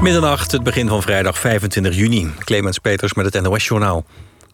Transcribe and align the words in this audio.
Middernacht, 0.00 0.52
het 0.52 0.62
begin 0.62 0.88
van 0.88 1.02
vrijdag 1.02 1.38
25 1.38 1.94
juni. 1.94 2.30
Clemens 2.38 2.78
Peters 2.78 3.14
met 3.14 3.34
het 3.34 3.42
NOS-journaal. 3.42 4.04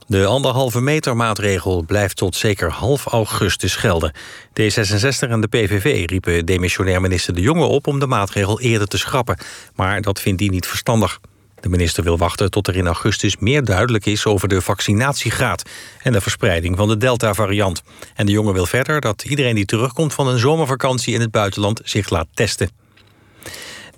De 0.06 0.24
anderhalve 0.24 0.80
meter 0.80 1.16
maatregel 1.16 1.82
blijft 1.82 2.16
tot 2.16 2.36
zeker 2.36 2.70
half 2.70 3.06
augustus 3.06 3.76
gelden. 3.76 4.12
D66 4.48 5.28
en 5.30 5.40
de 5.40 5.48
PVV 5.48 6.08
riepen 6.08 6.46
demissionair 6.46 7.00
minister 7.00 7.34
De 7.34 7.40
Jonge 7.40 7.64
op... 7.64 7.86
om 7.86 7.98
de 7.98 8.06
maatregel 8.06 8.60
eerder 8.60 8.88
te 8.88 8.98
schrappen. 8.98 9.38
Maar 9.74 10.00
dat 10.00 10.20
vindt 10.20 10.40
hij 10.40 10.48
niet 10.48 10.66
verstandig. 10.66 11.20
De 11.60 11.68
minister 11.68 12.04
wil 12.04 12.18
wachten 12.18 12.50
tot 12.50 12.66
er 12.66 12.76
in 12.76 12.86
augustus 12.86 13.36
meer 13.36 13.64
duidelijk 13.64 14.06
is... 14.06 14.26
over 14.26 14.48
de 14.48 14.62
vaccinatiegraad 14.62 15.62
en 16.02 16.12
de 16.12 16.20
verspreiding 16.20 16.76
van 16.76 16.88
de 16.88 16.96
Delta-variant. 16.96 17.82
En 18.14 18.26
De 18.26 18.32
Jonge 18.32 18.52
wil 18.52 18.66
verder 18.66 19.00
dat 19.00 19.24
iedereen 19.24 19.54
die 19.54 19.64
terugkomt 19.64 20.14
van 20.14 20.28
een 20.28 20.38
zomervakantie 20.38 21.14
in 21.14 21.20
het 21.20 21.30
buitenland... 21.30 21.80
zich 21.84 22.10
laat 22.10 22.26
testen. 22.34 22.84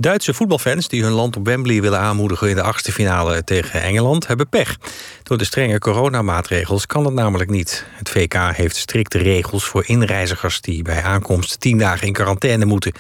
Duitse 0.01 0.35
voetbalfans 0.35 0.89
die 0.89 1.03
hun 1.03 1.13
land 1.13 1.37
op 1.37 1.47
Wembley 1.47 1.81
willen 1.81 1.99
aanmoedigen... 1.99 2.49
in 2.49 2.55
de 2.55 2.63
achtste 2.63 2.93
finale 2.93 3.45
tegen 3.45 3.83
Engeland, 3.83 4.27
hebben 4.27 4.49
pech. 4.49 4.77
Door 5.23 5.39
de 5.39 5.45
strenge 5.45 5.79
coronamaatregels 5.79 6.87
kan 6.87 7.03
dat 7.03 7.13
namelijk 7.13 7.51
niet. 7.51 7.85
Het 7.91 8.09
VK 8.09 8.35
heeft 8.35 8.77
strikte 8.77 9.19
regels 9.19 9.65
voor 9.65 9.83
inreizigers... 9.87 10.61
die 10.61 10.83
bij 10.83 11.03
aankomst 11.03 11.61
tien 11.61 11.79
dagen 11.79 12.07
in 12.07 12.13
quarantaine 12.13 12.65
moeten. 12.65 12.93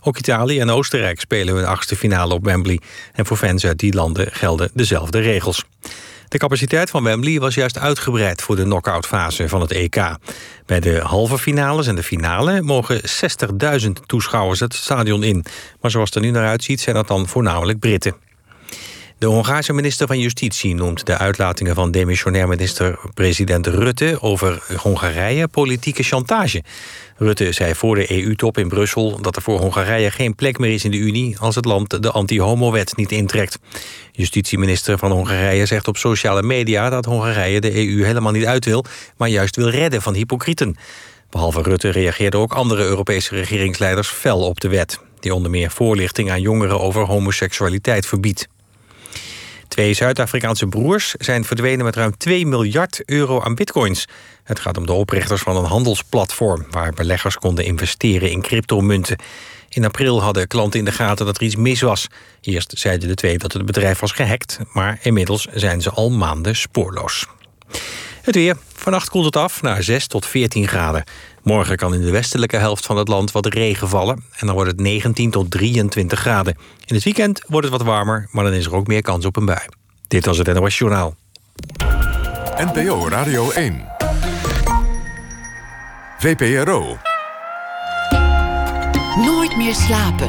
Ook 0.00 0.18
Italië 0.18 0.60
en 0.60 0.70
Oostenrijk 0.70 1.20
spelen 1.20 1.54
hun 1.54 1.66
achtste 1.66 1.96
finale 1.96 2.34
op 2.34 2.44
Wembley. 2.44 2.80
En 3.12 3.26
voor 3.26 3.36
fans 3.36 3.66
uit 3.66 3.78
die 3.78 3.94
landen 3.94 4.28
gelden 4.32 4.70
dezelfde 4.74 5.18
regels. 5.18 5.64
De 6.28 6.38
capaciteit 6.38 6.90
van 6.90 7.02
Wembley 7.02 7.40
was 7.40 7.54
juist 7.54 7.78
uitgebreid 7.78 8.42
voor 8.42 8.56
de 8.56 8.62
knock-outfase 8.62 9.48
van 9.48 9.60
het 9.60 9.72
EK. 9.72 10.16
Bij 10.66 10.80
de 10.80 11.00
halve 11.00 11.38
finales 11.38 11.86
en 11.86 11.94
de 11.94 12.02
finale 12.02 12.62
mogen 12.62 13.00
60.000 13.80 13.90
toeschouwers 14.06 14.60
het 14.60 14.74
stadion 14.74 15.22
in. 15.22 15.44
Maar 15.80 15.90
zoals 15.90 16.08
het 16.08 16.18
er 16.18 16.24
nu 16.24 16.30
naar 16.30 16.46
uitziet 16.46 16.80
zijn 16.80 16.96
dat 16.96 17.08
dan 17.08 17.28
voornamelijk 17.28 17.78
Britten. 17.78 18.25
De 19.18 19.26
Hongaarse 19.26 19.72
minister 19.72 20.06
van 20.06 20.18
Justitie 20.18 20.74
noemt 20.74 21.06
de 21.06 21.18
uitlatingen 21.18 21.74
van 21.74 21.90
demissionair 21.90 22.48
minister-president 22.48 23.66
Rutte 23.66 24.18
over 24.20 24.62
Hongarije 24.76 25.48
politieke 25.48 26.02
chantage. 26.02 26.62
Rutte 27.16 27.52
zei 27.52 27.74
voor 27.74 27.94
de 27.94 28.12
EU-top 28.12 28.58
in 28.58 28.68
Brussel 28.68 29.20
dat 29.20 29.36
er 29.36 29.42
voor 29.42 29.58
Hongarije 29.58 30.10
geen 30.10 30.34
plek 30.34 30.58
meer 30.58 30.72
is 30.72 30.84
in 30.84 30.90
de 30.90 30.96
Unie 30.96 31.38
als 31.38 31.54
het 31.54 31.64
land 31.64 32.02
de 32.02 32.10
anti-homo-wet 32.10 32.96
niet 32.96 33.12
intrekt. 33.12 33.58
Justitieminister 34.12 34.98
van 34.98 35.10
Hongarije 35.10 35.66
zegt 35.66 35.88
op 35.88 35.96
sociale 35.96 36.42
media 36.42 36.90
dat 36.90 37.04
Hongarije 37.04 37.60
de 37.60 37.74
EU 37.74 38.04
helemaal 38.04 38.32
niet 38.32 38.46
uit 38.46 38.64
wil, 38.64 38.84
maar 39.16 39.28
juist 39.28 39.56
wil 39.56 39.68
redden 39.68 40.02
van 40.02 40.14
hypocrieten. 40.14 40.76
Behalve 41.30 41.62
Rutte 41.62 41.88
reageerden 41.88 42.40
ook 42.40 42.52
andere 42.52 42.82
Europese 42.82 43.34
regeringsleiders 43.34 44.08
fel 44.08 44.40
op 44.40 44.60
de 44.60 44.68
wet, 44.68 45.00
die 45.20 45.34
onder 45.34 45.50
meer 45.50 45.70
voorlichting 45.70 46.30
aan 46.30 46.40
jongeren 46.40 46.80
over 46.80 47.02
homoseksualiteit 47.02 48.06
verbiedt. 48.06 48.48
Twee 49.76 49.94
Zuid-Afrikaanse 49.94 50.66
broers 50.66 51.14
zijn 51.18 51.44
verdwenen 51.44 51.84
met 51.84 51.96
ruim 51.96 52.16
2 52.16 52.46
miljard 52.46 53.02
euro 53.04 53.40
aan 53.40 53.54
bitcoins. 53.54 54.08
Het 54.44 54.60
gaat 54.60 54.76
om 54.76 54.86
de 54.86 54.92
oprichters 54.92 55.42
van 55.42 55.56
een 55.56 55.64
handelsplatform... 55.64 56.66
waar 56.70 56.92
beleggers 56.92 57.36
konden 57.36 57.64
investeren 57.64 58.30
in 58.30 58.42
cryptomunten. 58.42 59.16
In 59.68 59.84
april 59.84 60.22
hadden 60.22 60.46
klanten 60.46 60.78
in 60.78 60.84
de 60.84 60.92
gaten 60.92 61.26
dat 61.26 61.36
er 61.36 61.42
iets 61.42 61.56
mis 61.56 61.80
was. 61.80 62.06
Eerst 62.40 62.72
zeiden 62.78 63.08
de 63.08 63.14
twee 63.14 63.38
dat 63.38 63.52
het 63.52 63.66
bedrijf 63.66 63.98
was 63.98 64.12
gehackt... 64.12 64.58
maar 64.72 64.98
inmiddels 65.02 65.46
zijn 65.54 65.82
ze 65.82 65.90
al 65.90 66.10
maanden 66.10 66.56
spoorloos. 66.56 67.26
Het 68.26 68.34
weer. 68.34 68.56
Vannacht 68.74 69.08
koelt 69.08 69.24
het 69.24 69.36
af 69.36 69.62
naar 69.62 69.82
6 69.82 70.06
tot 70.06 70.26
14 70.26 70.68
graden. 70.68 71.04
Morgen 71.42 71.76
kan 71.76 71.94
in 71.94 72.00
de 72.00 72.10
westelijke 72.10 72.56
helft 72.56 72.86
van 72.86 72.96
het 72.96 73.08
land 73.08 73.32
wat 73.32 73.46
regen 73.46 73.88
vallen... 73.88 74.24
en 74.36 74.46
dan 74.46 74.54
wordt 74.54 74.70
het 74.70 74.80
19 74.80 75.30
tot 75.30 75.50
23 75.50 76.18
graden. 76.18 76.56
In 76.84 76.94
het 76.94 77.04
weekend 77.04 77.42
wordt 77.48 77.68
het 77.68 77.76
wat 77.76 77.86
warmer, 77.86 78.28
maar 78.30 78.44
dan 78.44 78.52
is 78.52 78.66
er 78.66 78.74
ook 78.74 78.86
meer 78.86 79.02
kans 79.02 79.24
op 79.24 79.36
een 79.36 79.44
bui. 79.44 79.66
Dit 80.08 80.26
was 80.26 80.38
het 80.38 80.52
NOS 80.54 80.78
Journaal. 80.78 81.16
NPO 82.56 83.08
Radio 83.08 83.50
1. 83.50 83.84
VPRO. 86.18 86.98
Nooit 89.16 89.56
meer 89.56 89.74
slapen. 89.74 90.28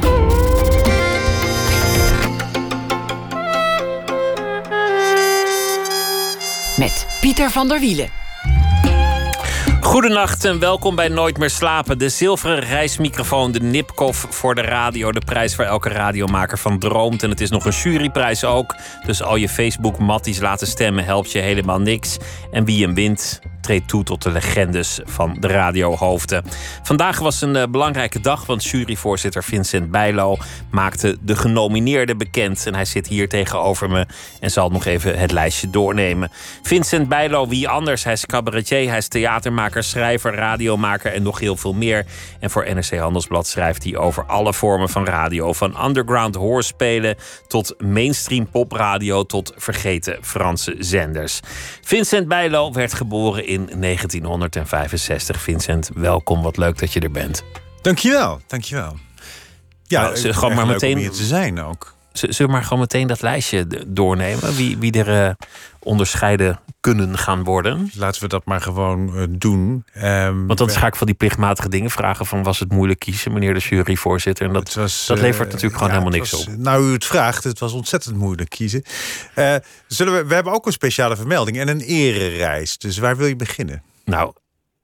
Met 6.77 7.07
Pieter 7.21 7.51
van 7.51 7.67
der 7.67 7.79
Wielen. 7.79 8.09
Goedenacht 9.81 10.45
en 10.45 10.59
welkom 10.59 10.95
bij 10.95 11.07
Nooit 11.07 11.37
meer 11.37 11.49
slapen. 11.49 11.97
De 11.97 12.09
zilveren 12.09 12.59
reismicrofoon, 12.59 13.51
de 13.51 13.59
Nipkoff 13.59 14.27
voor 14.29 14.55
de 14.55 14.61
radio. 14.61 15.11
De 15.11 15.21
prijs 15.25 15.55
waar 15.55 15.67
elke 15.67 15.89
radiomaker 15.89 16.57
van 16.57 16.79
droomt. 16.79 17.23
En 17.23 17.29
het 17.29 17.41
is 17.41 17.49
nog 17.49 17.65
een 17.65 17.71
juryprijs 17.71 18.43
ook. 18.43 18.75
Dus 19.05 19.23
al 19.23 19.35
je 19.35 19.49
Facebook-matties 19.49 20.39
laten 20.39 20.67
stemmen 20.67 21.03
helpt 21.03 21.31
je 21.31 21.39
helemaal 21.39 21.79
niks. 21.79 22.17
En 22.51 22.65
wie 22.65 22.83
hem 22.83 22.93
wint, 22.93 23.39
toe 23.75 24.03
tot 24.03 24.21
de 24.21 24.31
legendes 24.31 24.99
van 25.05 25.37
de 25.39 25.47
radiohoofden. 25.47 26.43
Vandaag 26.83 27.19
was 27.19 27.41
een 27.41 27.55
uh, 27.55 27.63
belangrijke 27.69 28.19
dag, 28.19 28.45
want 28.45 28.65
juryvoorzitter 28.65 29.43
Vincent 29.43 29.91
Bijlo 29.91 30.37
maakte 30.71 31.17
de 31.21 31.35
genomineerden 31.35 32.17
bekend. 32.17 32.65
En 32.65 32.75
hij 32.75 32.85
zit 32.85 33.07
hier 33.07 33.29
tegenover 33.29 33.89
me 33.89 34.05
en 34.39 34.51
zal 34.51 34.69
nog 34.69 34.85
even 34.85 35.19
het 35.19 35.31
lijstje 35.31 35.69
doornemen. 35.69 36.31
Vincent 36.61 37.09
Bijlo, 37.09 37.47
wie 37.47 37.67
anders? 37.67 38.03
Hij 38.03 38.13
is 38.13 38.25
cabaretier, 38.25 38.89
hij 38.89 38.97
is 38.97 39.07
theatermaker, 39.07 39.83
schrijver, 39.83 40.33
radiomaker 40.35 41.13
en 41.13 41.23
nog 41.23 41.39
heel 41.39 41.57
veel 41.57 41.73
meer. 41.73 42.05
En 42.39 42.49
voor 42.49 42.73
NRC 42.73 42.97
Handelsblad 42.97 43.47
schrijft 43.47 43.83
hij 43.83 43.97
over 43.97 44.25
alle 44.25 44.53
vormen 44.53 44.89
van 44.89 45.05
radio. 45.05 45.53
Van 45.53 45.85
underground 45.85 46.35
hoorspelen 46.35 47.15
tot 47.47 47.75
mainstream 47.77 48.49
popradio 48.49 49.23
tot 49.23 49.53
vergeten 49.55 50.17
Franse 50.21 50.75
zenders. 50.79 51.39
Vincent 51.81 52.27
Bijlo 52.27 52.71
werd 52.71 52.93
geboren 52.93 53.45
in 53.47 53.56
1965. 53.65 55.41
Vincent, 55.41 55.89
welkom. 55.93 56.41
Wat 56.41 56.57
leuk 56.57 56.79
dat 56.79 56.93
je 56.93 56.99
er 56.99 57.11
bent. 57.11 57.43
Dankjewel, 57.81 58.41
dankjewel. 58.47 58.97
Ja, 59.83 60.01
nou, 60.01 60.33
gewoon 60.33 60.55
maar 60.55 60.67
meteen 60.67 60.97
hier 60.97 61.11
te 61.11 61.23
zijn 61.23 61.61
ook. 61.61 61.96
Zullen 62.17 62.35
we 62.37 62.47
maar 62.47 62.63
gewoon 62.63 62.79
meteen 62.79 63.07
dat 63.07 63.21
lijstje 63.21 63.67
doornemen? 63.87 64.55
Wie, 64.55 64.77
wie 64.77 65.03
er 65.03 65.27
uh, 65.27 65.33
onderscheiden 65.79 66.59
kunnen 66.79 67.17
gaan 67.17 67.43
worden? 67.43 67.91
Laten 67.93 68.21
we 68.21 68.27
dat 68.27 68.45
maar 68.45 68.61
gewoon 68.61 69.11
uh, 69.15 69.23
doen. 69.29 69.85
Um, 70.03 70.47
Want 70.47 70.59
dan 70.59 70.69
ga 70.69 70.87
ik 70.87 70.95
van 70.95 71.07
die 71.07 71.15
plichtmatige 71.15 71.69
dingen 71.69 71.89
vragen: 71.89 72.25
van 72.25 72.43
was 72.43 72.59
het 72.59 72.71
moeilijk 72.71 72.99
kiezen, 72.99 73.33
meneer 73.33 73.53
de 73.53 73.59
juryvoorzitter? 73.59 74.47
En 74.47 74.53
dat, 74.53 74.73
was, 74.73 75.05
dat 75.05 75.19
levert 75.19 75.47
uh, 75.47 75.53
natuurlijk 75.53 75.73
gewoon 75.73 75.89
ja, 75.89 75.99
helemaal 75.99 76.19
niks 76.19 76.31
was, 76.31 76.47
op. 76.47 76.57
Nou, 76.57 76.89
u 76.89 76.93
het 76.93 77.05
vraagt, 77.05 77.43
het 77.43 77.59
was 77.59 77.73
ontzettend 77.73 78.15
moeilijk 78.15 78.49
kiezen. 78.49 78.83
zullen 79.87 80.13
we, 80.13 80.25
we 80.25 80.33
hebben 80.33 80.53
ook 80.53 80.65
een 80.65 80.71
speciale 80.71 81.15
vermelding 81.15 81.59
en 81.59 81.67
een 81.67 81.81
erereis. 81.81 82.77
Dus 82.77 82.97
waar 82.97 83.17
wil 83.17 83.27
je 83.27 83.35
beginnen? 83.35 83.83
Nou, 84.05 84.33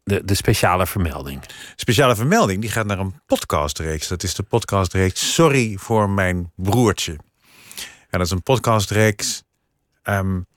de, 0.04 0.26
de 0.26 0.34
speciale 0.34 0.88
vermelding. 0.88 1.42
Speciale 1.76 2.16
vermelding 2.16 2.62
die 2.62 2.70
gaat 2.70 2.86
naar 2.86 3.00
een 3.00 3.22
podcastreeks. 3.26 4.08
Dat 4.08 4.24
is 4.24 4.36
de 4.36 4.44
podcastreeks 4.44 5.34
Sorry 5.34 5.78
voor 5.78 6.10
mijn 6.10 6.52
broertje. 6.56 7.12
En 8.10 8.20
dat 8.20 8.22
is 8.22 8.32
een 8.32 8.44
podcastreeks 8.44 9.44
um, 10.04 10.48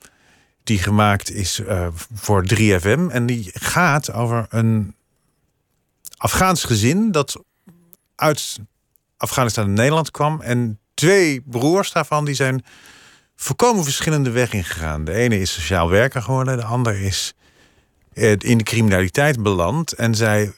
die 0.63 0.79
gemaakt 0.79 1.31
is 1.31 1.59
uh, 1.59 1.87
voor 2.13 2.45
3FM. 2.53 3.07
En 3.09 3.25
die 3.25 3.49
gaat 3.53 4.13
over 4.13 4.45
een 4.49 4.95
Afghaans 6.17 6.63
gezin 6.63 7.11
dat 7.11 7.43
uit 8.15 8.59
Afghanistan 9.17 9.65
naar 9.65 9.75
Nederland 9.75 10.11
kwam. 10.11 10.41
En 10.41 10.79
twee 10.93 11.41
broers 11.41 11.91
daarvan 11.91 12.25
die 12.25 12.35
zijn 12.35 12.65
volkomen 13.35 13.83
verschillende 13.83 14.29
weg 14.29 14.53
ingegaan. 14.53 15.03
De 15.03 15.13
ene 15.13 15.39
is 15.39 15.53
sociaal 15.53 15.89
werker 15.89 16.21
geworden, 16.21 16.57
de 16.57 16.63
ander 16.63 17.01
is 17.01 17.35
in 18.17 18.57
de 18.57 18.63
criminaliteit 18.63 19.43
beland. 19.43 19.91
En 19.91 20.15
zij 20.15 20.53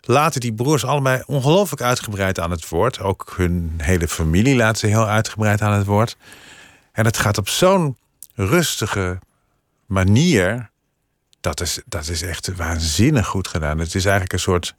laten 0.00 0.40
die 0.40 0.54
broers 0.54 0.84
allebei 0.84 1.22
ongelooflijk 1.26 1.82
uitgebreid 1.82 2.40
aan 2.40 2.50
het 2.50 2.68
woord. 2.68 3.00
Ook 3.00 3.34
hun 3.36 3.74
hele 3.76 4.08
familie 4.08 4.56
laat 4.56 4.78
ze 4.78 4.86
heel 4.86 5.08
uitgebreid 5.08 5.60
aan 5.60 5.72
het 5.72 5.86
woord. 5.86 6.16
En 6.92 7.04
het 7.04 7.18
gaat 7.18 7.38
op 7.38 7.48
zo'n 7.48 7.96
rustige 8.34 9.18
manier. 9.86 10.70
Dat 11.40 11.60
is, 11.60 11.80
dat 11.86 12.08
is 12.08 12.22
echt 12.22 12.54
waanzinnig 12.56 13.26
goed 13.26 13.48
gedaan. 13.48 13.78
Het 13.78 13.94
is 13.94 14.04
eigenlijk 14.04 14.32
een 14.32 14.38
soort. 14.38 14.74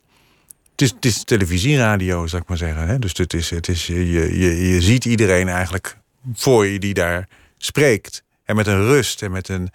Het 0.72 0.82
is, 0.82 0.90
het 0.90 1.06
is 1.06 1.24
televisieradio, 1.24 2.28
zou 2.28 2.42
ik 2.42 2.48
maar 2.48 2.58
zeggen. 2.58 2.88
Hè? 2.88 3.00
Dus 3.00 3.18
het 3.18 3.34
is, 3.34 3.50
het 3.50 3.68
is, 3.68 3.88
je, 3.88 4.12
je, 4.12 4.70
je 4.70 4.82
ziet 4.82 5.06
iedereen 5.06 5.48
eigenlijk 5.48 5.98
voor 6.34 6.66
je 6.66 6.80
die 6.80 6.94
daar 6.94 7.28
spreekt. 7.58 8.24
En 8.48 8.56
met 8.56 8.68
een 8.68 8.86
rust 8.86 9.22
en 9.22 9.32
met 9.32 9.50
een. 9.50 9.72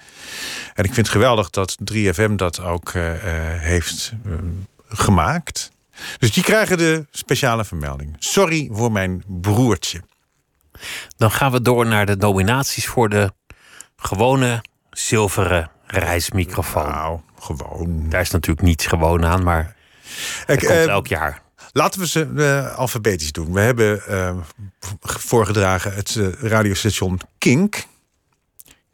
En 0.75 0.85
ik 0.85 0.95
vind 0.95 0.97
het 0.97 1.09
geweldig 1.09 1.51
dat 1.51 1.77
3FM 1.93 2.33
dat 2.37 2.61
ook 2.61 2.93
uh, 2.93 3.13
heeft 3.59 4.13
uh, 4.27 4.35
gemaakt. 4.89 5.71
Dus 6.19 6.33
die 6.33 6.43
krijgen 6.43 6.79
de 6.79 7.07
speciale 7.11 7.65
vermelding. 7.65 8.17
Sorry 8.19 8.69
voor 8.73 8.93
mijn 8.93 9.25
broertje. 9.27 10.03
Dan 11.17 11.31
gaan 11.31 11.53
we 11.53 11.63
door 11.63 11.87
naar 11.87 12.07
de 12.07 12.17
nominaties 12.17 12.87
voor 12.87 13.09
de 13.09 13.33
gewone 13.97 14.65
zilveren 14.91 15.71
reismicrofoon. 15.87 16.91
Nou, 16.91 17.21
gewoon. 17.39 18.09
Daar 18.09 18.21
is 18.21 18.31
natuurlijk 18.31 18.67
niets 18.67 18.87
gewoon 18.87 19.25
aan, 19.25 19.43
maar 19.43 19.77
dat 20.47 20.59
komt 20.59 20.87
elk 20.87 21.07
jaar. 21.07 21.43
Laten 21.73 22.01
we 22.01 22.09
ze 22.09 22.31
uh, 22.35 22.77
alfabetisch 22.77 23.33
doen. 23.33 23.53
We 23.53 23.61
hebben 23.61 24.03
uh, 24.09 24.37
voorgedragen 25.01 25.95
het 25.95 26.19
radiostation 26.41 27.21
Kink. 27.39 27.91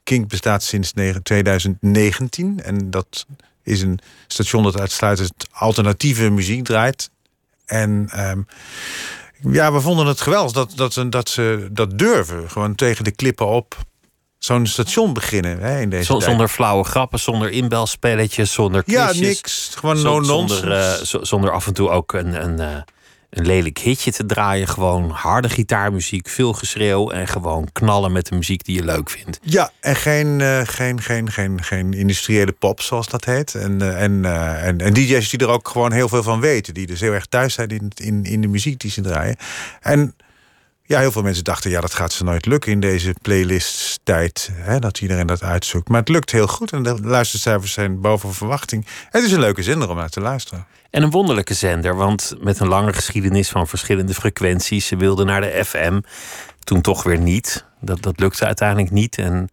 Kink 0.08 0.28
bestaat 0.28 0.62
sinds 0.62 0.92
2019 1.22 2.60
en 2.62 2.90
dat 2.90 3.26
is 3.62 3.82
een 3.82 3.98
station 4.26 4.62
dat 4.62 4.80
uitsluitend 4.80 5.46
alternatieve 5.52 6.30
muziek 6.30 6.64
draait. 6.64 7.10
En 7.66 8.10
um, 8.16 8.46
ja, 9.52 9.72
we 9.72 9.80
vonden 9.80 10.06
het 10.06 10.20
geweldig 10.20 10.52
dat, 10.52 10.72
dat, 10.76 10.92
ze, 10.92 11.08
dat 11.08 11.28
ze 11.28 11.68
dat 11.72 11.98
durven. 11.98 12.50
Gewoon 12.50 12.74
tegen 12.74 13.04
de 13.04 13.10
klippen 13.10 13.46
op 13.46 13.76
zo'n 14.38 14.66
station 14.66 15.12
beginnen 15.12 15.58
hè, 15.58 15.80
in 15.80 15.90
deze 15.90 16.20
Zonder 16.20 16.48
flauwe 16.48 16.84
grappen, 16.84 17.18
zonder 17.18 17.50
inbelspelletjes, 17.50 18.52
zonder 18.52 18.82
quizjes. 18.82 19.18
Ja, 19.18 19.26
niks. 19.26 19.72
Gewoon 19.78 20.02
no 20.02 20.22
zonder, 20.22 20.68
uh, 20.68 20.92
zonder 21.22 21.50
af 21.50 21.66
en 21.66 21.72
toe 21.72 21.88
ook 21.88 22.12
een, 22.12 22.44
een, 22.44 22.60
uh, 22.60 22.82
een 23.30 23.46
lelijk 23.46 23.78
hitje 23.78 24.12
te 24.12 24.26
draaien. 24.26 24.68
Gewoon 24.68 25.10
harde 25.10 25.48
gitaarmuziek, 25.48 26.28
veel 26.28 26.52
geschreeuw 26.52 27.10
en 27.10 27.26
gewoon 27.26 27.68
knallen 27.72 28.12
met 28.12 28.26
de 28.26 28.34
muziek 28.34 28.64
die 28.64 28.76
je 28.76 28.84
leuk 28.84 29.10
vindt. 29.10 29.38
Ja, 29.42 29.70
en 29.80 29.96
geen, 29.96 30.40
uh, 30.40 30.60
geen, 30.64 31.00
geen, 31.00 31.30
geen, 31.30 31.62
geen 31.62 31.92
industriële 31.92 32.52
pop, 32.52 32.80
zoals 32.80 33.08
dat 33.08 33.24
heet. 33.24 33.54
En, 33.54 33.96
en, 33.96 34.24
en, 34.62 34.78
en 34.78 34.92
DJ's 34.92 35.30
die 35.30 35.38
er 35.38 35.48
ook 35.48 35.68
gewoon 35.68 35.92
heel 35.92 36.08
veel 36.08 36.22
van 36.22 36.40
weten. 36.40 36.74
Die 36.74 36.86
dus 36.86 37.00
heel 37.00 37.12
erg 37.12 37.26
thuis 37.26 37.54
zijn 37.54 37.68
in, 37.68 37.90
in, 37.94 38.24
in 38.24 38.40
de 38.40 38.48
muziek 38.48 38.80
die 38.80 38.90
ze 38.90 39.00
draaien. 39.00 39.36
En 39.80 40.14
ja, 40.88 40.98
heel 41.00 41.12
veel 41.12 41.22
mensen 41.22 41.44
dachten, 41.44 41.70
ja, 41.70 41.80
dat 41.80 41.94
gaat 41.94 42.12
ze 42.12 42.24
nooit 42.24 42.46
lukken 42.46 42.72
in 42.72 42.80
deze 42.80 43.14
playlist-tijd. 43.22 44.50
Dat 44.78 45.00
iedereen 45.00 45.26
dat 45.26 45.42
uitzoekt. 45.42 45.88
Maar 45.88 46.00
het 46.00 46.08
lukt 46.08 46.32
heel 46.32 46.46
goed 46.46 46.72
en 46.72 46.82
de 46.82 47.00
luistercijfers 47.02 47.72
zijn 47.72 48.00
boven 48.00 48.34
verwachting. 48.34 48.86
Het 49.10 49.24
is 49.24 49.32
een 49.32 49.40
leuke 49.40 49.62
zender 49.62 49.90
om 49.90 49.96
naar 49.96 50.08
te 50.08 50.20
luisteren. 50.20 50.66
En 50.90 51.02
een 51.02 51.10
wonderlijke 51.10 51.54
zender, 51.54 51.96
want 51.96 52.34
met 52.40 52.60
een 52.60 52.68
lange 52.68 52.92
geschiedenis 52.92 53.48
van 53.48 53.68
verschillende 53.68 54.14
frequenties. 54.14 54.86
Ze 54.86 54.96
wilden 54.96 55.26
naar 55.26 55.40
de 55.40 55.64
FM, 55.64 56.00
toen 56.64 56.80
toch 56.80 57.02
weer 57.02 57.18
niet. 57.18 57.64
Dat, 57.80 58.02
dat 58.02 58.20
lukte 58.20 58.44
uiteindelijk 58.44 58.90
niet. 58.90 59.18
En 59.18 59.48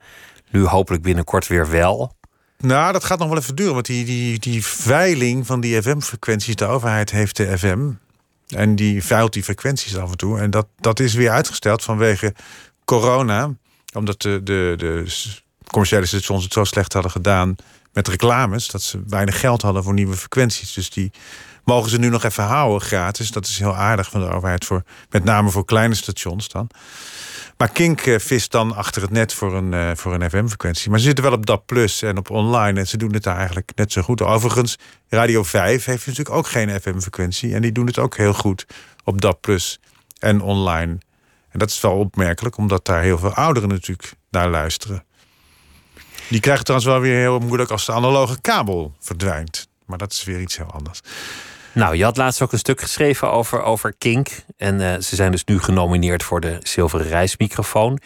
nu 0.51 0.65
hopelijk 0.65 1.03
binnenkort 1.03 1.47
weer 1.47 1.69
wel. 1.69 2.13
Nou, 2.57 2.93
dat 2.93 3.03
gaat 3.03 3.19
nog 3.19 3.27
wel 3.27 3.37
even 3.37 3.55
duren, 3.55 3.73
want 3.73 3.85
die, 3.85 4.05
die, 4.05 4.39
die 4.39 4.65
veiling 4.65 5.45
van 5.45 5.59
die 5.59 5.81
FM-frequenties, 5.81 6.55
de 6.55 6.65
overheid 6.65 7.11
heeft 7.11 7.37
de 7.37 7.57
FM, 7.57 7.91
en 8.47 8.75
die 8.75 9.03
veilt 9.03 9.33
die 9.33 9.43
frequenties 9.43 9.97
af 9.97 10.11
en 10.11 10.17
toe. 10.17 10.39
En 10.39 10.49
dat, 10.49 10.67
dat 10.79 10.99
is 10.99 11.13
weer 11.13 11.29
uitgesteld 11.29 11.83
vanwege 11.83 12.33
corona. 12.85 13.53
Omdat 13.93 14.21
de, 14.21 14.41
de, 14.43 14.73
de 14.77 15.05
commerciële 15.67 16.05
stations 16.05 16.43
het 16.43 16.53
zo 16.53 16.63
slecht 16.63 16.93
hadden 16.93 17.11
gedaan 17.11 17.55
met 17.93 18.07
reclames. 18.07 18.67
Dat 18.67 18.81
ze 18.81 19.03
weinig 19.07 19.39
geld 19.39 19.61
hadden 19.61 19.83
voor 19.83 19.93
nieuwe 19.93 20.15
frequenties. 20.15 20.73
Dus 20.73 20.89
die 20.89 21.11
mogen 21.63 21.89
ze 21.89 21.99
nu 21.99 22.09
nog 22.09 22.23
even 22.23 22.43
houden 22.43 22.87
gratis. 22.87 23.31
Dat 23.31 23.47
is 23.47 23.59
heel 23.59 23.75
aardig 23.75 24.09
van 24.09 24.21
de 24.21 24.29
overheid. 24.29 24.65
Voor, 24.65 24.83
met 25.09 25.23
name 25.23 25.49
voor 25.49 25.65
kleine 25.65 25.95
stations 25.95 26.47
dan. 26.47 26.69
Maar 27.57 27.69
Kink 27.69 28.05
uh, 28.05 28.19
vist 28.19 28.51
dan 28.51 28.75
achter 28.75 29.01
het 29.01 29.11
net 29.11 29.33
voor 29.33 29.55
een, 29.55 29.71
uh, 29.71 29.91
voor 29.95 30.13
een 30.13 30.29
FM-frequentie. 30.29 30.89
Maar 30.89 30.99
ze 30.99 31.05
zitten 31.05 31.23
wel 31.23 31.33
op 31.33 31.45
DAP 31.45 31.65
Plus 31.65 32.01
en 32.01 32.17
op 32.17 32.29
online. 32.29 32.79
En 32.79 32.87
ze 32.87 32.97
doen 32.97 33.13
het 33.13 33.23
daar 33.23 33.37
eigenlijk 33.37 33.71
net 33.75 33.91
zo 33.91 34.01
goed. 34.01 34.21
Overigens, 34.21 34.77
Radio 35.09 35.43
5 35.43 35.85
heeft 35.85 36.07
natuurlijk 36.07 36.35
ook 36.35 36.47
geen 36.47 36.81
FM-frequentie. 36.81 37.53
En 37.53 37.61
die 37.61 37.71
doen 37.71 37.85
het 37.85 37.99
ook 37.99 38.17
heel 38.17 38.33
goed 38.33 38.65
op 39.03 39.21
DAP 39.21 39.41
Plus 39.41 39.79
en 40.19 40.41
online. 40.41 40.97
En 41.49 41.59
dat 41.59 41.69
is 41.69 41.81
wel 41.81 41.97
opmerkelijk, 41.97 42.57
omdat 42.57 42.85
daar 42.85 43.01
heel 43.01 43.17
veel 43.17 43.33
ouderen 43.33 43.69
natuurlijk 43.69 44.13
naar 44.29 44.49
luisteren. 44.49 45.03
Die 46.29 46.39
krijgen 46.39 46.63
trouwens 46.63 46.91
wel 46.91 46.99
weer 47.01 47.19
heel 47.19 47.39
moeilijk 47.39 47.71
als 47.71 47.85
de 47.85 47.91
analoge 47.91 48.41
kabel 48.41 48.95
verdwijnt. 48.99 49.67
Maar 49.85 49.97
dat 49.97 50.11
is 50.11 50.23
weer 50.23 50.41
iets 50.41 50.57
heel 50.57 50.71
anders. 50.71 51.01
Nou, 51.75 51.95
je 51.95 52.03
had 52.03 52.17
laatst 52.17 52.41
ook 52.41 52.51
een 52.51 52.59
stuk 52.59 52.81
geschreven 52.81 53.31
over, 53.31 53.61
over 53.61 53.93
Kink. 53.97 54.29
En 54.57 54.79
uh, 54.79 54.93
ze 54.93 55.15
zijn 55.15 55.31
dus 55.31 55.43
nu 55.43 55.59
genomineerd 55.59 56.23
voor 56.23 56.39
de 56.41 56.57
zilveren 56.63 57.07
reismicrofoon. 57.07 57.99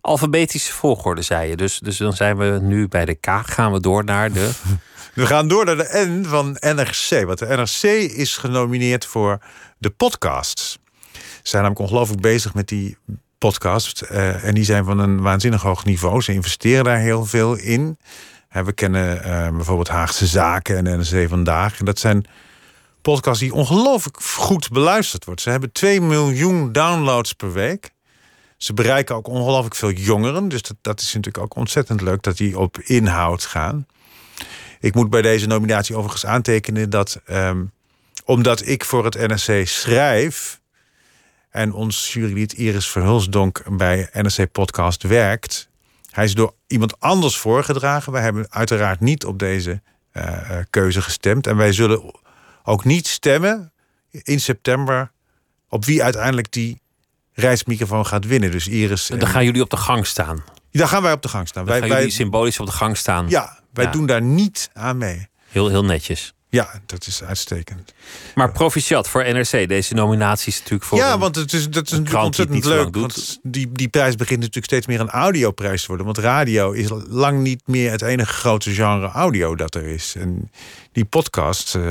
Alfabetische 0.00 0.72
volgorde, 0.72 1.22
zei 1.22 1.48
je. 1.48 1.56
Dus, 1.56 1.78
dus 1.78 1.96
dan 1.96 2.12
zijn 2.12 2.36
we 2.36 2.58
nu 2.62 2.88
bij 2.88 3.04
de 3.04 3.14
K. 3.14 3.26
Gaan 3.44 3.72
we 3.72 3.80
door 3.80 4.04
naar 4.04 4.32
de. 4.32 4.50
We 5.14 5.26
gaan 5.26 5.48
door 5.48 5.64
naar 5.64 5.76
de 5.76 6.04
N 6.06 6.24
van 6.24 6.56
NRC. 6.60 7.26
Want 7.26 7.38
de 7.38 7.46
NRC 7.46 7.82
is 8.12 8.36
genomineerd 8.36 9.06
voor 9.06 9.38
de 9.78 9.90
podcasts. 9.90 10.78
Ze 11.12 11.20
zijn 11.42 11.62
namelijk 11.62 11.90
ongelooflijk 11.90 12.20
bezig 12.20 12.54
met 12.54 12.68
die 12.68 12.96
podcasts. 13.38 14.02
Uh, 14.02 14.44
en 14.44 14.54
die 14.54 14.64
zijn 14.64 14.84
van 14.84 14.98
een 14.98 15.20
waanzinnig 15.20 15.62
hoog 15.62 15.84
niveau. 15.84 16.20
Ze 16.20 16.32
investeren 16.32 16.84
daar 16.84 16.98
heel 16.98 17.24
veel 17.24 17.54
in. 17.54 17.98
we 18.48 18.72
kennen 18.72 19.16
uh, 19.16 19.48
bijvoorbeeld 19.48 19.88
Haagse 19.88 20.26
Zaken 20.26 20.76
en 20.76 20.98
NRC 20.98 21.28
Vandaag. 21.28 21.78
En 21.78 21.84
dat 21.84 21.98
zijn 21.98 22.26
podcast 23.02 23.40
die 23.40 23.54
ongelooflijk 23.54 24.22
goed 24.22 24.70
beluisterd 24.70 25.24
wordt. 25.24 25.40
Ze 25.40 25.50
hebben 25.50 25.72
2 25.72 26.00
miljoen 26.00 26.72
downloads 26.72 27.32
per 27.32 27.52
week. 27.52 27.90
Ze 28.56 28.74
bereiken 28.74 29.14
ook 29.14 29.28
ongelooflijk 29.28 29.74
veel 29.74 29.90
jongeren. 29.90 30.48
Dus 30.48 30.62
dat, 30.62 30.76
dat 30.80 31.00
is 31.00 31.14
natuurlijk 31.14 31.44
ook 31.44 31.56
ontzettend 31.56 32.00
leuk 32.00 32.22
dat 32.22 32.36
die 32.36 32.58
op 32.58 32.78
inhoud 32.78 33.44
gaan. 33.44 33.86
Ik 34.80 34.94
moet 34.94 35.10
bij 35.10 35.22
deze 35.22 35.46
nominatie 35.46 35.96
overigens 35.96 36.26
aantekenen 36.26 36.90
dat. 36.90 37.20
Um, 37.30 37.72
omdat 38.24 38.66
ik 38.66 38.84
voor 38.84 39.04
het 39.04 39.14
NRC 39.14 39.66
schrijf. 39.66 40.60
en 41.50 41.72
ons 41.72 42.12
jurylid 42.12 42.52
Iris 42.52 42.88
Verhulsdonk 42.88 43.62
bij 43.76 44.08
NRC 44.12 44.52
Podcast 44.52 45.02
werkt. 45.02 45.68
Hij 46.10 46.24
is 46.24 46.34
door 46.34 46.54
iemand 46.66 47.00
anders 47.00 47.36
voorgedragen. 47.36 48.12
Wij 48.12 48.22
hebben 48.22 48.46
uiteraard 48.50 49.00
niet 49.00 49.24
op 49.24 49.38
deze 49.38 49.82
uh, 50.12 50.40
keuze 50.70 51.02
gestemd. 51.02 51.46
En 51.46 51.56
wij 51.56 51.72
zullen 51.72 52.12
ook 52.62 52.84
niet 52.84 53.06
stemmen 53.06 53.72
in 54.10 54.40
september 54.40 55.12
op 55.68 55.84
wie 55.84 56.02
uiteindelijk 56.02 56.52
die 56.52 56.80
reismicrofoon 57.32 58.06
gaat 58.06 58.26
winnen. 58.26 58.50
Dus 58.50 58.68
Iris. 58.68 59.06
Dan 59.06 59.26
gaan 59.26 59.44
jullie 59.44 59.62
op 59.62 59.70
de 59.70 59.76
gang 59.76 60.06
staan. 60.06 60.44
Dan 60.70 60.88
gaan 60.88 61.02
wij 61.02 61.12
op 61.12 61.22
de 61.22 61.28
gang 61.28 61.48
staan. 61.48 61.64
Dan 61.64 61.72
wij, 61.78 61.88
gaan 61.88 61.98
wij 61.98 62.10
symbolisch 62.10 62.60
op 62.60 62.66
de 62.66 62.72
gang 62.72 62.96
staan. 62.96 63.28
Ja, 63.28 63.58
wij 63.72 63.90
doen 63.90 64.06
daar 64.06 64.22
niet 64.22 64.70
aan 64.72 64.98
mee. 64.98 65.28
Heel, 65.48 65.68
heel 65.68 65.84
netjes. 65.84 66.34
Ja, 66.48 66.80
dat 66.86 67.06
is 67.06 67.22
uitstekend. 67.22 67.94
Maar 68.34 68.52
proficiat 68.52 69.08
voor 69.08 69.24
NRC. 69.24 69.68
Deze 69.68 69.94
nominatie 69.94 70.52
is 70.52 70.58
natuurlijk 70.58 70.84
voor. 70.84 70.98
Ja, 70.98 71.18
want 71.18 71.36
het 71.36 71.52
is, 71.52 71.68
dat 71.70 71.86
is 71.86 71.90
natuurlijk 71.90 72.24
ontzettend 72.24 72.64
leuk. 72.64 72.96
Want 72.96 73.38
die, 73.42 73.72
die 73.72 73.88
prijs 73.88 74.14
begint 74.14 74.38
natuurlijk 74.38 74.66
steeds 74.66 74.86
meer 74.86 75.00
een 75.00 75.10
audioprijs 75.10 75.80
te 75.80 75.86
worden. 75.86 76.06
Want 76.06 76.18
radio 76.18 76.72
is 76.72 76.88
lang 77.08 77.40
niet 77.40 77.62
meer 77.66 77.90
het 77.90 78.02
enige 78.02 78.32
grote 78.32 78.70
genre 78.70 79.08
audio 79.08 79.54
dat 79.54 79.74
er 79.74 79.86
is. 79.86 80.14
En 80.16 80.50
die 80.92 81.04
podcast. 81.04 81.74
Uh, 81.74 81.90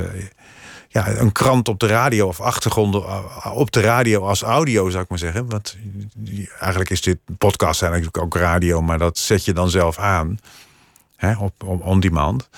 ja, 0.91 1.07
een 1.07 1.31
krant 1.31 1.67
op 1.67 1.79
de 1.79 1.87
radio 1.87 2.27
of 2.27 2.41
achtergronden 2.41 3.03
eh, 3.03 3.51
op 3.53 3.71
de 3.71 3.81
radio 3.81 4.27
als 4.27 4.41
audio, 4.41 4.89
zou 4.89 5.03
ik 5.03 5.09
maar 5.09 5.17
zeggen. 5.17 5.49
Want 5.49 5.77
eigenlijk 6.59 6.89
is 6.89 7.01
dit 7.01 7.17
podcast 7.37 7.81
eigenlijk 7.81 8.17
ook 8.17 8.35
radio, 8.35 8.81
maar 8.81 8.97
dat 8.97 9.17
zet 9.17 9.45
je 9.45 9.53
dan 9.53 9.69
zelf 9.69 9.97
aan. 9.97 10.39
Hè, 11.15 11.35
op, 11.37 11.63
op 11.63 11.85
on 11.85 11.99
demand. 11.99 12.49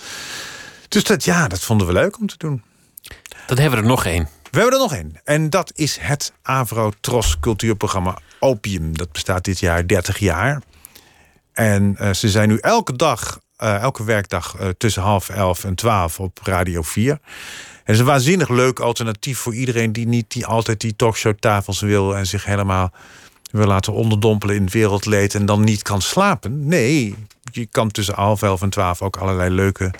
Dus 0.87 1.03
dat, 1.03 1.23
ja, 1.23 1.47
dat 1.47 1.59
vonden 1.59 1.87
we 1.87 1.93
leuk 1.93 2.19
om 2.19 2.27
te 2.27 2.37
doen. 2.37 2.63
Dan 3.47 3.57
hebben 3.57 3.79
we 3.79 3.85
er 3.85 3.91
nog 3.91 4.05
één. 4.05 4.29
We 4.51 4.59
hebben 4.59 4.73
er 4.73 4.83
nog 4.83 4.93
één. 4.93 5.21
En 5.23 5.49
dat 5.49 5.71
is 5.75 5.97
het 5.97 6.33
Avro 6.41 6.91
Tros 7.01 7.39
cultuurprogramma 7.39 8.17
Opium. 8.39 8.97
Dat 8.97 9.11
bestaat 9.11 9.43
dit 9.43 9.59
jaar 9.59 9.87
30 9.87 10.17
jaar. 10.17 10.61
En 11.53 11.95
uh, 11.99 12.13
ze 12.13 12.29
zijn 12.29 12.49
nu 12.49 12.57
elke 12.57 12.95
dag, 12.95 13.39
uh, 13.59 13.81
elke 13.81 14.03
werkdag 14.03 14.55
uh, 14.59 14.67
tussen 14.77 15.01
half 15.01 15.29
elf 15.29 15.63
en 15.63 15.75
twaalf 15.75 16.19
op 16.19 16.39
Radio 16.43 16.81
4. 16.81 17.19
Het 17.83 17.95
is 17.95 17.99
een 17.99 18.05
waanzinnig 18.05 18.49
leuk 18.49 18.79
alternatief 18.79 19.37
voor 19.37 19.55
iedereen 19.55 19.93
die 19.93 20.07
niet 20.07 20.31
die 20.31 20.45
altijd 20.45 20.81
die 20.81 20.95
talkshowtafels 20.95 21.81
wil 21.81 22.15
en 22.15 22.27
zich 22.27 22.45
helemaal 22.45 22.91
wil 23.51 23.67
laten 23.67 23.93
onderdompelen 23.93 24.55
in 24.55 24.63
het 24.63 24.73
wereldleed 24.73 25.35
en 25.35 25.45
dan 25.45 25.63
niet 25.63 25.81
kan 25.81 26.01
slapen. 26.01 26.67
Nee, 26.67 27.15
je 27.51 27.65
kan 27.65 27.91
tussen 27.91 28.15
half 28.15 28.41
elf 28.41 28.61
en 28.61 28.69
twaalf 28.69 29.01
ook 29.01 29.17
allerlei 29.17 29.49
leuke, 29.49 29.93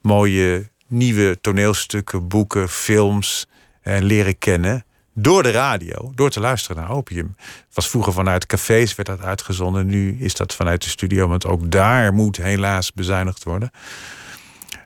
mooie, 0.00 0.68
nieuwe 0.86 1.38
toneelstukken, 1.40 2.28
boeken, 2.28 2.68
films 2.68 3.46
en 3.82 4.04
leren 4.04 4.38
kennen. 4.38 4.84
Door 5.14 5.42
de 5.42 5.50
radio, 5.50 6.12
door 6.14 6.30
te 6.30 6.40
luisteren 6.40 6.82
naar 6.82 6.90
Opium. 6.90 7.34
Het 7.36 7.74
was 7.74 7.88
vroeger 7.88 8.12
vanuit 8.12 8.46
cafés 8.46 8.94
werd 8.94 9.08
dat 9.08 9.20
uitgezonden. 9.20 9.86
Nu 9.86 10.16
is 10.20 10.34
dat 10.34 10.54
vanuit 10.54 10.82
de 10.82 10.88
studio, 10.88 11.28
want 11.28 11.46
ook 11.46 11.70
daar 11.70 12.12
moet 12.12 12.36
helaas 12.36 12.92
bezuinigd 12.92 13.44
worden. 13.44 13.70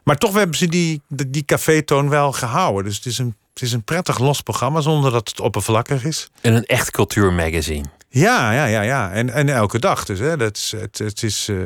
Maar 0.03 0.17
toch 0.17 0.35
hebben 0.35 0.57
ze 0.57 0.67
die, 0.67 1.03
die 1.09 1.45
café-toon 1.45 2.09
wel 2.09 2.33
gehouden. 2.33 2.85
Dus 2.85 2.97
het 2.97 3.07
is, 3.07 3.19
een, 3.19 3.37
het 3.53 3.63
is 3.63 3.73
een 3.73 3.85
prettig 3.85 4.19
los 4.19 4.41
programma 4.41 4.81
zonder 4.81 5.11
dat 5.11 5.29
het 5.29 5.41
oppervlakkig 5.41 6.05
is. 6.05 6.31
En 6.41 6.55
een 6.55 6.65
echt 6.65 6.91
cultuurmagazine. 6.91 7.89
Ja, 8.09 8.53
ja, 8.53 8.65
ja, 8.65 8.81
ja. 8.81 9.11
En, 9.11 9.31
en 9.31 9.49
elke 9.49 9.79
dag 9.79 10.05
dus. 10.05 10.19
Hè. 10.19 10.37
Dat 10.37 10.57
is, 10.57 10.75
het, 10.77 10.99
het 10.99 11.23
is. 11.23 11.49
Uh... 11.49 11.65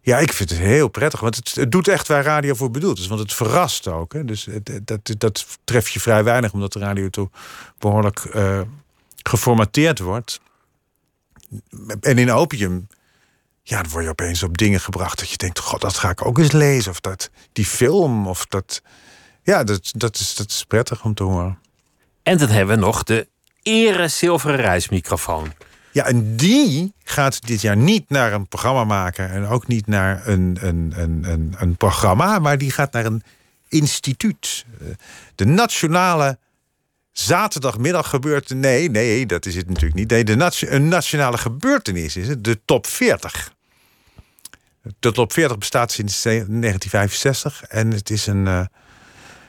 Ja, 0.00 0.18
ik 0.18 0.32
vind 0.32 0.50
het 0.50 0.58
heel 0.58 0.88
prettig. 0.88 1.20
Want 1.20 1.36
het, 1.36 1.54
het, 1.54 1.72
doet 1.72 1.88
echt 1.88 2.08
waar 2.08 2.24
radio 2.24 2.54
voor 2.54 2.70
bedoeld 2.70 2.98
is. 2.98 3.06
Want 3.06 3.20
het 3.20 3.32
verrast 3.32 3.88
ook. 3.88 4.12
Hè. 4.12 4.24
Dus 4.24 4.44
het, 4.44 4.80
dat, 4.82 5.14
dat 5.18 5.46
tref 5.64 5.88
je 5.88 6.00
vrij 6.00 6.24
weinig, 6.24 6.52
omdat 6.52 6.72
de 6.72 6.78
radio 6.78 7.08
toch 7.08 7.28
behoorlijk 7.78 8.24
uh, 8.34 8.60
geformateerd 9.22 9.98
wordt. 9.98 10.40
En 12.00 12.18
in 12.18 12.32
opium 12.32 12.86
ja, 13.66 13.82
dan 13.82 13.90
word 13.90 14.04
je 14.04 14.10
opeens 14.10 14.42
op 14.42 14.58
dingen 14.58 14.80
gebracht 14.80 15.18
dat 15.18 15.30
je 15.30 15.36
denkt: 15.36 15.58
God, 15.58 15.80
dat 15.80 15.96
ga 15.96 16.10
ik 16.10 16.26
ook 16.26 16.38
eens 16.38 16.52
lezen. 16.52 16.90
Of 16.90 17.00
dat, 17.00 17.30
die 17.52 17.66
film, 17.66 18.26
of 18.26 18.46
dat. 18.46 18.82
Ja, 19.42 19.64
dat, 19.64 19.92
dat, 19.96 20.16
is, 20.16 20.34
dat 20.34 20.50
is 20.50 20.64
prettig 20.64 21.04
om 21.04 21.14
te 21.14 21.22
horen. 21.22 21.58
En 22.22 22.38
dan 22.38 22.48
hebben 22.48 22.74
we 22.74 22.80
nog 22.80 23.02
de 23.02 23.28
ere 23.62 24.08
zilveren 24.08 24.56
reismicrofoon. 24.56 25.52
Ja, 25.92 26.04
en 26.04 26.36
die 26.36 26.94
gaat 27.04 27.46
dit 27.46 27.60
jaar 27.60 27.76
niet 27.76 28.08
naar 28.08 28.32
een 28.32 28.48
programma 28.48 28.84
maken 28.84 29.30
en 29.30 29.46
ook 29.46 29.66
niet 29.66 29.86
naar 29.86 30.26
een, 30.28 30.58
een, 30.60 30.92
een, 30.96 31.24
een, 31.30 31.54
een 31.58 31.76
programma, 31.76 32.38
maar 32.38 32.58
die 32.58 32.70
gaat 32.70 32.92
naar 32.92 33.04
een 33.04 33.22
instituut. 33.68 34.64
De 35.34 35.44
nationale 35.44 36.38
zaterdagmiddag 37.12 38.08
gebeurtenis. 38.08 38.62
Nee, 38.62 38.90
nee, 38.90 39.26
dat 39.26 39.46
is 39.46 39.54
het 39.54 39.68
natuurlijk 39.68 39.94
niet. 39.94 40.10
Nee, 40.10 40.24
de 40.24 40.36
nation- 40.36 40.72
een 40.74 40.88
nationale 40.88 41.38
gebeurtenis 41.38 42.16
is 42.16 42.28
het, 42.28 42.44
de 42.44 42.60
top 42.64 42.86
40. 42.86 43.53
De 44.98 45.12
top 45.12 45.32
40 45.32 45.58
bestaat 45.58 45.92
sinds 45.92 46.22
1965 46.22 47.62
en 47.62 47.90
het 47.90 48.10
is 48.10 48.26
een, 48.26 48.46
eh, 48.46 48.64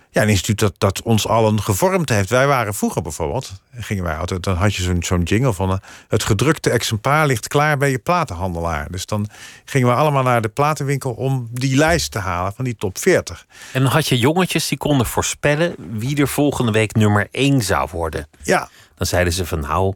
ja, 0.10 0.22
een 0.22 0.30
instituut 0.30 0.60
dat, 0.60 0.74
dat 0.78 1.02
ons 1.02 1.28
allen 1.28 1.62
gevormd 1.62 2.10
heeft. 2.10 2.30
Wij 2.30 2.48
waren 2.48 2.74
vroeger 2.74 3.02
bijvoorbeeld, 3.02 3.52
gingen 3.74 4.04
wij 4.04 4.18
altijd, 4.18 4.44
dan 4.44 4.56
had 4.56 4.76
je 4.76 4.84
zo'n 4.84 5.04
zo'n 5.04 5.24
jingle 5.24 5.54
van 5.54 5.72
eh, 5.72 5.78
het 6.08 6.24
gedrukte 6.24 6.70
exemplaar 6.70 7.28
ligt 7.28 7.48
klaar 7.48 7.78
bij 7.78 7.92
je 7.92 8.00
platenhandelaar. 8.00 8.92
Dus 8.92 9.06
dan 9.06 9.30
gingen 9.66 9.88
we 9.88 9.94
allemaal 9.94 10.24
naar 10.24 10.42
de 10.42 10.50
platenwinkel 10.50 11.12
om 11.12 11.50
die 11.52 11.78
lijst 11.78 12.12
te 12.12 12.20
halen 12.20 12.54
van 12.54 12.66
die 12.66 12.76
top 12.76 12.98
40. 12.98 13.46
En 13.74 13.82
dan 13.82 13.92
had 13.92 14.08
je 14.08 14.18
jongetjes 14.18 14.68
die 14.68 14.78
konden 14.78 15.08
voorspellen 15.08 15.76
wie 15.78 16.18
er 16.18 16.28
volgende 16.28 16.72
week 16.72 16.94
nummer 16.94 17.28
1 17.32 17.62
zou 17.62 17.90
worden. 17.92 18.28
Ja, 18.44 18.70
Dan 18.98 19.08
zeiden 19.08 19.34
ze 19.34 19.46
van 19.46 19.60
nou, 19.60 19.94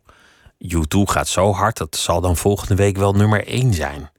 U2 0.63 0.99
gaat 1.03 1.27
zo 1.27 1.53
hard, 1.53 1.77
dat 1.77 1.95
zal 1.95 2.21
dan 2.21 2.37
volgende 2.37 2.75
week 2.75 2.97
wel 2.97 3.13
nummer 3.13 3.47
1 3.47 3.73
zijn. 3.73 4.09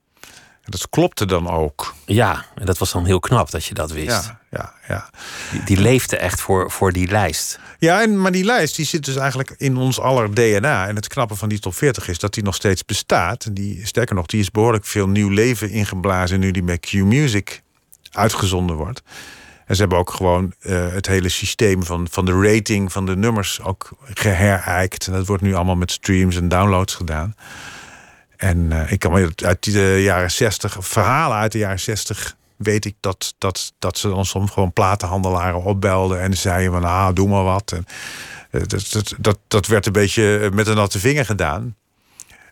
Dat 0.70 0.88
klopte 0.88 1.26
dan 1.26 1.50
ook. 1.50 1.94
Ja, 2.06 2.44
en 2.54 2.66
dat 2.66 2.78
was 2.78 2.92
dan 2.92 3.04
heel 3.04 3.20
knap 3.20 3.50
dat 3.50 3.64
je 3.64 3.74
dat 3.74 3.90
wist. 3.90 4.24
Ja, 4.26 4.40
ja, 4.50 4.72
ja. 4.88 5.10
Die, 5.50 5.64
die 5.64 5.76
leefde 5.76 6.16
echt 6.16 6.40
voor, 6.40 6.70
voor 6.70 6.92
die 6.92 7.08
lijst. 7.08 7.58
Ja, 7.78 8.02
en, 8.02 8.20
maar 8.20 8.32
die 8.32 8.44
lijst 8.44 8.76
die 8.76 8.86
zit 8.86 9.04
dus 9.04 9.16
eigenlijk 9.16 9.54
in 9.56 9.76
ons 9.76 10.00
aller 10.00 10.34
DNA. 10.34 10.88
En 10.88 10.96
het 10.96 11.08
knappe 11.08 11.34
van 11.34 11.48
die 11.48 11.58
top 11.58 11.74
40 11.74 12.08
is 12.08 12.18
dat 12.18 12.34
die 12.34 12.42
nog 12.42 12.54
steeds 12.54 12.84
bestaat. 12.84 13.44
En 13.44 13.54
die, 13.54 13.86
sterker 13.86 14.14
nog, 14.14 14.26
die 14.26 14.40
is 14.40 14.50
behoorlijk 14.50 14.84
veel 14.84 15.08
nieuw 15.08 15.28
leven 15.28 15.70
ingeblazen... 15.70 16.40
nu 16.40 16.50
die 16.50 16.62
met 16.62 16.80
Q-Music 16.80 17.62
uitgezonden 18.10 18.76
wordt. 18.76 19.02
En 19.66 19.76
ze 19.76 19.80
hebben 19.80 19.98
ook 19.98 20.10
gewoon 20.10 20.52
eh, 20.60 20.92
het 20.92 21.06
hele 21.06 21.28
systeem 21.28 21.84
van, 21.84 22.06
van 22.10 22.24
de 22.24 22.42
rating 22.42 22.92
van 22.92 23.06
de 23.06 23.16
nummers 23.16 23.62
ook 23.62 23.90
geherijkt. 24.14 25.06
En 25.06 25.12
dat 25.12 25.26
wordt 25.26 25.42
nu 25.42 25.54
allemaal 25.54 25.76
met 25.76 25.90
streams 25.90 26.36
en 26.36 26.48
downloads 26.48 26.94
gedaan. 26.94 27.34
En 28.40 28.72
eh, 28.72 28.92
ik 28.92 28.98
kan 28.98 29.12
me 29.12 29.32
uit 29.44 29.64
de 29.64 30.02
jaren 30.02 30.30
60, 30.30 30.76
verhalen 30.80 31.36
uit 31.36 31.52
de 31.52 31.58
jaren 31.58 31.80
60, 31.80 32.36
weet 32.56 32.84
ik 32.84 32.94
dat, 33.00 33.34
dat, 33.38 33.72
dat 33.78 33.98
ze 33.98 34.08
dan 34.08 34.24
soms 34.24 34.50
gewoon 34.50 34.72
platenhandelaren 34.72 35.62
opbelden 35.62 36.20
en 36.20 36.36
zeiden 36.36 36.72
van 36.72 36.84
ah, 36.84 37.14
doe 37.14 37.28
maar 37.28 37.44
wat. 37.44 37.72
En, 37.72 37.86
eh, 38.50 38.60
dat, 38.66 38.90
dat, 38.90 39.14
dat, 39.18 39.38
dat 39.48 39.66
werd 39.66 39.86
een 39.86 39.92
beetje 39.92 40.50
met 40.52 40.66
een 40.66 40.74
natte 40.74 40.98
vinger 40.98 41.24
gedaan. 41.24 41.76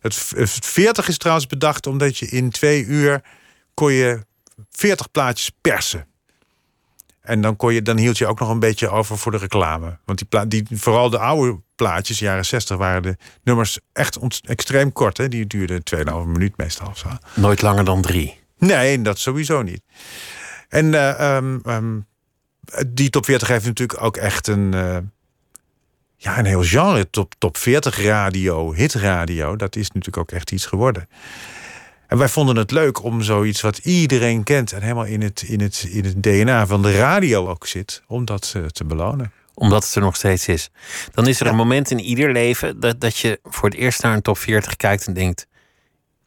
Het, 0.01 0.33
het 0.37 0.51
40 0.51 1.09
is 1.09 1.19
trouwens 1.19 1.47
bedacht 1.47 1.87
omdat 1.87 2.19
je 2.19 2.27
in 2.27 2.51
twee 2.51 2.85
uur 2.85 3.23
kon 3.75 3.93
je 3.93 4.25
40 4.71 5.11
plaatjes 5.11 5.51
persen. 5.61 6.07
En 7.21 7.41
dan, 7.41 7.57
kon 7.57 7.75
je, 7.75 7.83
dan 7.83 7.97
hield 7.97 8.19
je 8.19 8.27
ook 8.27 8.41
nog 8.41 8.49
een 8.49 8.61
beetje 8.61 8.89
over 8.89 9.19
voor 9.19 9.33
de 9.33 9.39
reclame. 9.39 9.99
Want 10.05 10.25
die, 10.29 10.47
die 10.47 10.67
vooral 10.71 11.11
de 11.11 11.19
oude 11.19 11.61
plaatjes, 11.79 12.19
jaren 12.19 12.45
60, 12.45 12.77
waren 12.77 13.03
de 13.03 13.17
nummers 13.43 13.79
echt 13.93 14.19
extreem 14.43 14.93
kort. 14.93 15.17
Hè? 15.17 15.29
Die 15.29 15.47
duurden 15.47 15.83
2,5 15.97 16.03
minuut 16.27 16.57
meestal. 16.57 16.89
of 16.89 16.99
Zo. 16.99 17.09
Nooit 17.35 17.63
langer 17.63 17.85
dan 17.85 18.03
drie. 18.03 18.39
Nee, 18.59 19.03
dat 19.03 19.19
sowieso 19.19 19.63
niet. 19.63 19.81
En 20.69 20.95
eh, 20.95 21.37
ehm, 21.37 21.59
ehm, 21.65 21.99
die 22.87 23.11
top 23.11 23.25
40 23.25 23.49
heeft 23.49 23.65
natuurlijk 23.65 24.03
ook 24.03 24.17
echt 24.17 24.47
een, 24.47 24.75
eh, 24.75 24.97
ja, 26.17 26.39
een 26.39 26.45
heel 26.45 26.63
genre. 26.63 27.11
Top, 27.11 27.35
top 27.39 27.57
40 27.57 28.03
radio, 28.03 28.73
hitradio, 28.75 29.57
dat 29.57 29.77
is 29.77 29.87
natuurlijk 29.87 30.17
ook 30.17 30.31
echt 30.33 30.53
iets 30.53 30.67
geworden. 30.67 31.09
En 32.09 32.19
wij 32.19 32.29
vonden 32.29 32.57
het 32.57 32.71
leuk 32.71 33.03
om 33.03 33.23
zoiets 33.23 33.61
wat 33.61 33.79
iedereen 33.79 34.43
kent... 34.43 34.73
en 34.73 34.83
helemaal 34.83 35.05
in 35.05 35.23
het, 35.23 35.43
in 35.43 35.61
het, 35.61 35.87
in 35.91 36.05
het 36.05 36.23
DNA 36.23 36.67
van 36.67 36.83
de 36.83 36.97
radio 36.97 37.49
ook 37.49 37.67
zit... 37.67 38.03
om 38.07 38.25
dat 38.25 38.53
eh, 38.57 38.65
te 38.65 38.85
belonen. 38.85 39.33
Omdat 39.61 39.85
het 39.85 39.95
er 39.95 40.01
nog 40.01 40.17
steeds 40.17 40.49
is. 40.49 40.71
Dan 41.13 41.27
is 41.27 41.39
er 41.41 41.45
Ja. 41.47 41.51
een 41.51 41.57
moment 41.59 41.91
in 41.91 42.01
ieder 42.01 42.33
leven 42.33 42.81
dat, 42.81 43.01
dat 43.01 43.17
je 43.17 43.41
voor 43.45 43.69
het 43.69 43.79
eerst 43.79 44.03
naar 44.03 44.15
een 44.15 44.23
top 44.23 44.39
40 44.39 44.77
kijkt 44.77 45.07
en 45.07 45.13
denkt: 45.15 45.47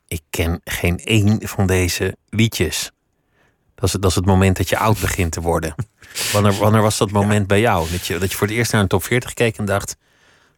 Ik 0.08 0.22
ken 0.30 0.62
geen 0.64 0.98
één 1.00 1.48
van 1.48 1.68
deze 1.68 2.16
liedjes. 2.30 2.92
Dat 3.76 3.84
is, 3.84 3.94
het- 3.94 4.02
dat 4.02 4.12
is 4.12 4.18
het 4.18 4.26
moment 4.26 4.58
dat 4.58 4.70
je 4.70 4.78
oud 4.78 5.00
begint 5.00 5.32
te 5.32 5.42
worden. 5.42 5.76
Wanneer, 6.34 6.54
wanneer 6.54 6.82
was 6.82 6.98
dat 6.98 7.12
moment 7.12 7.48
bij 7.48 7.60
jou? 7.60 7.90
Dat 7.92 8.08
je, 8.08 8.18
dat 8.18 8.32
je 8.32 8.38
voor 8.38 8.48
het 8.48 8.56
eerst 8.56 8.72
naar 8.72 8.82
een 8.82 8.88
top 8.88 9.04
40 9.04 9.34
keek 9.34 9.58
en 9.58 9.66
dacht: 9.66 9.96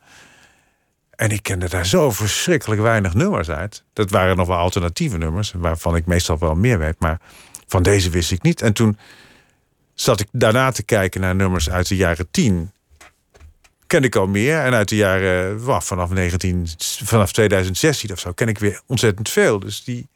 En 1.11 1.31
ik 1.31 1.43
kende 1.43 1.69
daar 1.69 1.87
zo 1.87 2.11
verschrikkelijk 2.11 2.81
weinig 2.81 3.15
nummers 3.15 3.51
uit. 3.51 3.85
Dat 3.93 4.11
waren 4.11 4.37
nog 4.37 4.47
wel 4.47 4.57
alternatieve 4.57 5.19
nummers, 5.19 5.53
waarvan 5.57 5.97
ik 5.97 6.07
meestal 6.07 6.39
wel 6.39 6.55
meer 6.55 6.79
weet. 6.79 7.01
Maar 7.01 7.21
van 7.67 7.83
deze 7.83 8.11
wist 8.11 8.33
ik 8.33 8.43
niet. 8.43 8.63
En 8.63 8.73
toen 8.73 8.99
zat 9.95 10.21
ik 10.21 10.29
daarna 10.33 10.71
te 10.71 10.83
kijken 10.83 11.21
naar 11.21 11.35
nummers 11.35 11.71
uit 11.71 11.89
de 11.89 11.97
jaren 11.97 12.31
10. 12.31 12.71
Kende 13.87 14.07
ik 14.07 14.17
al 14.17 14.27
meer. 14.27 14.59
En 14.59 14.75
uit 14.75 14.89
de 14.89 14.97
jaren 14.97 15.61
vanaf, 15.83 16.11
19, 16.11 16.67
vanaf 17.05 17.33
2016 17.33 18.13
of 18.13 18.19
zo 18.19 18.33
ken 18.33 18.49
ik 18.49 18.59
weer 18.59 18.81
ontzettend 18.87 19.29
veel. 19.29 19.59
Dus 19.59 19.85
die, 19.85 20.09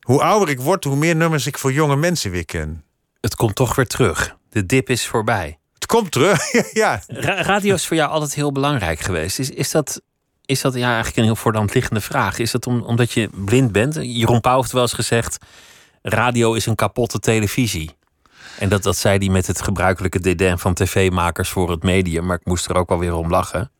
hoe 0.00 0.22
ouder 0.22 0.48
ik 0.48 0.60
word, 0.60 0.84
hoe 0.84 0.96
meer 0.96 1.16
nummers 1.16 1.46
ik 1.46 1.58
voor 1.58 1.72
jonge 1.72 1.96
mensen 1.96 2.30
weer 2.30 2.44
ken. 2.44 2.84
Het 3.20 3.36
komt 3.36 3.54
toch 3.54 3.74
weer 3.74 3.86
terug. 3.86 4.36
De 4.50 4.66
dip 4.66 4.90
is 4.90 5.06
voorbij. 5.06 5.58
Het 5.74 5.86
komt 5.86 6.10
terug. 6.10 6.40
ja. 6.72 7.02
Ra- 7.06 7.42
radio 7.42 7.74
is 7.74 7.86
voor 7.86 7.96
jou 7.96 8.10
altijd 8.10 8.34
heel 8.34 8.52
belangrijk 8.52 9.00
geweest. 9.00 9.38
Is, 9.38 9.50
is 9.50 9.70
dat, 9.70 10.00
is 10.44 10.60
dat 10.60 10.74
ja, 10.74 10.86
eigenlijk 10.86 11.16
een 11.16 11.24
heel 11.24 11.36
voor 11.36 11.52
de 11.52 11.58
hand 11.58 11.74
liggende 11.74 12.00
vraag? 12.00 12.38
Is 12.38 12.50
dat 12.50 12.66
om, 12.66 12.82
omdat 12.82 13.12
je 13.12 13.28
blind 13.44 13.72
bent? 13.72 13.94
Jeroen 13.94 14.40
Pauw 14.40 14.60
heeft 14.60 14.72
wel 14.72 14.82
eens 14.82 14.92
gezegd... 14.92 15.38
radio 16.02 16.54
is 16.54 16.66
een 16.66 16.74
kapotte 16.74 17.18
televisie. 17.18 17.96
En 18.58 18.68
dat, 18.68 18.82
dat 18.82 18.96
zei 18.96 19.18
hij 19.18 19.28
met 19.28 19.46
het 19.46 19.62
gebruikelijke 19.62 20.20
dédain 20.20 20.58
van 20.58 20.74
tv-makers 20.74 21.48
voor 21.48 21.70
het 21.70 21.82
medium. 21.82 22.26
Maar 22.26 22.36
ik 22.36 22.46
moest 22.46 22.68
er 22.68 22.76
ook 22.76 22.88
wel 22.88 22.98
weer 22.98 23.14
om 23.14 23.30
lachen. 23.30 23.70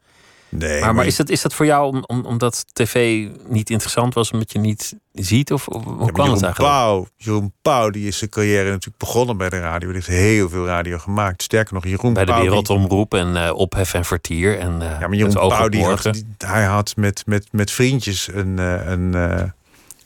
Nee, 0.51 0.81
Maar, 0.81 0.95
maar 0.95 1.07
is, 1.07 1.17
dat, 1.17 1.29
is 1.29 1.43
dat 1.43 1.55
voor 1.55 1.67
jou 1.67 1.87
om, 1.87 2.05
om, 2.07 2.25
omdat 2.25 2.65
tv 2.73 3.27
niet 3.49 3.71
interessant 3.71 4.15
was... 4.15 4.31
omdat 4.31 4.53
je 4.53 4.59
niet 4.59 4.97
ziet? 5.13 5.53
Of, 5.53 5.69
of 5.69 5.85
hoe 5.85 6.07
Ja, 6.07 6.13
kwam 6.13 6.31
het 6.33 6.43
eigenlijk? 6.43 6.73
Pauw, 6.75 7.07
Jeroen 7.17 7.53
Pauw 7.63 7.91
die 7.91 8.07
is 8.07 8.19
zijn 8.19 8.31
carrière 8.31 8.69
natuurlijk 8.71 8.97
begonnen 8.99 9.37
bij 9.37 9.49
de 9.49 9.61
radio. 9.61 9.87
Die 9.89 9.97
heeft 9.97 10.07
heel 10.07 10.49
veel 10.49 10.67
radio 10.67 10.99
gemaakt. 10.99 11.43
Sterker 11.43 11.75
nog, 11.75 11.85
Jeroen 11.85 12.13
Bij 12.13 12.25
de 12.25 12.33
Pauw... 12.33 12.43
Wereldomroep 12.43 13.15
en 13.15 13.45
eh, 13.47 13.55
Ophef 13.55 13.95
en 13.95 14.05
Vertier. 14.05 14.59
En, 14.59 14.83
eh, 14.83 15.01
Ja, 15.01 15.07
maar 15.09 15.15
Jeroen 15.17 15.33
Pauw 15.49 15.69
die 15.69 15.85
had, 15.85 16.03
die- 16.03 16.27
hij 16.39 16.65
had 16.65 16.97
met, 16.97 17.23
met, 17.27 17.47
met 17.51 17.71
vriendjes 17.71 18.29
een, 18.33 18.59
eh, 18.59 18.87
een, 18.87 19.13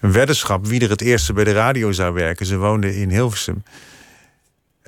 een 0.00 0.12
weddenschap... 0.12 0.66
wie 0.66 0.80
er 0.80 0.90
het 0.90 1.00
eerste 1.00 1.32
bij 1.32 1.44
de 1.44 1.52
radio 1.52 1.92
zou 1.92 2.14
werken. 2.14 2.46
Ze 2.46 2.56
woonden 2.56 2.94
in 2.94 3.10
Hilversum. 3.10 3.62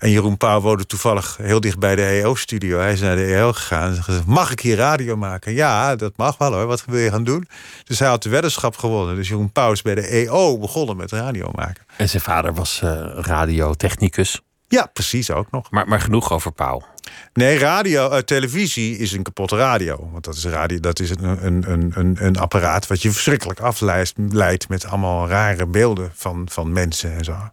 En 0.04 0.10
Jeroen 0.10 0.36
Pauw 0.36 0.60
woonde 0.60 0.86
toevallig 0.86 1.36
heel 1.36 1.60
dicht 1.60 1.78
bij 1.78 1.96
de 1.96 2.06
EO-studio. 2.06 2.78
Hij 2.78 2.92
is 2.92 3.00
naar 3.00 3.16
de 3.16 3.34
EO 3.34 3.52
gegaan 3.52 3.98
mag 4.26 4.50
ik 4.50 4.60
hier 4.60 4.76
radio 4.76 5.16
maken? 5.16 5.52
Ja, 5.52 5.96
dat 5.96 6.16
mag 6.16 6.38
wel 6.38 6.52
hoor. 6.52 6.66
Wat 6.66 6.84
wil 6.84 6.98
je 6.98 7.10
gaan 7.10 7.24
doen? 7.24 7.48
Dus 7.84 7.98
hij 7.98 8.08
had 8.08 8.22
de 8.22 8.28
weddenschap 8.28 8.76
gewonnen. 8.76 9.14
Dus 9.14 9.28
Jeroen 9.28 9.52
Pauw 9.52 9.72
is 9.72 9.82
bij 9.82 9.94
de 9.94 10.06
EO 10.06 10.58
begonnen 10.58 10.96
met 10.96 11.10
radio 11.10 11.50
maken. 11.54 11.86
En 11.96 12.08
zijn 12.08 12.22
vader 12.22 12.54
was 12.54 12.80
eh 12.82 13.06
radiotechnicus. 13.14 14.40
Ja, 14.68 14.86
precies 14.92 15.30
ook 15.30 15.50
nog. 15.50 15.70
Maar, 15.70 15.88
maar 15.88 16.00
genoeg 16.00 16.32
over 16.32 16.52
Paul. 16.52 16.84
Nee, 17.32 17.58
radio, 17.58 18.10
uh, 18.10 18.18
televisie 18.18 18.98
is 18.98 19.12
een 19.12 19.22
kapotte 19.22 19.56
radio. 19.56 20.08
Want 20.12 20.24
dat 20.24 20.34
is, 20.34 20.44
radio, 20.44 20.80
dat 20.80 21.00
is 21.00 21.10
een, 21.10 21.46
een, 21.46 21.92
een, 21.94 22.16
een, 22.24 22.36
apparaat 22.36 22.86
wat 22.86 23.02
je 23.02 23.10
verschrikkelijk 23.10 23.60
afleidt 23.60 24.68
met 24.68 24.86
allemaal 24.86 25.28
rare 25.28 25.66
beelden 25.66 26.12
van, 26.14 26.48
van 26.50 26.72
mensen 26.72 27.12
en 27.12 27.24
zo. 27.24 27.50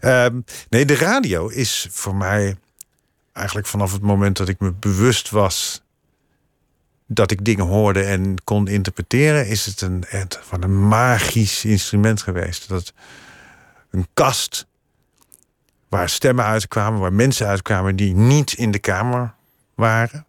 Um, 0.00 0.44
nee, 0.68 0.84
de 0.84 0.96
radio 0.96 1.48
is 1.48 1.86
voor 1.90 2.14
mij 2.14 2.56
eigenlijk 3.32 3.66
vanaf 3.66 3.92
het 3.92 4.02
moment 4.02 4.36
dat 4.36 4.48
ik 4.48 4.60
me 4.60 4.72
bewust 4.72 5.30
was 5.30 5.82
dat 7.12 7.30
ik 7.30 7.44
dingen 7.44 7.66
hoorde 7.66 8.02
en 8.02 8.34
kon 8.44 8.68
interpreteren, 8.68 9.46
is 9.46 9.66
het 9.66 9.80
een, 9.80 10.04
van 10.40 10.62
een 10.62 10.88
magisch 10.88 11.64
instrument 11.64 12.22
geweest. 12.22 12.68
Dat 12.68 12.92
een 13.90 14.06
kast 14.14 14.66
waar 15.90 16.08
stemmen 16.08 16.44
uitkwamen, 16.44 17.00
waar 17.00 17.12
mensen 17.12 17.46
uitkwamen 17.46 17.96
die 17.96 18.14
niet 18.14 18.52
in 18.52 18.70
de 18.70 18.78
kamer 18.78 19.34
waren. 19.74 20.26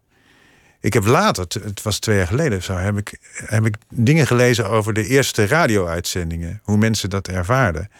Ik 0.80 0.92
heb 0.92 1.04
later, 1.04 1.46
het 1.64 1.82
was 1.82 1.98
twee 1.98 2.16
jaar 2.16 2.26
geleden 2.26 2.62
zo, 2.62 2.76
heb 2.76 2.96
ik, 2.96 3.18
heb 3.46 3.66
ik 3.66 3.76
dingen 3.88 4.26
gelezen 4.26 4.68
over 4.68 4.94
de 4.94 5.06
eerste 5.06 5.46
radio-uitzendingen, 5.46 6.60
hoe 6.62 6.76
mensen 6.76 7.10
dat 7.10 7.28
ervaarden. 7.28 7.90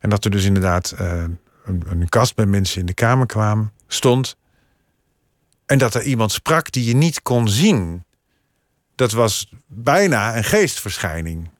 En 0.00 0.10
dat 0.10 0.24
er 0.24 0.30
dus 0.30 0.44
inderdaad 0.44 0.94
uh, 1.00 1.24
een, 1.64 1.82
een 1.88 2.08
kast 2.08 2.36
met 2.36 2.48
mensen 2.48 2.80
in 2.80 2.86
de 2.86 2.94
kamer 2.94 3.26
kwam, 3.26 3.72
stond. 3.86 4.36
En 5.66 5.78
dat 5.78 5.94
er 5.94 6.02
iemand 6.02 6.32
sprak 6.32 6.72
die 6.72 6.84
je 6.84 6.94
niet 6.94 7.22
kon 7.22 7.48
zien. 7.48 8.04
Dat 8.94 9.12
was 9.12 9.52
bijna 9.66 10.36
een 10.36 10.44
geestverschijning. 10.44 11.50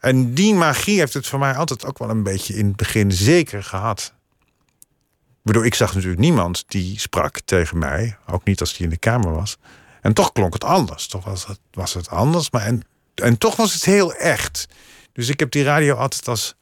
En 0.00 0.34
die 0.34 0.54
magie 0.54 0.98
heeft 0.98 1.14
het 1.14 1.26
voor 1.26 1.38
mij 1.38 1.54
altijd 1.54 1.86
ook 1.86 1.98
wel 1.98 2.10
een 2.10 2.22
beetje 2.22 2.54
in 2.54 2.66
het 2.66 2.76
begin 2.76 3.12
zeker 3.12 3.62
gehad. 3.62 4.14
Waardoor 5.42 5.66
ik 5.66 5.74
zag 5.74 5.94
natuurlijk 5.94 6.20
niemand 6.20 6.64
die 6.68 7.00
sprak 7.00 7.40
tegen 7.40 7.78
mij, 7.78 8.16
ook 8.26 8.44
niet 8.44 8.60
als 8.60 8.72
die 8.72 8.82
in 8.82 8.90
de 8.90 8.96
kamer 8.96 9.32
was. 9.32 9.56
En 10.00 10.12
toch 10.12 10.32
klonk 10.32 10.52
het 10.52 10.64
anders. 10.64 11.06
Toch 11.06 11.24
was 11.24 11.46
het, 11.46 11.60
was 11.70 11.94
het 11.94 12.08
anders, 12.08 12.50
maar 12.50 12.62
en, 12.62 12.82
en 13.14 13.38
toch 13.38 13.56
was 13.56 13.74
het 13.74 13.84
heel 13.84 14.14
echt. 14.14 14.68
Dus 15.12 15.28
ik 15.28 15.40
heb 15.40 15.50
die 15.50 15.62
radio 15.62 15.94
altijd 15.94 16.28
als, 16.28 16.54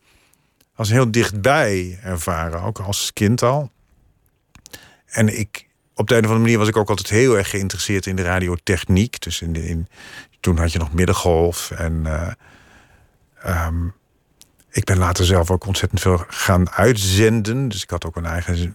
als 0.74 0.88
heel 0.88 1.10
dichtbij 1.10 1.98
ervaren, 2.02 2.62
ook 2.62 2.78
als 2.78 3.12
kind 3.12 3.42
al. 3.42 3.70
En 5.06 5.38
ik, 5.38 5.66
op 5.94 6.08
de 6.08 6.14
een 6.14 6.20
of 6.20 6.26
andere 6.26 6.44
manier 6.44 6.58
was 6.58 6.68
ik 6.68 6.76
ook 6.76 6.88
altijd 6.88 7.08
heel 7.08 7.36
erg 7.36 7.50
geïnteresseerd 7.50 8.06
in 8.06 8.16
de 8.16 8.22
radiotechniek. 8.22 9.20
Dus 9.20 9.40
in 9.40 9.52
de, 9.52 9.68
in, 9.68 9.88
toen 10.40 10.58
had 10.58 10.72
je 10.72 10.78
nog 10.78 10.92
middengolf 10.92 11.70
en 11.70 11.92
uh, 12.06 12.28
Um, 13.46 13.94
ik 14.70 14.84
ben 14.84 14.98
later 14.98 15.24
zelf 15.24 15.50
ook 15.50 15.66
ontzettend 15.66 16.00
veel 16.00 16.24
gaan 16.28 16.70
uitzenden. 16.70 17.68
Dus 17.68 17.82
ik 17.82 17.90
had 17.90 18.06
ook 18.06 18.16
een 18.16 18.26
eigen 18.26 18.72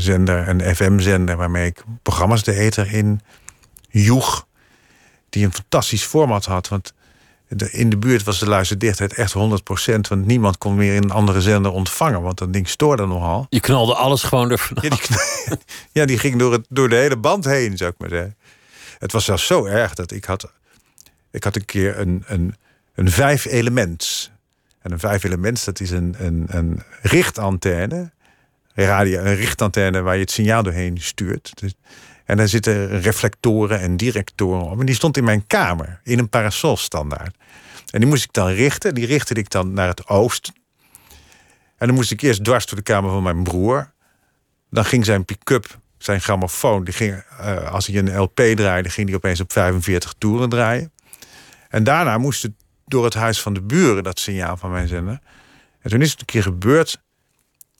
zender, 0.00 0.48
een 0.48 0.76
FM-zender, 0.76 1.36
waarmee 1.36 1.66
ik 1.66 1.84
programma's 2.02 2.42
de 2.42 2.54
eter 2.54 2.94
in 2.94 3.20
joeg. 3.88 4.46
Die 5.28 5.44
een 5.44 5.52
fantastisch 5.52 6.02
format 6.02 6.44
had. 6.44 6.68
Want 6.68 6.92
in 7.70 7.90
de 7.90 7.96
buurt 7.96 8.22
was 8.22 8.38
de 8.38 8.48
luisterdichtheid 8.48 9.14
echt 9.14 9.34
100%. 9.34 9.36
Want 10.08 10.26
niemand 10.26 10.58
kon 10.58 10.74
meer 10.74 10.94
in 10.94 11.02
een 11.02 11.10
andere 11.10 11.40
zender 11.40 11.72
ontvangen. 11.72 12.22
Want 12.22 12.38
dat 12.38 12.52
ding 12.52 12.68
stoorde 12.68 13.06
nogal. 13.06 13.46
Je 13.48 13.60
knalde 13.60 13.94
alles 13.94 14.22
gewoon 14.22 14.50
ervan 14.50 14.78
ja 14.80 14.88
die, 14.88 15.00
ja, 15.92 16.04
die 16.04 16.18
ging 16.18 16.38
door, 16.38 16.52
het, 16.52 16.66
door 16.68 16.88
de 16.88 16.96
hele 16.96 17.16
band 17.16 17.44
heen, 17.44 17.76
zou 17.76 17.90
ik 17.90 17.98
maar 17.98 18.08
zeggen. 18.08 18.36
Het 18.98 19.12
was 19.12 19.24
zelfs 19.24 19.46
zo 19.46 19.64
erg 19.64 19.94
dat 19.94 20.10
ik 20.10 20.24
had... 20.24 20.52
Ik 21.30 21.44
had 21.44 21.56
een 21.56 21.64
keer 21.64 21.98
een, 21.98 22.22
een 22.26 22.54
een 22.94 23.10
vijf 23.10 23.44
elements. 23.44 24.32
En 24.82 24.92
een 24.92 24.98
vijf 24.98 25.24
elements, 25.24 25.64
dat 25.64 25.80
is 25.80 25.90
een, 25.90 26.14
een, 26.18 26.44
een 26.48 26.82
richtantenne. 27.02 28.12
Radio, 28.74 29.20
een 29.20 29.34
richtantenne 29.34 30.00
waar 30.00 30.14
je 30.14 30.20
het 30.20 30.30
signaal 30.30 30.62
doorheen 30.62 31.00
stuurt. 31.00 31.52
Dus, 31.54 31.74
en 32.24 32.36
daar 32.36 32.48
zitten 32.48 33.00
reflectoren 33.00 33.80
en 33.80 33.96
directoren 33.96 34.70
op. 34.70 34.80
En 34.80 34.86
die 34.86 34.94
stond 34.94 35.16
in 35.16 35.24
mijn 35.24 35.46
kamer, 35.46 36.00
in 36.02 36.18
een 36.18 36.28
parasolstandaard. 36.28 37.36
En 37.90 38.00
die 38.00 38.08
moest 38.08 38.24
ik 38.24 38.32
dan 38.32 38.48
richten. 38.48 38.94
Die 38.94 39.06
richtte 39.06 39.34
ik 39.34 39.50
dan 39.50 39.72
naar 39.72 39.88
het 39.88 40.08
oosten. 40.08 40.54
En 41.76 41.86
dan 41.86 41.94
moest 41.94 42.10
ik 42.10 42.20
eerst 42.20 42.44
dwars 42.44 42.66
door 42.66 42.76
de 42.76 42.84
kamer 42.84 43.10
van 43.10 43.22
mijn 43.22 43.42
broer. 43.42 43.92
Dan 44.70 44.84
ging 44.84 45.04
zijn 45.04 45.24
pick-up, 45.24 45.78
zijn 45.98 46.20
grammofoon, 46.20 46.84
die 46.84 46.94
ging, 46.94 47.24
uh, 47.40 47.72
als 47.72 47.86
hij 47.86 47.96
een 47.96 48.16
LP 48.16 48.40
draaide, 48.54 48.88
ging 48.88 49.06
die 49.06 49.16
opeens 49.16 49.40
op 49.40 49.52
45 49.52 50.14
toeren 50.18 50.48
draaien. 50.48 50.92
En 51.68 51.84
daarna 51.84 52.18
moest 52.18 52.42
het 52.42 52.52
door 52.86 53.04
het 53.04 53.14
huis 53.14 53.40
van 53.40 53.54
de 53.54 53.62
buren, 53.62 54.02
dat 54.02 54.18
signaal 54.18 54.56
van 54.56 54.70
mijn 54.70 54.88
zender. 54.88 55.20
En 55.80 55.90
toen 55.90 56.02
is 56.02 56.10
het 56.10 56.20
een 56.20 56.26
keer 56.26 56.42
gebeurd 56.42 57.00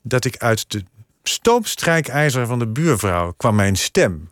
dat 0.01 0.25
ik 0.25 0.37
uit 0.37 0.71
de 0.71 0.83
stoomstrijkijzer 1.23 2.47
van 2.47 2.59
de 2.59 2.67
buurvrouw 2.67 3.31
kwam 3.31 3.55
mijn 3.55 3.75
stem. 3.75 4.29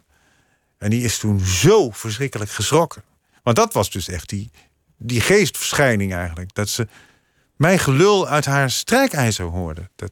En 0.77 0.89
die 0.89 1.03
is 1.03 1.17
toen 1.17 1.39
zo 1.39 1.89
verschrikkelijk 1.89 2.51
geschrokken. 2.51 3.03
Want 3.43 3.55
dat 3.55 3.73
was 3.73 3.91
dus 3.91 4.07
echt 4.07 4.29
die, 4.29 4.51
die 4.97 5.21
geestverschijning 5.21 6.13
eigenlijk. 6.13 6.53
Dat 6.53 6.69
ze 6.69 6.87
mijn 7.55 7.79
gelul 7.79 8.27
uit 8.27 8.45
haar 8.45 8.71
strijkijzer 8.71 9.45
hoorde. 9.45 9.89
Dat, 9.95 10.11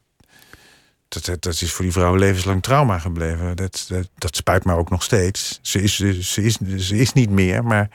dat, 1.08 1.42
dat, 1.42 1.60
is 1.60 1.72
voor 1.72 1.84
die 1.84 1.92
vrouw 1.92 2.14
levenslang 2.14 2.62
trauma 2.62 2.98
gebleven. 2.98 3.56
Dat, 3.56 3.84
dat, 3.88 4.08
dat 4.18 4.36
spijt 4.36 4.64
me 4.64 4.74
ook 4.74 4.90
nog 4.90 5.02
steeds. 5.02 5.58
Ze 5.62 5.82
is, 5.82 5.96
ze, 5.96 6.42
is, 6.42 6.58
ze 6.78 6.96
is 6.96 7.12
niet 7.12 7.30
meer, 7.30 7.64
maar 7.64 7.88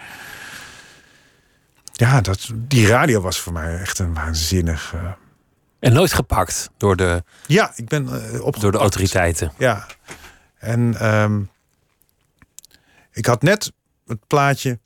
ja, 2.00 2.22
dat, 2.22 2.50
die 2.54 2.88
radio 2.88 3.22
was 3.22 3.40
voor 3.40 3.54
mij 3.54 3.80
echt 3.80 4.00
een 4.00 4.14
waanzinnig. 4.14 4.94
Uh... 4.96 5.12
En 5.80 5.94
nooit 5.94 6.14
gepakt 6.14 6.70
door 6.78 6.96
de, 6.96 7.24
ja, 7.46 7.72
ik 7.76 7.88
ben, 7.88 8.10
uh, 8.34 8.42
op 8.42 8.60
door 8.60 8.72
de 8.72 8.78
autoriteiten. 8.78 9.52
Ja. 9.58 9.86
En 10.58 11.10
um, 11.22 11.50
ik 13.12 13.26
had 13.26 13.42
net 13.42 13.72
het 14.06 14.28
plaatje 14.28 14.80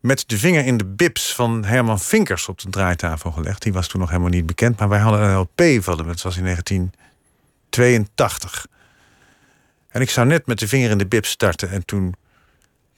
met 0.00 0.24
de 0.26 0.38
vinger 0.38 0.64
in 0.64 0.76
de 0.76 0.84
bips 0.84 1.34
van 1.34 1.64
Herman 1.64 2.00
Vinkers 2.00 2.48
op 2.48 2.58
de 2.58 2.70
draaitafel 2.70 3.32
gelegd. 3.32 3.62
Die 3.62 3.72
was 3.72 3.88
toen 3.88 4.00
nog 4.00 4.10
helemaal 4.10 4.30
niet 4.30 4.46
bekend, 4.46 4.78
maar 4.78 4.88
wij 4.88 4.98
hadden 4.98 5.20
een 5.20 5.36
LP 5.36 5.62
van 5.82 5.98
hem. 5.98 6.08
Het 6.08 6.22
was 6.22 6.36
in 6.36 6.42
1982. 6.42 8.66
En 9.88 10.00
ik 10.00 10.10
zou 10.10 10.26
net 10.26 10.46
met 10.46 10.58
de 10.58 10.68
vinger 10.68 10.90
in 10.90 10.98
de 10.98 11.06
bips 11.06 11.30
starten 11.30 11.70
en 11.70 11.84
toen 11.84 12.14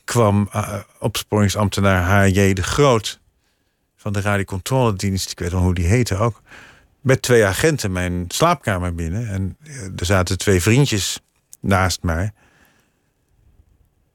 kwam 0.05 0.49
uh, 0.55 0.79
opsporingsambtenaar 0.99 2.03
H.J. 2.03 2.53
de 2.53 2.63
Groot 2.63 3.21
van 3.99 4.13
de 4.13 4.21
radiocontroledienst, 4.21 5.31
ik 5.31 5.39
weet 5.39 5.53
wel 5.53 5.61
hoe 5.61 5.75
die 5.75 5.87
heette 5.87 6.17
ook, 6.17 6.43
met 7.01 7.23
twee 7.23 7.45
agenten 7.45 7.93
mijn 7.93 8.25
slaapkamer 8.29 8.95
binnen. 8.95 9.29
En 9.29 9.57
eh, 9.65 9.83
er 9.97 10.07
zaten 10.07 10.39
twee 10.39 10.63
vriendjes 10.63 11.21
naast 11.61 12.03
mij. 12.03 12.33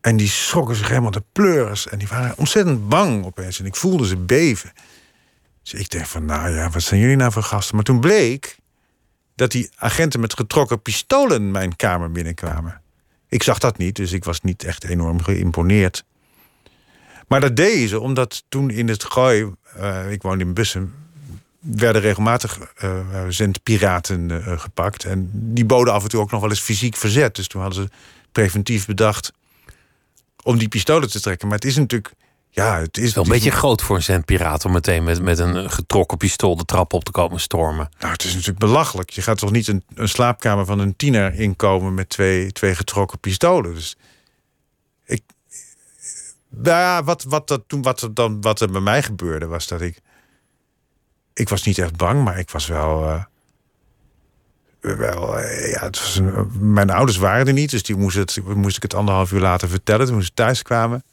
En 0.01 0.17
die 0.17 0.27
schrokken 0.27 0.75
zich 0.75 0.87
helemaal 0.87 1.11
de 1.11 1.23
pleuris. 1.31 1.87
En 1.87 1.97
die 1.97 2.07
waren 2.07 2.37
ontzettend 2.37 2.89
bang 2.89 3.25
opeens. 3.25 3.59
En 3.59 3.65
ik 3.65 3.75
voelde 3.75 4.07
ze 4.07 4.17
beven. 4.17 4.71
Dus 5.63 5.73
ik 5.73 5.89
denk 5.89 6.05
van, 6.05 6.25
nou 6.25 6.49
ja, 6.49 6.69
wat 6.69 6.81
zijn 6.81 6.99
jullie 6.99 7.15
nou 7.15 7.31
voor 7.31 7.43
gasten? 7.43 7.75
Maar 7.75 7.83
toen 7.83 7.99
bleek 7.99 8.57
dat 9.35 9.51
die 9.51 9.69
agenten 9.75 10.19
met 10.19 10.33
getrokken 10.33 10.81
pistolen 10.81 11.51
mijn 11.51 11.75
kamer 11.75 12.11
binnenkwamen. 12.11 12.81
Ik 13.27 13.43
zag 13.43 13.59
dat 13.59 13.77
niet, 13.77 13.95
dus 13.95 14.11
ik 14.11 14.23
was 14.23 14.41
niet 14.41 14.63
echt 14.63 14.83
enorm 14.83 15.21
geïmponeerd. 15.21 16.05
Maar 17.33 17.41
dat 17.41 17.55
deden 17.55 17.87
ze 17.87 17.99
omdat 17.99 18.43
toen 18.49 18.69
in 18.69 18.87
het 18.87 19.03
gooi, 19.03 19.51
uh, 19.77 20.11
ik 20.11 20.21
woonde 20.21 20.43
in 20.43 20.53
Bussen, 20.53 20.93
werden 21.59 22.01
regelmatig 22.01 22.59
uh, 22.83 22.99
zendpiraten 23.29 24.29
uh, 24.29 24.59
gepakt. 24.59 25.05
En 25.05 25.29
die 25.33 25.65
boden 25.65 25.93
af 25.93 26.03
en 26.03 26.09
toe 26.09 26.21
ook 26.21 26.31
nog 26.31 26.41
wel 26.41 26.49
eens 26.49 26.59
fysiek 26.59 26.95
verzet. 26.95 27.35
Dus 27.35 27.47
toen 27.47 27.61
hadden 27.61 27.83
ze 27.83 27.89
preventief 28.31 28.85
bedacht 28.85 29.31
om 30.43 30.57
die 30.57 30.67
pistolen 30.67 31.09
te 31.09 31.21
trekken. 31.21 31.47
Maar 31.47 31.57
het 31.57 31.65
is 31.65 31.75
natuurlijk. 31.75 32.13
Ja, 32.49 32.79
het 32.79 32.97
is 32.97 33.13
wel 33.13 33.23
een 33.23 33.29
beetje 33.29 33.51
groot 33.51 33.81
voor 33.81 33.95
een 33.95 34.03
zendpiraat 34.03 34.65
om 34.65 34.71
meteen 34.71 35.03
met, 35.03 35.21
met 35.21 35.39
een 35.39 35.71
getrokken 35.71 36.17
pistool 36.17 36.55
de 36.55 36.65
trap 36.65 36.93
op 36.93 37.03
te 37.03 37.11
komen 37.11 37.39
stormen. 37.39 37.89
Nou, 37.99 38.11
het 38.11 38.23
is 38.23 38.31
natuurlijk 38.31 38.59
belachelijk. 38.59 39.09
Je 39.09 39.21
gaat 39.21 39.37
toch 39.37 39.51
niet 39.51 39.67
een, 39.67 39.83
een 39.95 40.09
slaapkamer 40.09 40.65
van 40.65 40.79
een 40.79 40.95
tiener 40.95 41.33
inkomen 41.33 41.93
met 41.93 42.09
twee, 42.09 42.51
twee 42.51 42.75
getrokken 42.75 43.19
pistolen. 43.19 43.73
Dus 43.73 43.97
ik, 45.05 45.21
nou 46.55 46.77
ja, 46.77 47.03
wat, 47.03 47.23
wat, 47.23 47.47
dat, 47.47 47.63
toen, 47.67 47.81
wat, 47.81 48.09
dan, 48.11 48.41
wat 48.41 48.59
er 48.61 48.71
bij 48.71 48.81
mij 48.81 49.03
gebeurde 49.03 49.45
was 49.45 49.67
dat 49.67 49.81
ik. 49.81 50.01
Ik 51.33 51.49
was 51.49 51.63
niet 51.63 51.77
echt 51.77 51.95
bang, 51.95 52.23
maar 52.23 52.39
ik 52.39 52.49
was 52.49 52.67
wel. 52.67 53.03
Uh, 53.03 53.23
wel 54.79 55.39
uh, 55.39 55.71
ja, 55.71 55.81
het 55.81 55.99
was 55.99 56.19
mijn 56.59 56.89
ouders 56.89 57.17
waren 57.17 57.47
er 57.47 57.53
niet, 57.53 57.71
dus 57.71 57.83
die 57.83 57.95
moest, 57.95 58.41
moest 58.41 58.77
ik 58.77 58.83
het 58.83 58.93
anderhalf 58.93 59.31
uur 59.31 59.39
later 59.39 59.69
vertellen 59.69 60.07
toen 60.07 60.23
ze 60.23 60.33
thuis 60.33 60.61
kwamen. 60.61 61.03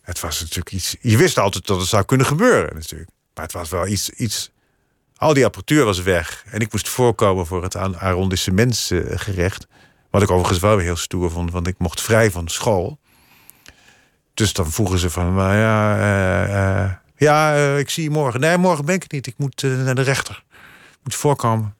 Het 0.00 0.20
was 0.20 0.40
natuurlijk 0.40 0.72
iets. 0.72 0.96
Je 1.00 1.16
wist 1.16 1.38
altijd 1.38 1.66
dat 1.66 1.80
het 1.80 1.88
zou 1.88 2.04
kunnen 2.04 2.26
gebeuren, 2.26 2.74
natuurlijk. 2.74 3.10
Maar 3.34 3.44
het 3.44 3.52
was 3.52 3.68
wel 3.68 3.86
iets. 3.86 4.10
iets 4.10 4.52
al 5.16 5.34
die 5.34 5.44
apparatuur 5.44 5.84
was 5.84 6.02
weg. 6.02 6.44
En 6.50 6.60
ik 6.60 6.72
moest 6.72 6.88
voorkomen 6.88 7.46
voor 7.46 7.62
het 7.62 7.76
arrondissementsgerecht. 7.76 9.66
Wat 10.10 10.22
ik 10.22 10.30
overigens 10.30 10.58
wel 10.58 10.76
weer 10.76 10.84
heel 10.84 10.96
stoer 10.96 11.30
vond, 11.30 11.50
want 11.50 11.66
ik 11.66 11.78
mocht 11.78 12.00
vrij 12.00 12.30
van 12.30 12.48
school. 12.48 12.98
Dus 14.34 14.52
dan 14.52 14.70
vroegen 14.70 14.98
ze 14.98 15.10
van, 15.10 15.34
maar 15.34 15.56
ja, 15.56 15.96
uh, 15.96 16.84
uh, 16.84 16.92
ja, 17.16 17.56
uh, 17.56 17.78
ik 17.78 17.90
zie 17.90 18.02
je 18.02 18.10
morgen. 18.10 18.40
Nee, 18.40 18.58
morgen 18.58 18.84
ben 18.84 18.94
ik 18.94 19.12
niet. 19.12 19.26
Ik 19.26 19.38
moet 19.38 19.62
naar 19.62 19.94
de 19.94 20.02
rechter. 20.02 20.44
Ik 20.92 20.98
moet 21.02 21.14
voorkomen 21.14 21.74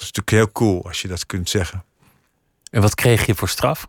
is 0.00 0.12
natuurlijk 0.12 0.30
heel 0.30 0.52
cool 0.52 0.84
als 0.86 1.02
je 1.02 1.08
dat 1.08 1.26
kunt 1.26 1.50
zeggen. 1.50 1.84
En 2.70 2.82
wat 2.82 2.94
kreeg 2.94 3.26
je 3.26 3.34
voor 3.34 3.48
straf? 3.48 3.88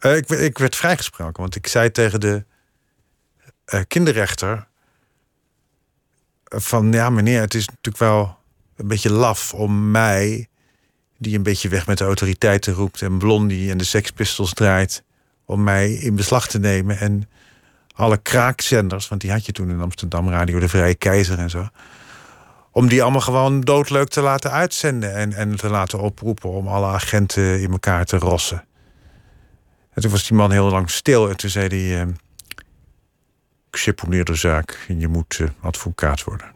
Ik, 0.00 0.28
ik, 0.28 0.58
werd 0.58 0.76
vrijgesproken, 0.76 1.42
want 1.42 1.56
ik 1.56 1.66
zei 1.66 1.90
tegen 1.90 2.20
de 2.20 2.44
kinderrechter... 3.86 4.66
van 6.44 6.92
ja 6.92 7.10
meneer, 7.10 7.40
het 7.40 7.54
is 7.54 7.66
natuurlijk 7.66 7.98
wel 7.98 8.38
een 8.76 8.88
beetje 8.88 9.12
laf 9.12 9.54
om 9.54 9.90
mij... 9.90 10.48
die 11.18 11.36
een 11.36 11.42
beetje 11.42 11.68
weg 11.68 11.86
met 11.86 11.98
de 11.98 12.04
autoriteiten 12.04 12.72
roept... 12.72 13.02
en 13.02 13.18
Blondie 13.18 13.70
en 13.70 13.78
de 13.78 13.84
sekspistols 13.84 14.52
draait... 14.52 15.02
om 15.52 15.62
mij 15.62 15.92
in 15.92 16.16
beslag 16.16 16.46
te 16.46 16.58
nemen 16.58 16.98
en 16.98 17.28
alle 17.94 18.16
kraakzenders... 18.16 19.08
want 19.08 19.20
die 19.20 19.30
had 19.30 19.46
je 19.46 19.52
toen 19.52 19.70
in 19.70 19.80
Amsterdam, 19.80 20.28
Radio 20.28 20.58
de 20.58 20.68
Vrije 20.68 20.94
Keizer 20.94 21.38
en 21.38 21.50
zo 21.50 21.68
om 22.72 22.88
die 22.88 23.02
allemaal 23.02 23.20
gewoon 23.20 23.60
doodleuk 23.60 24.08
te 24.08 24.20
laten 24.20 24.50
uitzenden 24.50 25.14
en, 25.14 25.32
en 25.32 25.56
te 25.56 25.68
laten 25.68 25.98
oproepen 25.98 26.50
om 26.50 26.68
alle 26.68 26.86
agenten 26.86 27.60
in 27.60 27.70
elkaar 27.70 28.04
te 28.04 28.18
rossen. 28.18 28.64
En 29.92 30.02
toen 30.02 30.10
was 30.10 30.28
die 30.28 30.36
man 30.36 30.50
heel 30.50 30.70
lang 30.70 30.90
stil 30.90 31.28
en 31.28 31.36
toen 31.36 31.50
zei 31.50 31.66
hij: 31.66 32.06
uh, 32.06 32.14
Ik 33.70 33.76
seponeer 33.76 34.24
de 34.24 34.34
zaak 34.34 34.84
en 34.88 35.00
je 35.00 35.08
moet 35.08 35.38
uh, 35.38 35.48
advocaat 35.60 36.24
worden. 36.24 36.50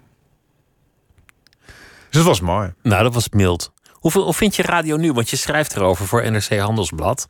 Dus 2.08 2.24
dat 2.24 2.24
was 2.24 2.40
mooi. 2.40 2.72
Nou, 2.82 3.02
dat 3.02 3.14
was 3.14 3.28
mild. 3.28 3.72
Hoeveel, 3.92 4.22
hoe 4.22 4.34
vind 4.34 4.56
je 4.56 4.62
radio 4.62 4.96
nu? 4.96 5.12
Want 5.12 5.30
je 5.30 5.36
schrijft 5.36 5.76
erover 5.76 6.06
voor 6.06 6.30
NRC 6.30 6.58
Handelsblad. 6.58 7.26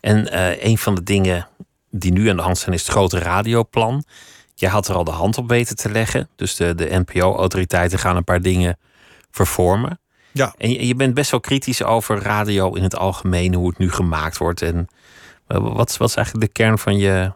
En 0.00 0.34
uh, 0.34 0.64
een 0.64 0.78
van 0.78 0.94
de 0.94 1.02
dingen 1.02 1.48
die 1.90 2.12
nu 2.12 2.28
aan 2.28 2.36
de 2.36 2.42
hand 2.42 2.58
zijn 2.58 2.74
is 2.74 2.82
het 2.82 2.90
grote 2.90 3.18
radioplan. 3.18 4.04
Jij 4.54 4.70
had 4.70 4.88
er 4.88 4.94
al 4.94 5.04
de 5.04 5.10
hand 5.10 5.38
op 5.38 5.48
weten 5.48 5.76
te 5.76 5.90
leggen. 5.90 6.28
Dus 6.36 6.54
de, 6.54 6.74
de 6.74 7.02
NPO-autoriteiten 7.06 7.98
gaan 7.98 8.16
een 8.16 8.24
paar 8.24 8.42
dingen 8.42 8.78
vervormen. 9.30 10.00
Ja. 10.32 10.54
En 10.58 10.70
je, 10.70 10.86
je, 10.86 10.94
bent 10.94 11.14
best 11.14 11.30
wel 11.30 11.40
kritisch 11.40 11.82
over 11.82 12.22
radio 12.22 12.74
in 12.74 12.82
het 12.82 12.96
algemeen, 12.96 13.54
hoe 13.54 13.68
het 13.68 13.78
nu 13.78 13.90
gemaakt 13.90 14.36
wordt. 14.36 14.62
En 14.62 14.88
wat, 15.46 15.96
wat 15.96 16.08
is 16.08 16.14
eigenlijk 16.14 16.46
de 16.46 16.52
kern 16.52 16.78
van 16.78 16.96
je, 16.96 17.32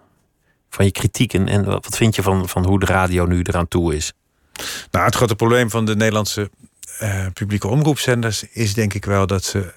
van 0.71 0.85
je 0.85 0.91
kritiek? 0.91 1.35
En, 1.35 1.49
en 1.49 1.65
wat 1.65 1.97
vind 1.97 2.15
je 2.15 2.23
van, 2.23 2.49
van 2.49 2.67
hoe 2.67 2.81
de 2.81 2.87
radio 2.87 3.27
nu 3.27 3.43
eraan 3.43 3.69
toe 3.69 3.95
is? 3.95 4.13
Nou, 4.91 5.05
het 5.05 5.15
grote 5.15 5.35
probleem 5.35 5.71
van 5.71 5.85
de 5.85 5.97
Nederlandse 5.97 6.51
uh, 7.03 7.27
publieke 7.33 7.69
omroepzenders 7.69 8.45
is 8.53 8.75
denk 8.75 8.95
ik 8.95 9.05
wel 9.05 9.27
dat 9.27 9.45
ze 9.45 9.73